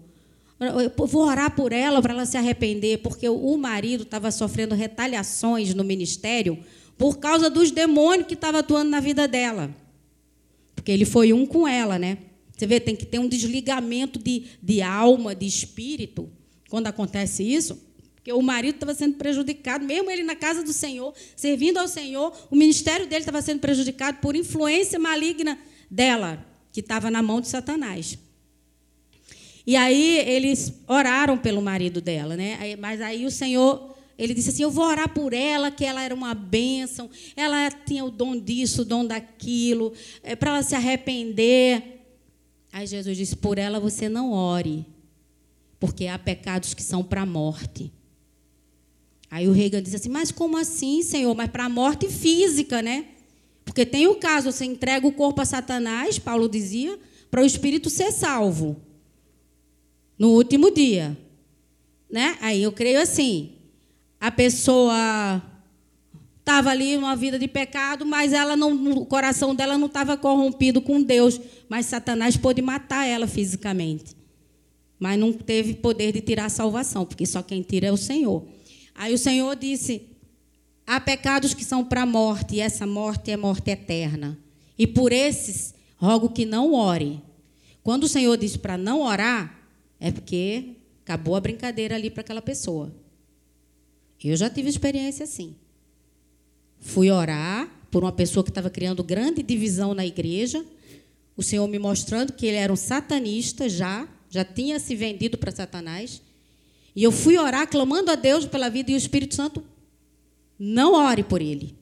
Eu 0.61 1.07
vou 1.07 1.26
orar 1.26 1.55
por 1.55 1.72
ela 1.72 2.01
para 2.01 2.14
ela 2.14 2.24
se 2.24 2.37
arrepender, 2.37 2.99
porque 2.99 3.28
o 3.28 3.57
marido 3.57 4.05
estava 4.05 4.30
sofrendo 4.30 4.74
retaliações 4.74 5.74
no 5.74 5.82
ministério 5.82 6.59
por 6.97 7.18
causa 7.18 7.51
dos 7.51 7.70
demônios 7.70 8.28
que 8.28 8.35
estavam 8.35 8.61
atuando 8.61 8.91
na 8.91 9.01
vida 9.01 9.26
dela. 9.26 9.74
Porque 10.74 10.93
ele 10.93 11.05
foi 11.05 11.32
um 11.32 11.45
com 11.45 11.66
ela, 11.66 11.99
né? 11.99 12.18
Você 12.57 12.66
vê, 12.66 12.78
tem 12.78 12.95
que 12.95 13.05
ter 13.05 13.18
um 13.18 13.28
desligamento 13.28 14.18
de, 14.18 14.45
de 14.62 14.80
alma, 14.80 15.35
de 15.35 15.45
espírito, 15.45 16.30
quando 16.70 16.87
acontece 16.87 17.43
isso. 17.43 17.82
Porque 18.25 18.33
o 18.33 18.41
marido 18.41 18.77
estava 18.77 18.95
sendo 18.95 19.16
prejudicado, 19.16 19.85
mesmo 19.85 20.11
ele 20.11 20.22
na 20.22 20.35
casa 20.35 20.62
do 20.62 20.72
Senhor, 20.72 21.12
servindo 21.37 21.77
ao 21.77 21.87
Senhor, 21.87 22.35
o 22.51 22.57
ministério 22.57 23.07
dele 23.07 23.20
estava 23.20 23.43
sendo 23.43 23.61
prejudicado 23.61 24.16
por 24.22 24.35
influência 24.35 24.99
maligna 24.99 25.59
dela, 25.91 26.43
que 26.72 26.81
estava 26.81 27.11
na 27.11 27.22
mão 27.22 27.39
de 27.39 27.49
Satanás. 27.49 28.16
E 29.66 29.77
aí 29.77 30.20
eles 30.27 30.72
oraram 30.89 31.37
pelo 31.37 31.61
marido 31.61 32.01
dela, 32.01 32.35
né? 32.35 32.75
Mas 32.79 33.03
aí 33.03 33.27
o 33.27 33.31
Senhor, 33.31 33.95
ele 34.16 34.33
disse 34.33 34.49
assim: 34.49 34.62
Eu 34.62 34.70
vou 34.70 34.87
orar 34.87 35.11
por 35.11 35.35
ela, 35.35 35.70
que 35.70 35.85
ela 35.85 36.03
era 36.03 36.14
uma 36.14 36.33
bênção, 36.33 37.11
ela 37.37 37.70
tinha 37.70 38.07
o 38.07 38.11
dom 38.11 38.41
disso, 38.41 38.83
o 38.83 38.85
dom 38.87 39.05
daquilo, 39.05 39.93
é, 40.22 40.35
para 40.35 40.53
ela 40.53 40.62
se 40.62 40.75
arrepender. 40.75 42.07
Aí 42.72 42.87
Jesus 42.87 43.18
disse: 43.18 43.37
Por 43.37 43.59
ela 43.59 43.79
você 43.79 44.09
não 44.09 44.33
ore, 44.33 44.87
porque 45.79 46.07
há 46.07 46.18
pecados 46.18 46.72
que 46.72 46.83
são 46.83 47.05
para 47.05 47.20
a 47.20 47.27
morte. 47.27 47.93
Aí 49.31 49.49
o 49.49 49.53
Reagan 49.53 49.83
disse 49.83 49.97
assim: 49.97 50.09
Mas 50.09 50.31
como 50.31 50.57
assim, 50.57 51.03
Senhor? 51.03 51.35
Mas 51.35 51.51
para 51.51 51.64
a 51.64 51.68
morte 51.68 52.09
física, 52.09 52.83
né? 52.83 53.07
Porque 53.64 53.87
tem 53.87 54.07
o 54.07 54.16
caso, 54.16 54.53
você 54.53 54.64
entrega 54.64 55.07
o 55.07 55.12
corpo 55.12 55.41
a 55.41 55.45
Satanás, 55.45 56.18
Paulo 56.18 56.49
dizia, 56.49 56.99
para 57.31 57.43
o 57.43 57.47
espírito 57.47 57.91
ser 57.91 58.12
salvo 58.12 58.77
no 60.18 60.31
último 60.31 60.70
dia. 60.70 61.16
Né? 62.11 62.37
Aí 62.41 62.62
eu 62.62 62.72
creio 62.72 63.01
assim: 63.01 63.53
a 64.20 64.31
pessoa 64.31 65.43
estava 66.39 66.70
ali 66.70 66.97
uma 66.97 67.16
vida 67.16 67.39
de 67.39 67.49
pecado, 67.49 68.05
mas 68.05 68.33
ela 68.33 68.55
não, 68.55 68.72
o 68.99 69.07
coração 69.07 69.55
dela 69.55 69.79
não 69.79 69.87
estava 69.87 70.16
corrompido 70.16 70.81
com 70.81 71.03
Deus, 71.03 71.41
mas 71.68 71.87
Satanás 71.87 72.37
pôde 72.37 72.61
matar 72.61 73.07
ela 73.07 73.27
fisicamente. 73.27 74.14
Mas 74.99 75.18
não 75.18 75.33
teve 75.33 75.75
poder 75.75 76.12
de 76.12 76.20
tirar 76.20 76.45
a 76.45 76.51
salvação, 76.51 77.05
porque 77.05 77.27
só 77.27 77.43
quem 77.43 77.62
tira 77.62 77.89
é 77.89 77.93
o 77.93 77.97
Senhor. 77.97 78.47
Aí 78.95 79.12
o 79.12 79.18
Senhor 79.18 79.57
disse: 79.57 80.03
há 80.86 81.01
pecados 81.01 81.55
que 81.55 81.64
são 81.64 81.84
para 81.84 82.03
a 82.03 82.07
morte, 82.07 82.57
e 82.57 82.61
essa 82.61 82.86
morte 82.86 83.30
é 83.30 83.36
morte 83.36 83.70
eterna. 83.70 84.38
E 84.78 84.86
por 84.86 85.12
esses, 85.12 85.74
rogo 85.97 86.30
que 86.30 86.45
não 86.45 86.72
ore. 86.72 87.20
Quando 87.82 88.05
o 88.05 88.09
Senhor 88.09 88.36
diz 88.36 88.57
para 88.57 88.78
não 88.78 89.03
orar, 89.03 89.59
é 90.01 90.11
porque 90.11 90.76
acabou 91.03 91.36
a 91.36 91.40
brincadeira 91.40 91.95
ali 91.95 92.11
para 92.11 92.22
aquela 92.22 92.42
pessoa. 92.42 92.95
Eu 94.22 94.36
já 94.36 94.49
tive 94.49 94.70
experiência 94.70 95.24
assim. 95.24 95.55
Fui 96.80 97.11
orar 97.11 97.68
por 97.90 98.03
uma 98.03 98.12
pessoa 98.12 98.42
que 98.42 98.51
estava 98.51 98.70
criando 98.70 99.05
grande 99.05 99.42
divisão 99.42 99.92
na 99.92 100.05
igreja. 100.05 100.64
O 101.36 101.42
Senhor 101.42 101.66
me 101.68 101.78
mostrando 101.78 102.32
que 102.32 102.47
ele 102.47 102.57
era 102.57 102.72
um 102.72 102.76
satanista 102.76 103.68
já, 103.68 104.09
já 104.30 104.45
tinha 104.45 104.80
se 104.80 104.97
vendido 104.97 105.36
para 105.36 105.53
Satanás. 105.53 106.22
E 106.95 107.03
eu 107.03 107.11
fui 107.11 107.36
orar 107.36 107.68
clamando 107.68 108.11
a 108.11 108.14
Deus 108.14 108.47
pela 108.47 108.68
vida 108.68 108.90
e 108.90 108.95
o 108.95 108.97
Espírito 108.97 109.34
Santo 109.34 109.64
não 110.59 110.95
ore 110.95 111.24
por 111.24 111.42
ele. 111.42 111.76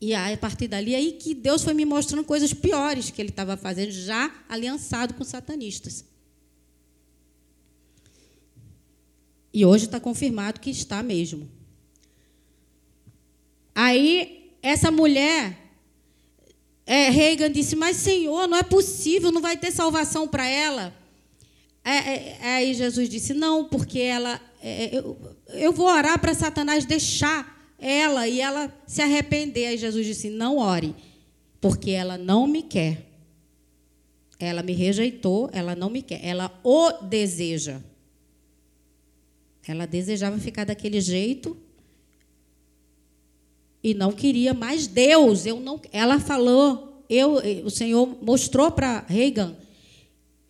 E 0.00 0.14
aí, 0.14 0.34
a 0.34 0.38
partir 0.38 0.66
dali, 0.66 0.94
aí 0.94 1.12
que 1.12 1.34
Deus 1.34 1.62
foi 1.62 1.74
me 1.74 1.84
mostrando 1.84 2.24
coisas 2.24 2.54
piores 2.54 3.10
que 3.10 3.20
ele 3.20 3.28
estava 3.28 3.56
fazendo, 3.56 3.90
já 3.90 4.32
aliançado 4.48 5.14
com 5.14 5.24
satanistas. 5.24 6.04
E 9.52 9.64
hoje 9.66 9.86
está 9.86 10.00
confirmado 10.00 10.60
que 10.60 10.70
está 10.70 11.02
mesmo. 11.02 11.50
Aí, 13.74 14.54
essa 14.62 14.90
mulher, 14.90 15.58
é, 16.86 17.10
Reagan 17.10 17.50
disse: 17.50 17.76
Mas, 17.76 17.96
Senhor, 17.96 18.46
não 18.46 18.56
é 18.56 18.62
possível, 18.62 19.30
não 19.32 19.40
vai 19.40 19.56
ter 19.56 19.70
salvação 19.70 20.26
para 20.26 20.46
ela. 20.46 20.94
É, 21.84 21.90
é, 21.90 22.38
aí 22.56 22.74
Jesus 22.74 23.08
disse: 23.08 23.34
Não, 23.34 23.64
porque 23.64 23.98
ela. 24.00 24.40
É, 24.62 24.96
eu, 24.96 25.18
eu 25.48 25.72
vou 25.72 25.86
orar 25.86 26.18
para 26.20 26.34
Satanás 26.34 26.84
deixar 26.84 27.74
ela 27.78 28.28
e 28.28 28.40
ela 28.40 28.72
se 28.86 29.00
arrepender. 29.00 29.68
Aí 29.68 29.78
Jesus 29.78 30.06
disse: 30.06 30.28
Não 30.28 30.58
ore, 30.58 30.94
porque 31.60 31.90
ela 31.90 32.18
não 32.18 32.46
me 32.46 32.62
quer. 32.62 33.06
Ela 34.38 34.62
me 34.62 34.72
rejeitou, 34.72 35.50
ela 35.52 35.74
não 35.74 35.90
me 35.90 36.00
quer. 36.00 36.24
Ela 36.24 36.50
o 36.64 36.92
deseja. 37.02 37.80
Ela 39.66 39.86
desejava 39.86 40.38
ficar 40.38 40.64
daquele 40.64 41.00
jeito 41.00 41.56
e 43.82 43.94
não 43.94 44.12
queria 44.12 44.54
mais 44.54 44.86
Deus. 44.86 45.46
Eu 45.46 45.60
não, 45.60 45.80
ela 45.92 46.18
falou, 46.18 47.04
eu, 47.08 47.34
o 47.64 47.70
Senhor 47.70 48.18
mostrou 48.22 48.70
para 48.70 49.04
Reagan, 49.08 49.56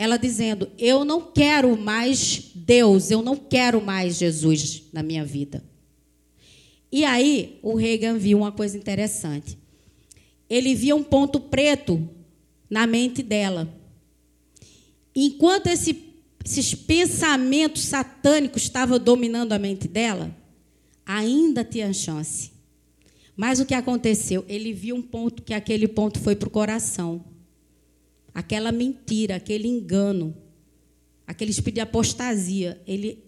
ela 0.01 0.17
dizendo: 0.17 0.71
Eu 0.79 1.05
não 1.05 1.21
quero 1.21 1.77
mais 1.77 2.53
Deus, 2.55 3.11
eu 3.11 3.21
não 3.21 3.37
quero 3.37 3.83
mais 3.83 4.17
Jesus 4.17 4.85
na 4.95 5.03
minha 5.03 5.27
vida. 5.27 5.63
E 6.91 7.05
aí 7.05 7.59
o 7.63 7.75
Reagan 7.75 8.17
viu 8.17 8.39
uma 8.39 8.51
coisa 8.51 8.79
interessante. 8.79 9.59
Ele 10.49 10.75
via 10.75 10.97
um 10.97 11.03
ponto 11.03 11.39
preto 11.39 12.09
na 12.71 12.87
mente 12.87 13.23
dela. 13.23 13.69
Enquanto 15.15 15.67
esse 15.67 16.09
esses 16.43 16.75
pensamentos 16.75 17.83
satânicos 17.83 18.63
estavam 18.63 18.99
dominando 18.99 19.53
a 19.53 19.59
mente 19.59 19.87
dela, 19.87 20.35
ainda 21.05 21.63
tinha 21.63 21.93
chance. 21.93 22.51
Mas 23.37 23.61
o 23.61 23.67
que 23.67 23.75
aconteceu? 23.75 24.47
Ele 24.49 24.73
viu 24.73 24.97
um 24.97 25.03
ponto 25.03 25.43
que 25.43 25.53
aquele 25.53 25.87
ponto 25.87 26.19
foi 26.19 26.35
para 26.35 26.49
o 26.49 26.51
coração. 26.51 27.23
Aquela 28.35 28.71
mentira, 28.71 29.37
aquele 29.37 29.69
engano, 29.69 30.35
aquele 31.27 31.51
espírito 31.51 31.77
de 31.77 31.81
apostasia, 31.81 32.81
ele 32.87 33.25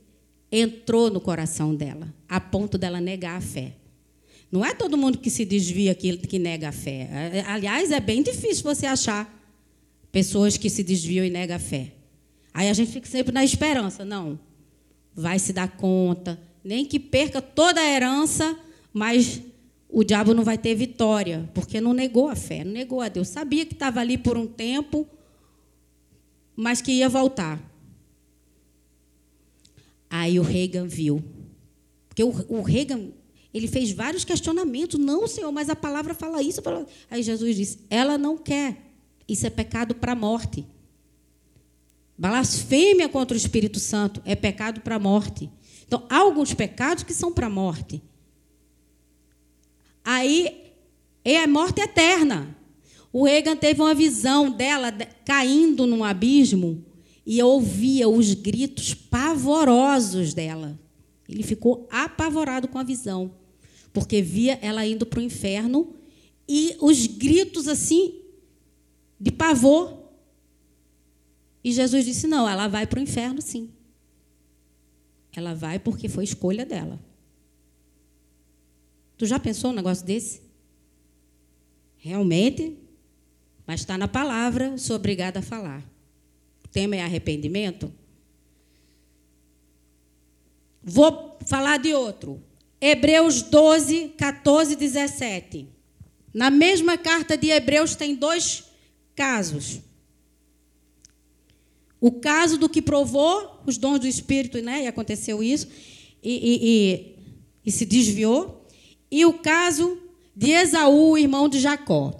entrou 0.50 1.10
no 1.10 1.20
coração 1.20 1.74
dela, 1.74 2.12
a 2.28 2.40
ponto 2.40 2.76
dela 2.76 3.00
negar 3.00 3.36
a 3.36 3.40
fé. 3.40 3.74
Não 4.50 4.64
é 4.64 4.74
todo 4.74 4.98
mundo 4.98 5.18
que 5.18 5.30
se 5.30 5.46
desvia 5.46 5.94
que, 5.94 6.18
que 6.18 6.38
nega 6.38 6.68
a 6.68 6.72
fé. 6.72 7.42
Aliás, 7.46 7.90
é 7.90 7.98
bem 7.98 8.22
difícil 8.22 8.62
você 8.62 8.84
achar 8.84 9.42
pessoas 10.12 10.58
que 10.58 10.68
se 10.68 10.82
desviam 10.82 11.24
e 11.24 11.30
negam 11.30 11.56
a 11.56 11.58
fé. 11.58 11.92
Aí 12.52 12.68
a 12.68 12.74
gente 12.74 12.92
fica 12.92 13.08
sempre 13.08 13.32
na 13.32 13.42
esperança, 13.42 14.04
não. 14.04 14.38
Vai 15.14 15.38
se 15.38 15.54
dar 15.54 15.74
conta, 15.76 16.38
nem 16.62 16.84
que 16.84 17.00
perca 17.00 17.40
toda 17.40 17.80
a 17.80 17.88
herança, 17.88 18.58
mas 18.92 19.40
o 19.92 20.02
diabo 20.02 20.32
não 20.32 20.42
vai 20.42 20.56
ter 20.56 20.74
vitória, 20.74 21.48
porque 21.52 21.78
não 21.78 21.92
negou 21.92 22.30
a 22.30 22.34
fé, 22.34 22.64
não 22.64 22.72
negou 22.72 23.02
a 23.02 23.08
Deus. 23.08 23.28
Sabia 23.28 23.66
que 23.66 23.74
estava 23.74 24.00
ali 24.00 24.16
por 24.16 24.38
um 24.38 24.46
tempo, 24.46 25.06
mas 26.56 26.80
que 26.80 26.92
ia 26.92 27.10
voltar. 27.10 27.60
Aí 30.08 30.40
o 30.40 30.42
Reagan 30.42 30.86
viu. 30.86 31.22
Porque 32.08 32.24
o, 32.24 32.62
Reagan, 32.62 33.10
ele 33.52 33.68
fez 33.68 33.92
vários 33.92 34.24
questionamentos. 34.24 34.98
Não, 34.98 35.28
Senhor, 35.28 35.52
mas 35.52 35.68
a 35.68 35.76
palavra 35.76 36.14
fala 36.14 36.42
isso. 36.42 36.62
Aí 37.10 37.22
Jesus 37.22 37.54
disse: 37.54 37.78
ela 37.90 38.16
não 38.16 38.38
quer. 38.38 38.78
Isso 39.28 39.46
é 39.46 39.50
pecado 39.50 39.94
para 39.94 40.12
a 40.12 40.16
morte. 40.16 40.66
Blasfêmia 42.16 43.08
contra 43.08 43.34
o 43.34 43.38
Espírito 43.38 43.78
Santo 43.78 44.22
é 44.24 44.34
pecado 44.34 44.80
para 44.80 44.96
a 44.96 44.98
morte. 44.98 45.50
Então, 45.86 46.06
há 46.08 46.18
alguns 46.18 46.54
pecados 46.54 47.02
que 47.04 47.12
são 47.12 47.32
para 47.32 47.46
a 47.46 47.50
morte. 47.50 48.02
Aí 50.04 50.72
é 51.24 51.46
morte 51.46 51.80
eterna. 51.80 52.56
O 53.12 53.24
Reagan 53.24 53.56
teve 53.56 53.80
uma 53.80 53.94
visão 53.94 54.50
dela 54.50 54.90
caindo 55.24 55.86
num 55.86 56.02
abismo 56.02 56.84
e 57.26 57.42
ouvia 57.42 58.08
os 58.08 58.34
gritos 58.34 58.94
pavorosos 58.94 60.34
dela. 60.34 60.78
Ele 61.28 61.42
ficou 61.42 61.86
apavorado 61.90 62.68
com 62.68 62.78
a 62.78 62.82
visão, 62.82 63.32
porque 63.92 64.20
via 64.20 64.58
ela 64.62 64.86
indo 64.86 65.06
para 65.06 65.20
o 65.20 65.22
inferno 65.22 65.94
e 66.48 66.76
os 66.80 67.06
gritos 67.06 67.68
assim 67.68 68.14
de 69.20 69.30
pavor. 69.30 69.98
E 71.62 71.70
Jesus 71.70 72.04
disse: 72.04 72.26
não, 72.26 72.48
ela 72.48 72.66
vai 72.66 72.86
para 72.86 72.98
o 72.98 73.02
inferno 73.02 73.40
sim. 73.40 73.70
Ela 75.34 75.54
vai 75.54 75.78
porque 75.78 76.08
foi 76.08 76.24
escolha 76.24 76.66
dela. 76.66 76.98
Tu 79.22 79.26
já 79.26 79.38
pensou 79.38 79.70
um 79.70 79.74
negócio 79.74 80.04
desse? 80.04 80.42
Realmente 81.96 82.82
mas 83.64 83.80
está 83.80 83.96
na 83.96 84.08
palavra, 84.08 84.76
sou 84.76 84.96
obrigada 84.96 85.38
a 85.38 85.42
falar. 85.42 85.82
O 86.64 86.68
tema 86.68 86.96
é 86.96 87.00
arrependimento. 87.00 87.92
Vou 90.82 91.38
falar 91.46 91.78
de 91.78 91.94
outro. 91.94 92.42
Hebreus 92.80 93.42
12, 93.42 94.14
14 94.18 94.74
17. 94.74 95.68
Na 96.34 96.50
mesma 96.50 96.98
carta 96.98 97.36
de 97.36 97.50
Hebreus 97.50 97.94
tem 97.94 98.16
dois 98.16 98.64
casos. 99.14 99.80
O 102.00 102.10
caso 102.10 102.58
do 102.58 102.68
que 102.68 102.82
provou 102.82 103.62
os 103.64 103.78
dons 103.78 104.00
do 104.00 104.08
Espírito, 104.08 104.60
né? 104.60 104.82
E 104.82 104.86
aconteceu 104.88 105.40
isso, 105.40 105.68
e, 106.20 106.32
e, 106.32 106.58
e, 106.64 107.16
e 107.66 107.70
se 107.70 107.86
desviou. 107.86 108.61
E 109.12 109.26
o 109.26 109.34
caso 109.34 109.98
de 110.34 110.52
Esaú, 110.52 111.18
irmão 111.18 111.46
de 111.46 111.60
Jacó. 111.60 112.18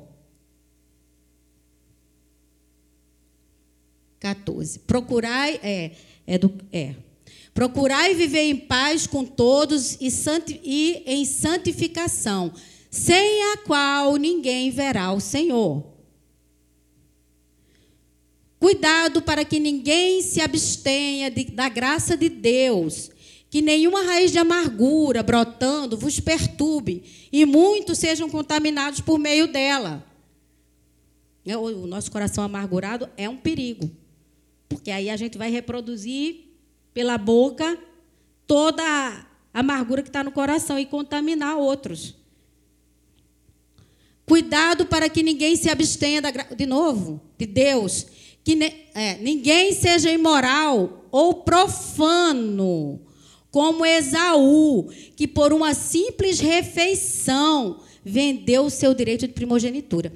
14. 4.21 4.81
Procurai, 4.81 5.59
é, 5.63 5.93
é, 6.27 6.37
do, 6.37 6.53
é. 6.71 6.95
Procurai 7.55 8.15
viver 8.15 8.43
em 8.43 8.57
paz 8.57 9.07
com 9.07 9.25
todos 9.25 9.97
e, 10.03 10.11
santi, 10.11 10.61
e 10.63 11.03
em 11.07 11.25
santificação, 11.25 12.53
sem 12.91 13.43
a 13.55 13.57
qual 13.57 14.17
ninguém 14.17 14.71
verá 14.71 15.15
o 15.15 15.21
Senhor. 15.21 15.83
Cuidado 18.61 19.23
para 19.23 19.47
que 19.47 19.59
ninguém 19.59 20.21
se 20.21 20.43
abstenha 20.43 21.31
de, 21.31 21.45
da 21.47 21.71
graça 21.71 22.19
de 22.19 22.29
Deus, 22.29 23.11
que 23.53 23.61
nenhuma 23.61 24.03
raiz 24.03 24.33
de 24.33 24.39
amargura 24.39 25.23
brotando 25.23 25.95
vos 25.95 26.19
perturbe, 26.19 27.05
e 27.31 27.45
muitos 27.45 27.99
sejam 27.99 28.31
contaminados 28.31 29.03
por 29.03 29.19
meio 29.19 29.47
dela. 29.47 30.03
O 31.45 31.87
nosso 31.87 32.11
coração 32.11 32.43
amargurado 32.43 33.11
é 33.15 33.29
um 33.29 33.37
perigo. 33.37 33.91
Porque 34.71 34.91
aí 34.91 35.11
a 35.11 35.19
gente 35.19 35.37
vai 35.37 35.51
reproduzir 35.51 36.47
pela 36.95 37.19
boca 37.19 37.79
toda 38.47 38.83
a 38.83 39.27
amargura 39.53 40.03
que 40.03 40.09
está 40.09 40.25
no 40.25 40.33
coração 40.33 40.79
e 40.79 40.87
contaminar 40.87 41.59
outros. 41.59 42.15
Cuidado 44.25 44.87
para 44.87 45.11
que 45.11 45.23
ninguém 45.23 45.57
se 45.57 45.69
abstenha 45.69 46.23
da, 46.23 46.31
de 46.31 46.65
novo 46.65 47.21
de 47.37 47.45
Deus, 47.45 48.07
que 48.43 48.55
ne, 48.55 48.73
é, 48.95 49.19
ninguém 49.19 49.75
seja 49.75 50.11
imoral 50.11 51.07
ou 51.11 51.35
profano, 51.43 52.99
como 53.53 53.85
Esaú, 53.85 54.91
que 55.15 55.29
por 55.29 55.53
uma 55.53 55.75
simples 55.75 56.41
refeição 56.41 57.81
vendeu 58.03 58.65
o 58.65 58.71
seu 58.71 58.95
direito 58.95 59.29
de 59.29 59.35
primogenitura. 59.35 60.11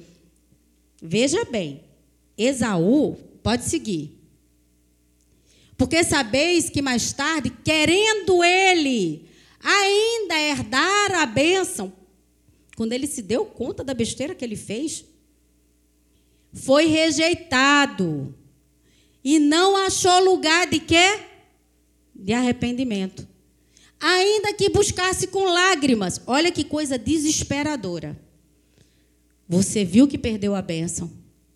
Veja 1.01 1.45
bem, 1.45 1.83
Esaú, 2.35 3.15
pode 3.43 3.65
seguir. 3.65 4.17
Porque 5.77 6.03
sabeis 6.03 6.67
que 6.71 6.81
mais 6.81 7.13
tarde, 7.13 7.51
querendo 7.63 8.43
ele 8.43 9.29
ainda 9.61 10.39
herdar 10.39 11.11
a 11.21 11.25
bênção, 11.27 11.93
quando 12.75 12.93
ele 12.93 13.05
se 13.05 13.21
deu 13.21 13.45
conta 13.45 13.83
da 13.83 13.93
besteira 13.93 14.33
que 14.33 14.43
ele 14.43 14.55
fez, 14.55 15.05
foi 16.51 16.87
rejeitado 16.87 18.33
e 19.23 19.37
não 19.37 19.75
achou 19.77 20.23
lugar 20.23 20.65
de 20.67 20.79
quê? 20.79 21.19
De 22.15 22.33
arrependimento. 22.33 23.26
Ainda 23.99 24.53
que 24.53 24.69
buscasse 24.69 25.27
com 25.27 25.45
lágrimas. 25.45 26.21
Olha 26.27 26.51
que 26.51 26.63
coisa 26.63 26.97
desesperadora. 26.97 28.19
Você 29.47 29.83
viu 29.83 30.07
que 30.07 30.17
perdeu 30.17 30.53
a 30.55 30.61
bênção 30.61 31.11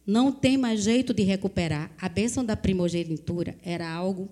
não 0.05 0.31
tem 0.31 0.57
mais 0.57 0.83
jeito 0.83 1.13
de 1.13 1.23
recuperar. 1.23 1.91
A 1.99 2.09
bênção 2.09 2.43
da 2.43 2.55
primogenitura 2.55 3.55
era 3.63 3.89
algo 3.89 4.29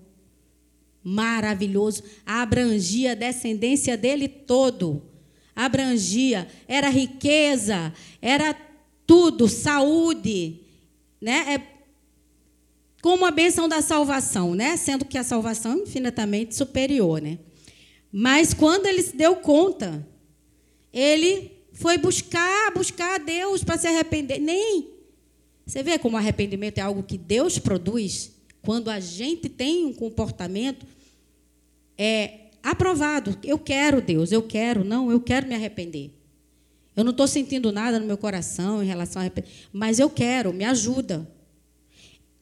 maravilhoso, 1.02 2.02
abrangia 2.26 3.12
a 3.12 3.14
descendência 3.14 3.96
dele 3.96 4.28
todo. 4.28 5.02
Abrangia, 5.54 6.48
era 6.68 6.88
riqueza, 6.88 7.92
era 8.20 8.54
tudo, 9.06 9.48
saúde, 9.48 10.60
né? 11.20 11.54
É 11.54 11.80
como 13.02 13.24
a 13.24 13.30
bênção 13.30 13.66
da 13.66 13.80
salvação, 13.80 14.54
né? 14.54 14.76
Sendo 14.76 15.04
que 15.04 15.16
a 15.16 15.24
salvação 15.24 15.72
é 15.72 15.82
infinitamente 15.82 16.54
superior, 16.54 17.22
né? 17.22 17.38
Mas 18.12 18.52
quando 18.52 18.86
ele 18.86 19.02
se 19.02 19.16
deu 19.16 19.36
conta, 19.36 20.06
ele 20.92 21.52
foi 21.72 21.96
buscar, 21.98 22.72
buscar 22.74 23.14
a 23.14 23.18
Deus 23.18 23.62
para 23.62 23.78
se 23.78 23.86
arrepender. 23.86 24.38
Nem 24.38 25.00
você 25.70 25.84
vê 25.84 25.98
como 26.00 26.16
o 26.16 26.18
arrependimento 26.18 26.78
é 26.78 26.80
algo 26.80 27.04
que 27.04 27.16
Deus 27.16 27.56
produz 27.56 28.32
quando 28.60 28.90
a 28.90 28.98
gente 28.98 29.48
tem 29.48 29.86
um 29.86 29.92
comportamento 29.92 30.84
é 31.96 32.48
aprovado. 32.60 33.38
Eu 33.44 33.56
quero, 33.56 34.02
Deus, 34.02 34.32
eu 34.32 34.42
quero, 34.42 34.82
não, 34.82 35.12
eu 35.12 35.20
quero 35.20 35.46
me 35.46 35.54
arrepender. 35.54 36.10
Eu 36.96 37.04
não 37.04 37.12
estou 37.12 37.28
sentindo 37.28 37.70
nada 37.70 38.00
no 38.00 38.06
meu 38.06 38.18
coração 38.18 38.82
em 38.82 38.86
relação 38.86 39.20
a 39.20 39.22
arrependimento, 39.22 39.68
mas 39.72 40.00
eu 40.00 40.10
quero, 40.10 40.52
me 40.52 40.64
ajuda. 40.64 41.30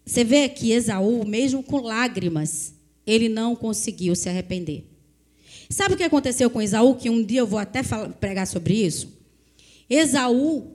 Você 0.06 0.24
vê 0.24 0.48
que 0.48 0.72
Esaú, 0.72 1.22
mesmo 1.26 1.62
com 1.62 1.82
lágrimas, 1.82 2.72
ele 3.06 3.28
não 3.28 3.54
conseguiu 3.54 4.16
se 4.16 4.28
arrepender. 4.30 4.87
Sabe 5.68 5.94
o 5.94 5.96
que 5.96 6.02
aconteceu 6.02 6.48
com 6.48 6.62
Esaú? 6.62 6.94
Que 6.94 7.10
um 7.10 7.22
dia 7.22 7.40
eu 7.40 7.46
vou 7.46 7.58
até 7.58 7.82
falar, 7.82 8.08
pregar 8.10 8.46
sobre 8.46 8.74
isso. 8.74 9.18
Esaú, 9.88 10.72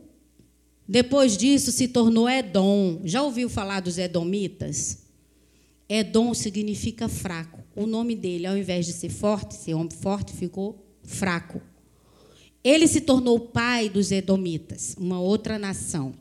depois 0.88 1.36
disso 1.36 1.72
se 1.72 1.88
tornou 1.88 2.30
Edom. 2.30 3.02
Já 3.04 3.24
ouviu 3.24 3.50
falar 3.50 3.80
dos 3.80 3.98
Edomitas? 3.98 5.04
Edom 5.90 6.34
significa 6.34 7.08
fraco. 7.08 7.64
O 7.76 7.86
nome 7.86 8.16
dele, 8.16 8.46
ao 8.46 8.58
invés 8.58 8.86
de 8.86 8.94
ser 8.94 9.10
forte, 9.10 9.56
ser 9.56 9.74
homem 9.74 9.90
forte, 9.90 10.34
ficou 10.34 10.84
fraco. 11.04 11.62
Ele 12.64 12.88
se 12.88 13.02
tornou 13.02 13.40
pai 13.40 13.90
dos 13.90 14.12
Edomitas, 14.12 14.96
uma 14.98 15.20
outra 15.20 15.60
nação, 15.60 16.14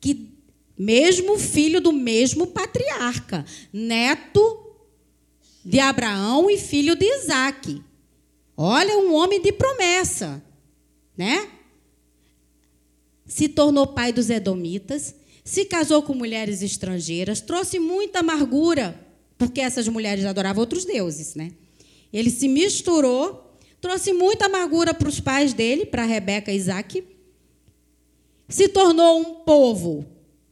que 0.00 0.30
mesmo 0.78 1.38
filho 1.38 1.80
do 1.80 1.92
mesmo 1.92 2.46
patriarca, 2.46 3.44
neto 3.72 4.66
de 5.64 5.78
Abraão 5.80 6.48
e 6.48 6.56
filho 6.56 6.96
de 6.96 7.04
Isaac. 7.04 7.82
Olha, 8.60 8.98
um 8.98 9.14
homem 9.14 9.40
de 9.40 9.52
promessa, 9.52 10.42
né? 11.16 11.48
se 13.28 13.46
tornou 13.46 13.86
pai 13.86 14.10
dos 14.10 14.30
Edomitas, 14.30 15.14
se 15.44 15.66
casou 15.66 16.02
com 16.02 16.14
mulheres 16.14 16.62
estrangeiras, 16.62 17.42
trouxe 17.42 17.78
muita 17.78 18.20
amargura, 18.20 18.98
porque 19.36 19.60
essas 19.60 19.86
mulheres 19.86 20.24
adoravam 20.24 20.62
outros 20.62 20.84
deuses, 20.86 21.34
né? 21.34 21.52
Ele 22.10 22.30
se 22.30 22.48
misturou, 22.48 23.54
trouxe 23.80 24.14
muita 24.14 24.46
amargura 24.46 24.94
para 24.94 25.08
os 25.08 25.20
pais 25.20 25.52
dele, 25.52 25.84
para 25.84 26.04
Rebeca 26.04 26.50
e 26.50 26.56
Isaac. 26.56 27.04
Se 28.48 28.68
tornou 28.68 29.20
um 29.20 29.34
povo 29.44 30.06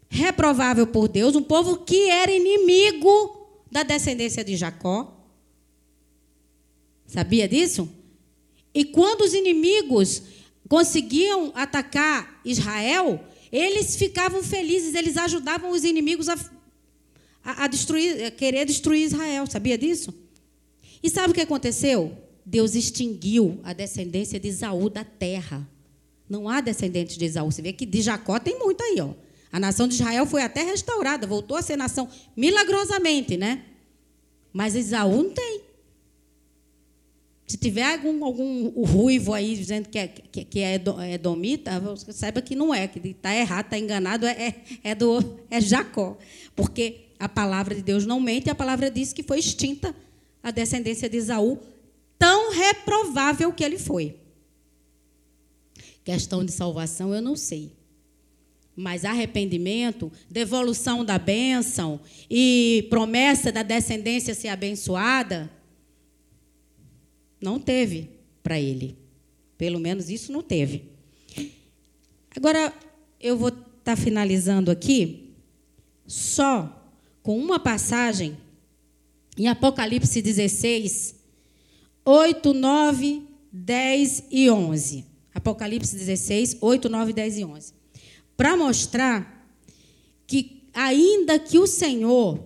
reprovável 0.09 0.87
por 0.87 1.09
Deus, 1.09 1.35
um 1.35 1.43
povo 1.43 1.79
que 1.79 2.11
era 2.11 2.31
inimigo 2.31 3.49
da 3.73 3.83
descendência 3.83 4.45
de 4.45 4.55
Jacó. 4.55 5.15
Sabia 7.07 7.49
disso? 7.49 7.89
E 8.77 8.85
quando 8.85 9.23
os 9.23 9.33
inimigos 9.33 10.21
conseguiam 10.69 11.51
atacar 11.55 12.43
Israel, 12.45 13.25
eles 13.51 13.97
ficavam 13.97 14.43
felizes, 14.43 14.95
eles 14.95 15.17
ajudavam 15.17 15.71
os 15.71 15.83
inimigos 15.83 16.29
a, 16.29 16.35
a, 17.43 17.65
a 17.65 17.67
destruir, 17.69 18.27
a 18.27 18.31
querer 18.31 18.67
destruir 18.67 19.07
Israel. 19.07 19.47
Sabia 19.47 19.79
disso? 19.79 20.13
E 21.03 21.09
sabe 21.09 21.31
o 21.31 21.35
que 21.35 21.41
aconteceu? 21.41 22.19
Deus 22.45 22.75
extinguiu 22.75 23.59
a 23.65 23.73
descendência 23.73 24.39
de 24.39 24.49
Isaú 24.49 24.91
da 24.91 25.05
terra. 25.05 25.67
Não 26.29 26.47
há 26.47 26.61
descendentes 26.61 27.17
de 27.17 27.25
Isaú. 27.25 27.51
Você 27.51 27.63
vê 27.63 27.73
que 27.73 27.87
de 27.87 28.03
Jacó 28.03 28.39
tem 28.39 28.59
muito 28.59 28.85
aí, 28.85 29.01
ó. 29.01 29.15
A 29.51 29.59
nação 29.59 29.89
de 29.89 29.95
Israel 29.95 30.27
foi 30.27 30.43
até 30.43 30.63
restaurada, 30.63 31.27
voltou 31.27 31.57
a 31.57 31.63
ser 31.63 31.77
nação 31.77 32.11
milagrosamente, 32.37 33.39
né? 33.39 33.65
Mas 34.53 34.75
Esaú 34.75 35.23
não 35.23 35.31
tem. 35.31 35.66
Se 37.47 37.57
tiver 37.57 37.95
algum, 37.95 38.25
algum 38.25 38.69
ruivo 38.83 39.33
aí 39.33 39.55
dizendo 39.55 39.89
que 39.89 39.99
é, 39.99 40.09
que, 40.09 40.45
que 40.45 40.61
é 40.61 40.83
edomita, 41.13 41.71
saiba 42.11 42.43
que 42.43 42.57
não 42.57 42.75
é, 42.75 42.89
que 42.89 42.99
está 43.09 43.35
errado, 43.35 43.67
está 43.67 43.79
enganado, 43.79 44.27
é, 44.27 44.33
é, 44.33 44.55
é, 44.83 44.95
do, 44.97 45.23
é 45.49 45.61
Jacó. 45.61 46.19
Porque 46.57 47.07
a 47.21 47.29
palavra 47.29 47.75
de 47.75 47.83
Deus 47.83 48.05
não 48.05 48.19
mente, 48.19 48.49
e 48.49 48.51
a 48.51 48.55
palavra 48.55 48.91
diz 48.91 49.13
que 49.13 49.23
foi 49.23 49.39
extinta 49.39 49.95
a 50.43 50.51
descendência 50.51 51.09
de 51.09 51.17
Esaú, 51.19 51.61
tão 52.19 52.53
reprovável 52.53 53.53
que 53.53 53.63
ele 53.63 53.79
foi. 53.79 54.17
Questão 56.05 56.45
de 56.45 56.51
salvação, 56.51 57.15
eu 57.15 57.23
não 57.23 57.37
sei. 57.37 57.73
Mas 58.75 59.05
arrependimento, 59.05 60.11
devolução 60.29 61.05
da 61.05 61.19
bênção 61.19 62.01
e 62.29 62.87
promessa 62.91 63.53
da 63.53 63.63
descendência 63.63 64.35
ser 64.35 64.49
abençoada, 64.49 65.51
não 67.47 67.61
teve 67.61 68.11
para 68.43 68.61
ele. 68.61 68.99
Pelo 69.57 69.79
menos 69.79 70.11
isso 70.11 70.33
não 70.33 70.43
teve. 70.43 70.91
Agora, 72.35 72.75
eu 73.21 73.37
vou 73.37 73.51
estar 73.51 73.63
tá 73.85 73.97
finalizando 73.97 74.69
aqui 74.69 75.31
só 76.09 76.91
com 77.23 77.39
uma 77.39 77.61
passagem 77.61 78.37
em 79.39 79.47
Apocalipse 79.47 80.21
16, 80.21 81.15
8, 82.05 82.53
9, 82.53 83.23
10 83.53 84.25
e 84.29 84.51
11. 84.51 85.05
Apocalipse 85.33 85.95
16, 85.97 86.57
8, 86.61 86.89
9, 86.89 87.13
10 87.13 87.39
e 87.39 87.45
11. 87.45 87.73
Para 88.37 88.57
mostrar 88.57 89.49
que, 90.27 90.65
ainda 90.75 91.39
que 91.39 91.61
o 91.61 91.67
Senhor 91.67 92.45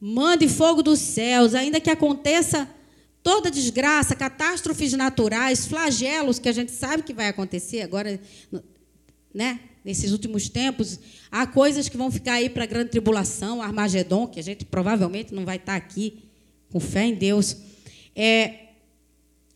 mande 0.00 0.48
fogo 0.48 0.84
dos 0.84 1.00
céus, 1.00 1.52
ainda 1.52 1.80
que 1.80 1.90
aconteça 1.90 2.75
toda 3.26 3.50
desgraça, 3.50 4.14
catástrofes 4.14 4.92
naturais, 4.92 5.66
flagelos 5.66 6.38
que 6.38 6.48
a 6.48 6.52
gente 6.52 6.70
sabe 6.70 7.02
que 7.02 7.12
vai 7.12 7.26
acontecer 7.26 7.82
agora, 7.82 8.20
né? 9.34 9.58
Nesses 9.84 10.12
últimos 10.12 10.48
tempos, 10.48 11.00
há 11.28 11.44
coisas 11.44 11.88
que 11.88 11.96
vão 11.96 12.08
ficar 12.08 12.34
aí 12.34 12.48
para 12.48 12.62
a 12.62 12.68
grande 12.68 12.90
tribulação, 12.90 13.60
Armagedon, 13.60 14.28
que 14.28 14.38
a 14.38 14.42
gente 14.44 14.64
provavelmente 14.64 15.34
não 15.34 15.44
vai 15.44 15.56
estar 15.56 15.74
aqui 15.74 16.22
com 16.70 16.78
fé 16.78 17.06
em 17.06 17.16
Deus. 17.16 17.56
É, 18.14 18.68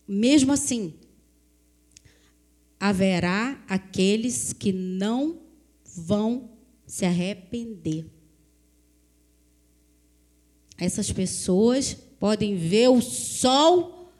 mesmo 0.05 0.51
assim, 0.51 0.93
haverá 2.77 3.57
aqueles 3.69 4.51
que 4.51 4.73
não 4.73 5.39
vão 5.95 6.49
se 6.85 7.05
arrepender. 7.05 8.05
Essas 10.77 11.09
pessoas 11.09 12.10
podem 12.21 12.55
ver 12.55 12.87
o 12.87 13.01
sol 13.01 14.13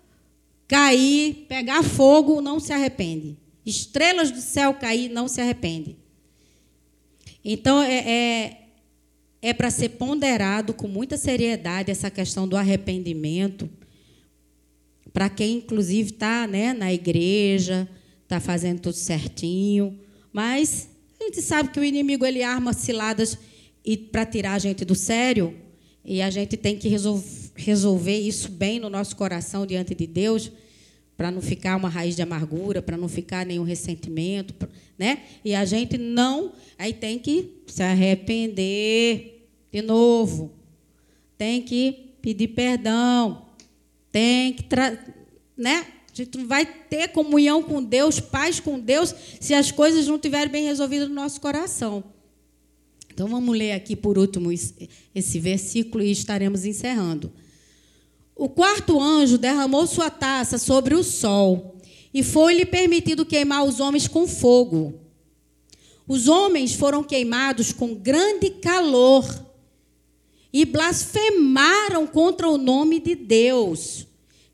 cair, 0.68 1.46
pegar 1.48 1.84
fogo, 1.84 2.42
não 2.42 2.60
se 2.60 2.74
arrepende. 2.74 3.38
Estrelas 3.64 4.32
do 4.32 4.42
céu 4.42 4.74
cair, 4.74 5.08
não 5.08 5.28
se 5.28 5.40
arrepende. 5.40 5.96
Então, 7.46 7.80
é, 7.80 7.98
é, 8.00 8.62
é 9.40 9.54
para 9.54 9.70
ser 9.70 9.90
ponderado 9.90 10.74
com 10.74 10.88
muita 10.88 11.16
seriedade 11.16 11.92
essa 11.92 12.10
questão 12.10 12.48
do 12.48 12.58
arrependimento, 12.58 13.70
para 15.14 15.30
quem, 15.30 15.58
inclusive, 15.58 16.10
está 16.10 16.48
né, 16.48 16.74
na 16.74 16.92
igreja, 16.92 17.88
está 18.24 18.40
fazendo 18.40 18.80
tudo 18.80 18.96
certinho, 18.96 20.00
mas 20.34 20.90
a 21.20 21.26
gente 21.26 21.40
sabe 21.44 21.70
que 21.70 21.80
o 21.80 21.84
inimigo 21.84 22.26
ele 22.26 22.42
arma 22.42 22.74
ciladas 22.74 23.38
para 24.12 24.26
tirar 24.26 24.54
a 24.54 24.60
gente 24.60 24.84
do 24.84 24.96
sério, 24.96 25.56
e 26.04 26.20
a 26.20 26.32
gente 26.32 26.58
tem 26.58 26.76
que 26.80 26.88
resolver 26.88 27.41
resolver 27.56 28.18
isso 28.18 28.50
bem 28.50 28.80
no 28.80 28.90
nosso 28.90 29.16
coração 29.16 29.66
diante 29.66 29.94
de 29.94 30.08
Deus, 30.08 30.52
para 31.18 31.30
não 31.30 31.42
ficar 31.42 31.76
uma 31.76 31.90
raiz 31.90 32.16
de 32.16 32.22
amargura, 32.22 32.82
para 32.82 32.98
não 32.98 33.08
ficar 33.08 33.46
nenhum 33.46 33.64
ressentimento, 33.64 34.68
né? 34.98 35.24
E 35.46 35.54
a 35.54 35.64
gente 35.66 35.98
não, 35.98 36.54
aí 36.78 36.94
tem 36.94 37.20
que 37.20 37.62
se 37.68 37.84
arrepender 37.84 39.48
de 39.72 39.82
novo. 39.82 40.52
Tem 41.38 41.62
que 41.62 42.16
pedir 42.22 42.50
perdão. 42.50 43.46
Tem 44.12 44.54
que, 44.54 44.64
né? 45.56 45.86
A 46.12 46.16
gente 46.16 46.38
não 46.38 46.48
vai 46.48 46.66
ter 46.66 47.10
comunhão 47.10 47.64
com 47.64 47.82
Deus, 47.82 48.20
paz 48.20 48.60
com 48.60 48.80
Deus, 48.80 49.16
se 49.40 49.54
as 49.54 49.72
coisas 49.72 50.08
não 50.08 50.16
estiverem 50.16 50.52
bem 50.52 50.66
resolvidas 50.66 51.08
no 51.08 51.16
nosso 51.16 51.40
coração. 51.40 52.04
Então 53.14 53.28
vamos 53.28 53.56
ler 53.56 53.74
aqui 53.74 53.96
por 53.96 54.18
último 54.18 54.52
esse 54.52 55.40
versículo 55.40 56.04
e 56.04 56.12
estaremos 56.12 56.66
encerrando. 56.66 57.32
O 58.36 58.50
quarto 58.50 59.00
anjo 59.00 59.38
derramou 59.38 59.86
sua 59.86 60.10
taça 60.10 60.58
sobre 60.58 60.96
o 60.96 61.04
sol 61.04 61.78
e 62.14 62.24
foi-lhe 62.24 62.66
permitido 62.66 63.26
queimar 63.26 63.64
os 63.64 63.80
homens 63.80 64.08
com 64.08 64.28
fogo. 64.28 65.00
Os 66.08 66.28
homens 66.28 66.74
foram 66.74 67.04
queimados 67.04 67.72
com 67.72 67.94
grande 67.94 68.50
calor 68.50 69.26
e 70.52 70.66
blasfemaram 70.66 72.06
contra 72.06 72.50
o 72.50 72.58
nome 72.58 73.00
de 73.00 73.16
Deus, 73.16 74.06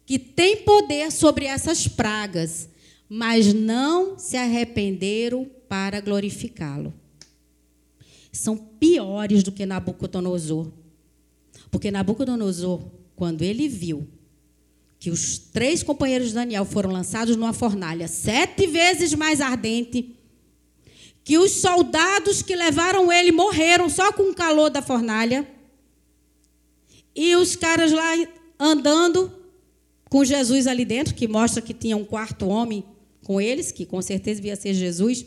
que 0.06 0.20
tem 0.20 0.58
poder 0.58 1.12
sobre 1.12 1.46
essas 1.46 1.88
pragas, 1.88 2.70
mas 3.10 3.54
não 3.54 4.20
se 4.20 4.38
arrependeram 4.38 5.50
para 5.68 6.00
glorificá-lo. 6.00 6.94
São 8.32 8.56
piores 8.56 9.42
do 9.42 9.52
que 9.52 9.66
Nabucodonosor. 9.66 10.72
Porque 11.72 11.90
Nabucodonosor 11.90 12.82
quando 13.18 13.42
ele 13.42 13.68
viu 13.68 14.08
que 15.00 15.10
os 15.10 15.40
três 15.40 15.82
companheiros 15.82 16.30
de 16.30 16.36
Daniel 16.36 16.64
foram 16.66 16.92
lançados 16.92 17.36
numa 17.36 17.52
fornalha 17.52 18.08
sete 18.08 18.68
vezes 18.68 19.14
mais 19.14 19.42
ardente, 19.42 20.16
que 21.24 21.38
os 21.38 21.52
soldados 21.52 22.42
que 22.42 22.56
levaram 22.56 23.12
ele 23.12 23.32
morreram 23.32 23.90
só 23.90 24.14
com 24.14 24.30
o 24.30 24.36
calor 24.36 24.70
da 24.70 24.82
fornalha, 24.84 25.48
e 27.16 27.36
os 27.36 27.56
caras 27.56 27.92
lá 27.92 28.14
andando 28.60 29.32
com 30.10 30.24
Jesus 30.24 30.68
ali 30.68 30.86
dentro, 30.86 31.16
que 31.16 31.28
mostra 31.28 31.62
que 31.62 31.74
tinha 31.74 31.98
um 31.98 32.06
quarto 32.06 32.48
homem 32.48 32.84
com 33.24 33.42
eles, 33.42 33.72
que 33.72 33.86
com 33.86 34.00
certeza 34.00 34.40
devia 34.40 34.56
ser 34.56 34.76
Jesus. 34.76 35.26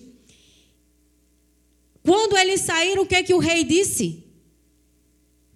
Quando 2.04 2.36
eles 2.36 2.60
saíram, 2.60 3.02
o 3.02 3.06
que, 3.06 3.16
é 3.16 3.22
que 3.22 3.34
o 3.34 3.38
rei 3.38 3.64
disse? 3.64 4.29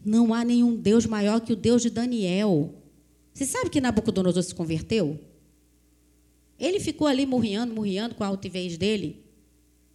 Não 0.05 0.35
há 0.35 0.45
nenhum 0.45 0.77
Deus 0.77 1.07
maior 1.07 1.41
que 1.41 1.53
o 1.53 1.57
Deus 1.57 1.83
de 1.83 1.91
Daniel. 1.91 2.75
Você 3.33 3.47
sabe 3.47 3.71
que 3.71 3.81
Nabucodonosor 3.81 4.43
se 4.43 4.55
converteu? 4.55 5.19
Ele 6.59 6.79
ficou 6.79 7.07
ali 7.07 7.27
murriando, 7.27 7.75
murriando 7.75 8.15
com 8.15 8.23
a 8.23 8.29
altivez 8.29 8.77
dele. 8.77 9.25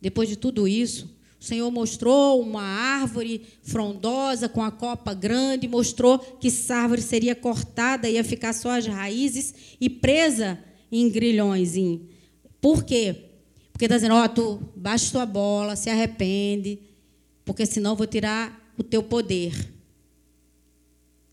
Depois 0.01 0.27
de 0.27 0.35
tudo 0.35 0.67
isso, 0.67 1.09
o 1.39 1.43
Senhor 1.43 1.71
mostrou 1.71 2.41
uma 2.41 2.61
árvore 2.61 3.43
frondosa 3.61 4.49
com 4.49 4.61
a 4.61 4.71
copa 4.71 5.13
grande, 5.13 5.67
mostrou 5.67 6.19
que 6.19 6.49
essa 6.49 6.75
árvore 6.75 7.01
seria 7.01 7.33
cortada, 7.33 8.09
ia 8.09 8.23
ficar 8.23 8.53
só 8.53 8.71
as 8.71 8.85
raízes 8.85 9.53
e 9.79 9.89
presa 9.89 10.59
em 10.91 11.09
grilhões. 11.09 11.75
Por 12.59 12.83
quê? 12.83 13.15
Porque 13.71 13.85
está 13.85 13.95
dizendo, 13.95 14.15
ó, 14.15 14.25
oh, 14.25 14.29
tu 14.29 14.61
baixa 14.75 15.11
tua 15.11 15.25
bola, 15.25 15.77
se 15.77 15.89
arrepende, 15.89 16.79
porque 17.45 17.65
senão 17.65 17.91
eu 17.91 17.95
vou 17.95 18.07
tirar 18.07 18.73
o 18.77 18.83
teu 18.83 19.01
poder. 19.01 19.78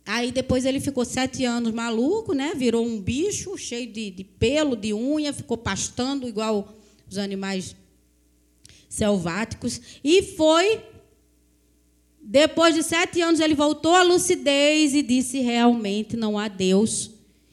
Aí 0.07 0.31
depois 0.31 0.65
ele 0.65 0.79
ficou 0.79 1.05
sete 1.05 1.45
anos 1.45 1.73
maluco, 1.73 2.33
né? 2.33 2.55
Virou 2.55 2.87
um 2.87 3.01
bicho 3.01 3.59
cheio 3.59 3.91
de, 3.93 4.13
de 4.13 4.23
pelo, 4.23 4.77
de 4.77 4.95
unha, 4.95 5.33
ficou 5.33 5.59
pastando 5.59 6.29
igual 6.29 6.73
os 7.11 7.19
animais 7.19 7.75
selváticos. 8.89 9.81
E 10.05 10.23
foi. 10.23 10.81
Depois 12.23 12.75
de 12.75 12.85
sete 12.85 13.21
anos, 13.21 13.41
ele 13.41 13.55
voltou 13.55 13.97
à 13.97 14.05
lucidez 14.05 14.95
e 14.95 15.03
disse: 15.03 15.41
realmente 15.41 16.17
não 16.17 16.39
há 16.39 16.47
Deus. 16.47 17.11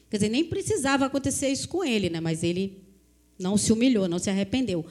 Quer 0.08 0.18
dizer, 0.18 0.30
nem 0.30 0.46
precisava 0.46 1.06
acontecer 1.06 1.50
isso 1.50 1.68
com 1.68 1.84
ele, 1.84 2.08
né? 2.08 2.20
Mas 2.20 2.44
ele 2.44 2.84
não 3.40 3.58
se 3.58 3.74
humilhou, 3.74 4.08
não 4.08 4.20
se 4.20 4.30
arrependeu. 4.30 4.86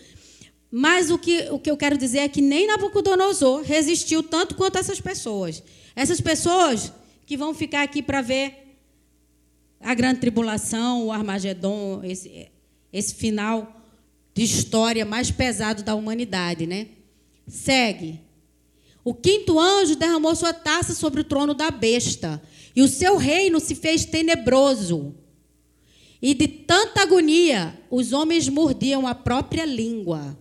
Mas 0.69 1.13
o 1.13 1.19
que, 1.19 1.49
o 1.51 1.61
que 1.61 1.71
eu 1.71 1.77
quero 1.77 1.97
dizer 1.97 2.19
é 2.19 2.29
que 2.29 2.41
nem 2.41 2.67
Nabucodonosor 2.67 3.63
resistiu 3.63 4.21
tanto 4.21 4.57
quanto 4.57 4.79
essas 4.79 5.01
pessoas. 5.01 5.63
Essas 5.95 6.21
pessoas 6.21 6.93
que 7.33 7.37
vão 7.39 7.55
ficar 7.55 7.83
aqui 7.83 8.03
para 8.03 8.21
ver 8.21 8.77
a 9.81 9.95
grande 9.95 10.21
tribulação, 10.21 11.07
o 11.07 11.11
Armagedon, 11.11 12.03
esse, 12.05 12.51
esse 12.93 13.15
final 13.15 13.75
de 14.35 14.43
história 14.43 15.07
mais 15.07 15.31
pesado 15.31 15.83
da 15.83 15.95
humanidade, 15.95 16.67
né? 16.67 16.89
Segue. 17.49 18.21
O 19.03 19.15
quinto 19.15 19.59
anjo 19.59 19.97
derramou 19.97 20.37
sua 20.37 20.53
taça 20.53 20.93
sobre 20.93 21.23
o 21.23 21.25
trono 21.25 21.55
da 21.55 21.71
besta, 21.71 22.43
e 22.77 22.83
o 22.83 22.89
seu 22.89 23.17
reino 23.17 23.61
se 23.61 23.75
fez 23.77 24.05
tenebroso. 24.05 25.15
E 26.21 26.35
de 26.35 26.47
tanta 26.47 27.01
agonia, 27.01 27.81
os 27.89 28.13
homens 28.13 28.47
mordiam 28.47 29.07
a 29.07 29.15
própria 29.15 29.65
língua, 29.65 30.39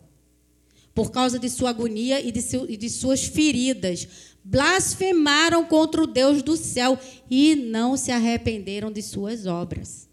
por 0.94 1.12
causa 1.12 1.40
de 1.40 1.50
sua 1.50 1.70
agonia 1.70 2.20
e 2.22 2.32
de, 2.32 2.42
seu, 2.42 2.70
e 2.70 2.76
de 2.76 2.90
suas 2.90 3.24
feridas. 3.24 4.08
Blasfemaram 4.44 5.66
contra 5.66 6.02
o 6.02 6.08
Deus 6.08 6.42
do 6.42 6.58
céu 6.58 7.00
e 7.30 7.56
não 7.56 7.96
se 7.96 8.12
arrependeram 8.12 8.92
de 8.92 9.02
suas 9.02 9.46
obras. 9.46 10.10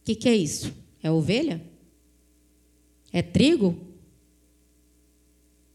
O 0.00 0.04
que, 0.04 0.14
que 0.14 0.28
é 0.28 0.34
isso? 0.34 0.72
É 1.02 1.10
ovelha? 1.10 1.62
É 3.12 3.22
trigo? 3.22 3.76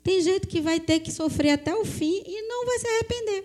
Tem 0.03 0.22
gente 0.22 0.45
que 0.45 0.61
vai 0.61 0.80
ter 0.80 0.99
que 0.99 1.11
sofrer 1.11 1.51
até 1.51 1.74
o 1.76 1.84
fim 1.84 2.22
e 2.26 2.41
não 2.43 2.66
vai 2.66 2.80
se 2.80 2.88
arrepender. 2.88 3.41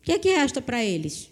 O 0.00 0.02
que 0.02 0.12
é 0.12 0.18
que 0.18 0.28
resta 0.28 0.62
para 0.62 0.84
eles? 0.84 1.30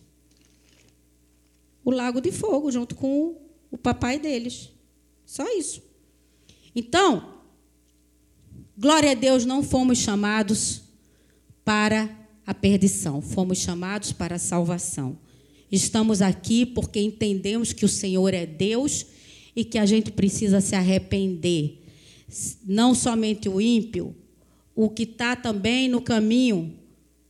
O 1.85 1.91
lago 1.91 2.21
de 2.21 2.33
fogo, 2.33 2.71
junto 2.71 2.95
com 2.95 3.37
o 3.71 3.79
papai 3.79 4.19
deles. 4.19 4.71
Só 5.25 5.47
isso. 5.57 5.88
Então, 6.75 7.41
glória 8.77 9.13
a 9.13 9.15
Deus, 9.15 9.45
não 9.45 9.63
fomos 9.63 9.99
chamados 9.99 10.83
para 11.65 12.09
a 12.47 12.55
perdição, 12.55 13.21
fomos 13.21 13.59
chamados 13.59 14.13
para 14.13 14.37
a 14.37 14.39
salvação. 14.39 15.19
Estamos 15.71 16.23
aqui 16.23 16.65
porque 16.65 17.01
entendemos 17.01 17.73
que 17.73 17.85
o 17.85 17.89
Senhor 17.89 18.33
é 18.33 18.47
Deus 18.47 19.05
e 19.55 19.65
que 19.65 19.77
a 19.77 19.85
gente 19.85 20.11
precisa 20.11 20.61
se 20.61 20.75
arrepender. 20.75 21.83
Não 22.65 22.95
somente 22.95 23.49
o 23.49 23.61
ímpio, 23.61 24.15
o 24.75 24.89
que 24.89 25.03
está 25.03 25.37
também 25.37 25.89
no 25.89 26.01
caminho, 26.01 26.75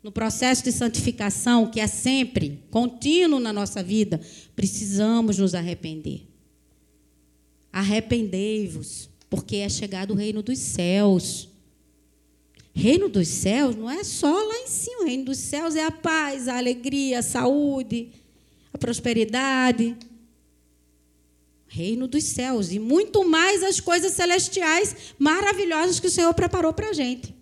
no 0.03 0.13
processo 0.13 0.63
de 0.63 0.71
santificação, 0.71 1.71
que 1.71 1.81
é 1.81 1.87
sempre 1.87 2.63
contínuo 2.71 3.41
na 3.41 3.53
nossa 3.53 3.83
vida, 3.83 4.21
precisamos 4.55 5.39
nos 5.39 5.55
arrepender. 5.55 6.29
Arrependei-vos 7.73 9.09
porque 9.31 9.57
é 9.57 9.69
chegado 9.69 10.13
o 10.13 10.17
reino 10.17 10.43
dos 10.43 10.59
céus. 10.59 11.49
Reino 12.75 13.09
dos 13.09 13.29
céus 13.29 13.75
não 13.75 13.91
é 13.91 14.05
só 14.05 14.33
lá 14.33 14.59
em 14.59 14.69
cima, 14.69 15.03
o 15.03 15.07
reino 15.07 15.25
dos 15.25 15.39
céus 15.39 15.75
é 15.75 15.85
a 15.85 15.91
paz, 15.91 16.49
a 16.49 16.57
alegria, 16.57 17.19
a 17.19 17.23
saúde, 17.23 18.11
a 18.73 18.79
prosperidade. 18.79 19.97
Reino 21.67 22.09
dos 22.09 22.25
céus 22.25 22.73
e 22.73 22.79
muito 22.79 23.29
mais 23.29 23.63
as 23.63 23.79
coisas 23.79 24.13
celestiais 24.13 24.97
maravilhosas 25.19 26.01
que 26.01 26.07
o 26.07 26.11
Senhor 26.11 26.33
preparou 26.33 26.73
para 26.73 26.91
a 26.91 26.93
gente. 26.93 27.35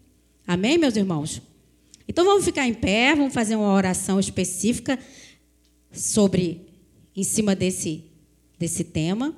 Amém, 0.47 0.79
meus 0.79 0.97
irmãos? 0.97 1.41
Então 2.09 2.25
vamos 2.25 2.45
ficar 2.45 2.67
em 2.67 2.75
pé, 2.75 3.15
vamos 3.15 3.35
fazer 3.35 3.57
uma 3.57 3.73
oração 3.73 4.19
específica 4.19 4.99
sobre, 5.93 6.63
em 7.15 7.23
cima 7.23 7.55
desse, 7.55 8.05
desse 8.59 8.85
tema. 8.85 9.35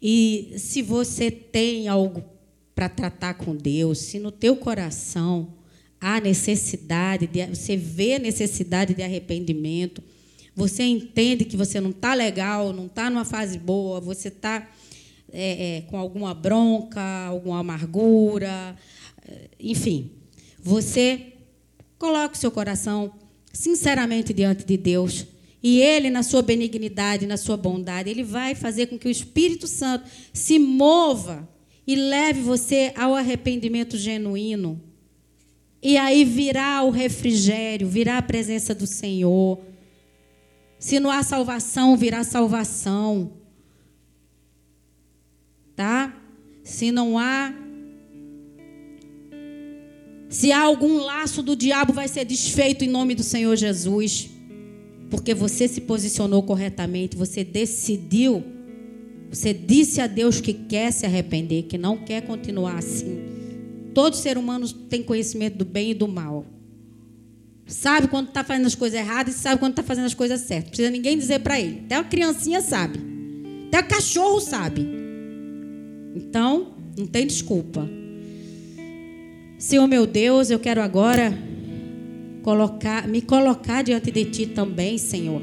E 0.00 0.54
se 0.58 0.82
você 0.82 1.30
tem 1.30 1.88
algo 1.88 2.22
para 2.74 2.88
tratar 2.88 3.34
com 3.34 3.56
Deus, 3.56 3.98
se 3.98 4.18
no 4.18 4.30
teu 4.30 4.56
coração 4.56 5.54
há 6.00 6.20
necessidade, 6.20 7.26
de, 7.26 7.46
você 7.46 7.76
vê 7.76 8.14
a 8.14 8.18
necessidade 8.18 8.94
de 8.94 9.02
arrependimento, 9.02 10.02
você 10.54 10.82
entende 10.82 11.44
que 11.44 11.56
você 11.56 11.80
não 11.80 11.90
está 11.90 12.14
legal, 12.14 12.72
não 12.72 12.86
está 12.86 13.10
numa 13.10 13.24
fase 13.24 13.58
boa, 13.58 14.00
você 14.00 14.28
está 14.28 14.68
é, 15.32 15.76
é, 15.76 15.80
com 15.82 15.98
alguma 15.98 16.34
bronca, 16.34 17.00
alguma 17.26 17.58
amargura, 17.60 18.76
é, 19.26 19.48
enfim, 19.58 20.10
você 20.58 21.32
coloca 21.98 22.34
o 22.34 22.38
seu 22.38 22.50
coração 22.50 23.12
sinceramente 23.52 24.32
diante 24.32 24.64
de 24.64 24.76
Deus 24.76 25.26
e 25.62 25.80
Ele, 25.80 26.10
na 26.10 26.22
sua 26.22 26.42
benignidade, 26.42 27.26
na 27.26 27.36
sua 27.36 27.56
bondade, 27.56 28.10
Ele 28.10 28.22
vai 28.22 28.54
fazer 28.54 28.86
com 28.86 28.98
que 28.98 29.08
o 29.08 29.10
Espírito 29.10 29.66
Santo 29.66 30.08
se 30.32 30.58
mova 30.58 31.48
e 31.86 31.94
leve 31.94 32.40
você 32.40 32.92
ao 32.96 33.14
arrependimento 33.14 33.96
genuíno. 33.96 34.82
E 35.82 35.96
aí 35.96 36.24
virá 36.24 36.82
o 36.82 36.90
refrigério, 36.90 37.88
virá 37.88 38.18
a 38.18 38.22
presença 38.22 38.74
do 38.74 38.86
Senhor. 38.86 39.60
Se 40.78 40.98
não 40.98 41.10
há 41.10 41.22
salvação, 41.22 41.96
virá 41.96 42.24
salvação. 42.24 43.32
Tá? 45.74 46.14
Se 46.64 46.90
não 46.90 47.18
há. 47.18 47.54
Se 50.28 50.50
há 50.50 50.60
algum 50.60 50.98
laço 50.98 51.42
do 51.42 51.54
diabo, 51.54 51.92
vai 51.92 52.08
ser 52.08 52.24
desfeito 52.24 52.84
em 52.84 52.88
nome 52.88 53.14
do 53.14 53.22
Senhor 53.22 53.54
Jesus. 53.54 54.35
Porque 55.10 55.34
você 55.34 55.68
se 55.68 55.80
posicionou 55.80 56.42
corretamente, 56.42 57.16
você 57.16 57.44
decidiu, 57.44 58.42
você 59.30 59.54
disse 59.54 60.00
a 60.00 60.06
Deus 60.06 60.40
que 60.40 60.52
quer 60.52 60.92
se 60.92 61.06
arrepender, 61.06 61.64
que 61.64 61.78
não 61.78 61.96
quer 61.96 62.22
continuar 62.22 62.78
assim. 62.78 63.18
Todo 63.94 64.16
ser 64.16 64.36
humano 64.36 64.68
tem 64.68 65.02
conhecimento 65.02 65.56
do 65.56 65.64
bem 65.64 65.92
e 65.92 65.94
do 65.94 66.08
mal. 66.08 66.44
Sabe 67.66 68.08
quando 68.08 68.28
está 68.28 68.44
fazendo 68.44 68.66
as 68.66 68.74
coisas 68.74 68.98
erradas 68.98 69.34
e 69.34 69.38
sabe 69.38 69.58
quando 69.58 69.72
está 69.72 69.82
fazendo 69.82 70.04
as 70.04 70.14
coisas 70.14 70.40
certas. 70.42 70.64
Não 70.64 70.70
precisa 70.70 70.90
ninguém 70.90 71.18
dizer 71.18 71.40
para 71.40 71.58
ele. 71.58 71.82
Até 71.84 71.96
a 71.96 72.04
criancinha 72.04 72.60
sabe. 72.60 73.00
Até 73.68 73.80
o 73.80 73.88
cachorro 73.88 74.40
sabe. 74.40 74.86
Então, 76.14 76.74
não 76.96 77.06
tem 77.06 77.26
desculpa. 77.26 77.88
Senhor 79.58 79.86
meu 79.86 80.06
Deus, 80.06 80.50
eu 80.50 80.58
quero 80.58 80.80
agora 80.80 81.36
colocar, 82.46 83.08
me 83.08 83.20
colocar 83.20 83.82
diante 83.82 84.12
de 84.12 84.24
Ti 84.24 84.46
também, 84.46 84.98
Senhor. 84.98 85.42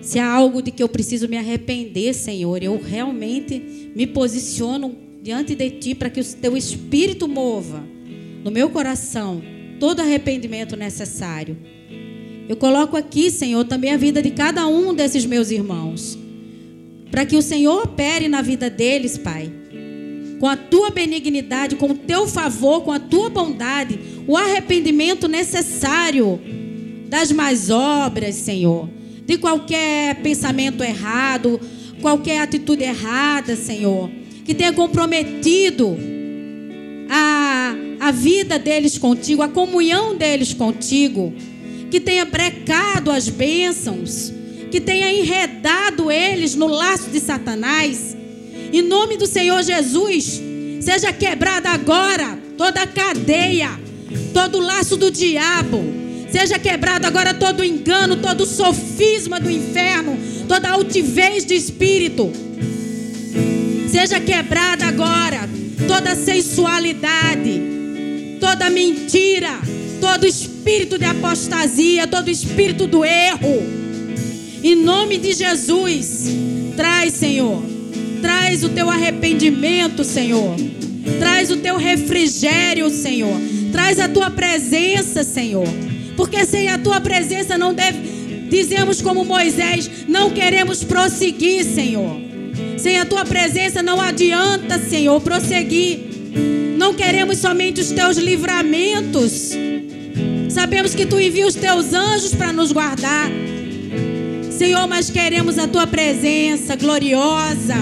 Se 0.00 0.18
há 0.18 0.26
algo 0.26 0.62
de 0.62 0.70
que 0.70 0.82
eu 0.82 0.88
preciso 0.88 1.28
me 1.28 1.36
arrepender, 1.36 2.14
Senhor, 2.14 2.62
eu 2.62 2.80
realmente 2.82 3.92
me 3.94 4.06
posiciono 4.06 4.96
diante 5.22 5.54
de 5.54 5.70
Ti 5.72 5.94
para 5.94 6.08
que 6.08 6.18
o 6.18 6.24
Teu 6.24 6.56
Espírito 6.56 7.28
mova 7.28 7.84
no 8.42 8.50
meu 8.50 8.70
coração 8.70 9.42
todo 9.78 10.00
arrependimento 10.00 10.76
necessário. 10.76 11.58
Eu 12.48 12.56
coloco 12.56 12.96
aqui, 12.96 13.30
Senhor, 13.30 13.62
também 13.66 13.92
a 13.92 13.98
vida 13.98 14.22
de 14.22 14.30
cada 14.30 14.66
um 14.66 14.94
desses 14.94 15.26
meus 15.26 15.50
irmãos, 15.50 16.18
para 17.10 17.26
que 17.26 17.36
o 17.36 17.42
Senhor 17.42 17.82
opere 17.82 18.28
na 18.28 18.40
vida 18.40 18.70
deles, 18.70 19.18
Pai 19.18 19.59
com 20.40 20.48
a 20.48 20.56
tua 20.56 20.88
benignidade, 20.88 21.76
com 21.76 21.90
o 21.90 21.94
teu 21.94 22.26
favor, 22.26 22.80
com 22.80 22.90
a 22.90 22.98
tua 22.98 23.28
bondade, 23.28 24.00
o 24.26 24.38
arrependimento 24.38 25.28
necessário 25.28 26.40
das 27.08 27.30
más 27.30 27.68
obras, 27.68 28.36
Senhor, 28.36 28.88
de 29.26 29.36
qualquer 29.36 30.16
pensamento 30.22 30.82
errado, 30.82 31.60
qualquer 32.00 32.40
atitude 32.40 32.82
errada, 32.82 33.54
Senhor, 33.54 34.10
que 34.42 34.54
tenha 34.54 34.72
comprometido 34.72 35.98
a, 37.10 37.74
a 38.00 38.10
vida 38.10 38.58
deles 38.58 38.96
contigo, 38.96 39.42
a 39.42 39.48
comunhão 39.48 40.16
deles 40.16 40.54
contigo, 40.54 41.34
que 41.90 42.00
tenha 42.00 42.24
brecado 42.24 43.10
as 43.10 43.28
bênçãos, 43.28 44.32
que 44.70 44.80
tenha 44.80 45.12
enredado 45.12 46.10
eles 46.10 46.54
no 46.54 46.66
laço 46.66 47.10
de 47.10 47.20
Satanás 47.20 48.16
em 48.78 48.82
nome 48.82 49.16
do 49.16 49.26
Senhor 49.26 49.62
Jesus, 49.62 50.40
seja 50.80 51.12
quebrada 51.12 51.70
agora 51.70 52.38
toda 52.56 52.86
cadeia, 52.86 53.70
todo 54.32 54.60
laço 54.60 54.96
do 54.96 55.10
diabo. 55.10 56.00
Seja 56.30 56.58
quebrado 56.58 57.06
agora 57.06 57.34
todo 57.34 57.64
engano, 57.64 58.16
todo 58.16 58.46
sofisma 58.46 59.40
do 59.40 59.50
inferno, 59.50 60.16
toda 60.46 60.70
altivez 60.70 61.44
de 61.44 61.54
espírito. 61.54 62.30
Seja 63.88 64.20
quebrada 64.20 64.86
agora 64.86 65.48
toda 65.86 66.14
sensualidade, 66.14 67.60
toda 68.38 68.70
mentira, 68.70 69.58
todo 70.00 70.26
espírito 70.26 70.96
de 70.96 71.04
apostasia, 71.04 72.06
todo 72.06 72.30
espírito 72.30 72.86
do 72.86 73.04
erro. 73.04 73.62
Em 74.62 74.76
nome 74.76 75.18
de 75.18 75.32
Jesus, 75.32 76.26
traz, 76.76 77.14
Senhor, 77.14 77.62
Traz 78.20 78.62
o 78.64 78.68
teu 78.68 78.90
arrependimento, 78.90 80.04
Senhor. 80.04 80.56
Traz 81.18 81.50
o 81.50 81.56
teu 81.56 81.76
refrigério, 81.76 82.90
Senhor. 82.90 83.40
Traz 83.72 83.98
a 83.98 84.08
tua 84.08 84.30
presença, 84.30 85.22
Senhor. 85.22 85.68
Porque 86.16 86.44
sem 86.44 86.68
a 86.68 86.78
tua 86.78 87.00
presença 87.00 87.56
não 87.56 87.72
deve. 87.72 87.98
Dizemos 88.50 89.00
como 89.00 89.24
Moisés: 89.24 89.90
não 90.08 90.30
queremos 90.30 90.84
prosseguir, 90.84 91.64
Senhor. 91.64 92.20
Sem 92.76 92.98
a 92.98 93.04
tua 93.04 93.24
presença 93.24 93.82
não 93.82 94.00
adianta, 94.00 94.78
Senhor, 94.78 95.20
prosseguir. 95.20 96.00
Não 96.76 96.94
queremos 96.94 97.38
somente 97.38 97.80
os 97.80 97.90
teus 97.90 98.16
livramentos. 98.16 99.50
Sabemos 100.48 100.94
que 100.94 101.06
tu 101.06 101.20
envia 101.20 101.46
os 101.46 101.54
teus 101.54 101.92
anjos 101.92 102.34
para 102.34 102.52
nos 102.52 102.72
guardar. 102.72 103.30
Senhor, 104.50 104.86
mas 104.88 105.08
queremos 105.10 105.58
a 105.58 105.68
tua 105.68 105.86
presença 105.86 106.76
gloriosa, 106.76 107.76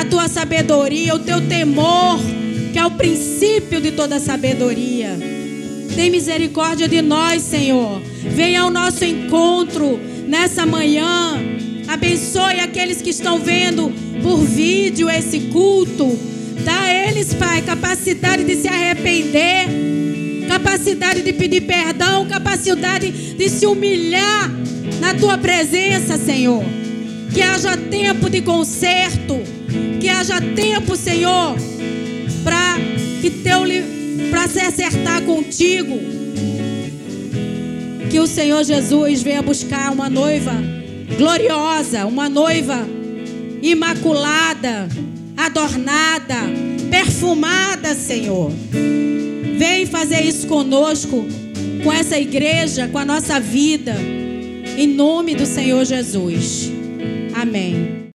a 0.00 0.04
tua 0.06 0.28
sabedoria, 0.28 1.14
o 1.14 1.18
teu 1.18 1.46
temor, 1.46 2.18
que 2.72 2.78
é 2.78 2.86
o 2.86 2.90
princípio 2.92 3.82
de 3.82 3.92
toda 3.92 4.18
sabedoria. 4.18 5.18
Tem 5.94 6.10
misericórdia 6.10 6.88
de 6.88 7.02
nós, 7.02 7.42
Senhor. 7.42 8.00
Venha 8.34 8.62
ao 8.62 8.70
nosso 8.70 9.04
encontro 9.04 10.00
nessa 10.26 10.64
manhã. 10.64 11.38
Abençoe 11.86 12.60
aquele 12.60 12.70
aqueles 12.90 13.02
que 13.02 13.10
estão 13.10 13.40
vendo 13.40 13.92
por 14.22 14.38
vídeo 14.38 15.10
esse 15.10 15.40
culto. 15.52 16.18
Dá 16.64 16.80
a 16.80 17.08
eles, 17.08 17.34
Pai, 17.34 17.60
capacidade 17.60 18.42
de 18.44 18.56
se 18.56 18.68
arrepender, 18.68 19.66
capacidade 20.48 21.20
de 21.20 21.32
pedir 21.34 21.62
perdão, 21.62 22.26
capacidade 22.26 23.10
de 23.10 23.48
se 23.50 23.66
humilhar 23.66 24.50
na 24.98 25.12
tua 25.12 25.36
presença, 25.36 26.16
Senhor. 26.16 26.64
Que 27.34 27.42
haja 27.42 27.76
tempo 27.76 28.30
de 28.30 28.40
conserto, 28.40 29.59
que 30.00 30.08
haja 30.08 30.40
tempo, 30.40 30.96
Senhor, 30.96 31.54
para 32.42 32.76
que 33.20 33.30
teu 33.30 33.60
para 34.30 34.48
se 34.48 34.60
acertar 34.60 35.22
contigo. 35.22 35.98
Que 38.10 38.18
o 38.18 38.26
Senhor 38.26 38.64
Jesus 38.64 39.22
venha 39.22 39.42
buscar 39.42 39.92
uma 39.92 40.08
noiva 40.08 40.52
gloriosa, 41.16 42.06
uma 42.06 42.28
noiva 42.28 42.88
imaculada, 43.62 44.88
adornada, 45.36 46.36
perfumada, 46.90 47.94
Senhor. 47.94 48.50
Vem 49.58 49.84
fazer 49.84 50.22
isso 50.22 50.46
conosco, 50.46 51.26
com 51.84 51.92
essa 51.92 52.18
igreja, 52.18 52.88
com 52.88 52.98
a 52.98 53.04
nossa 53.04 53.38
vida, 53.38 53.94
em 54.76 54.86
nome 54.86 55.34
do 55.34 55.44
Senhor 55.44 55.84
Jesus. 55.84 56.72
Amém. 57.34 57.99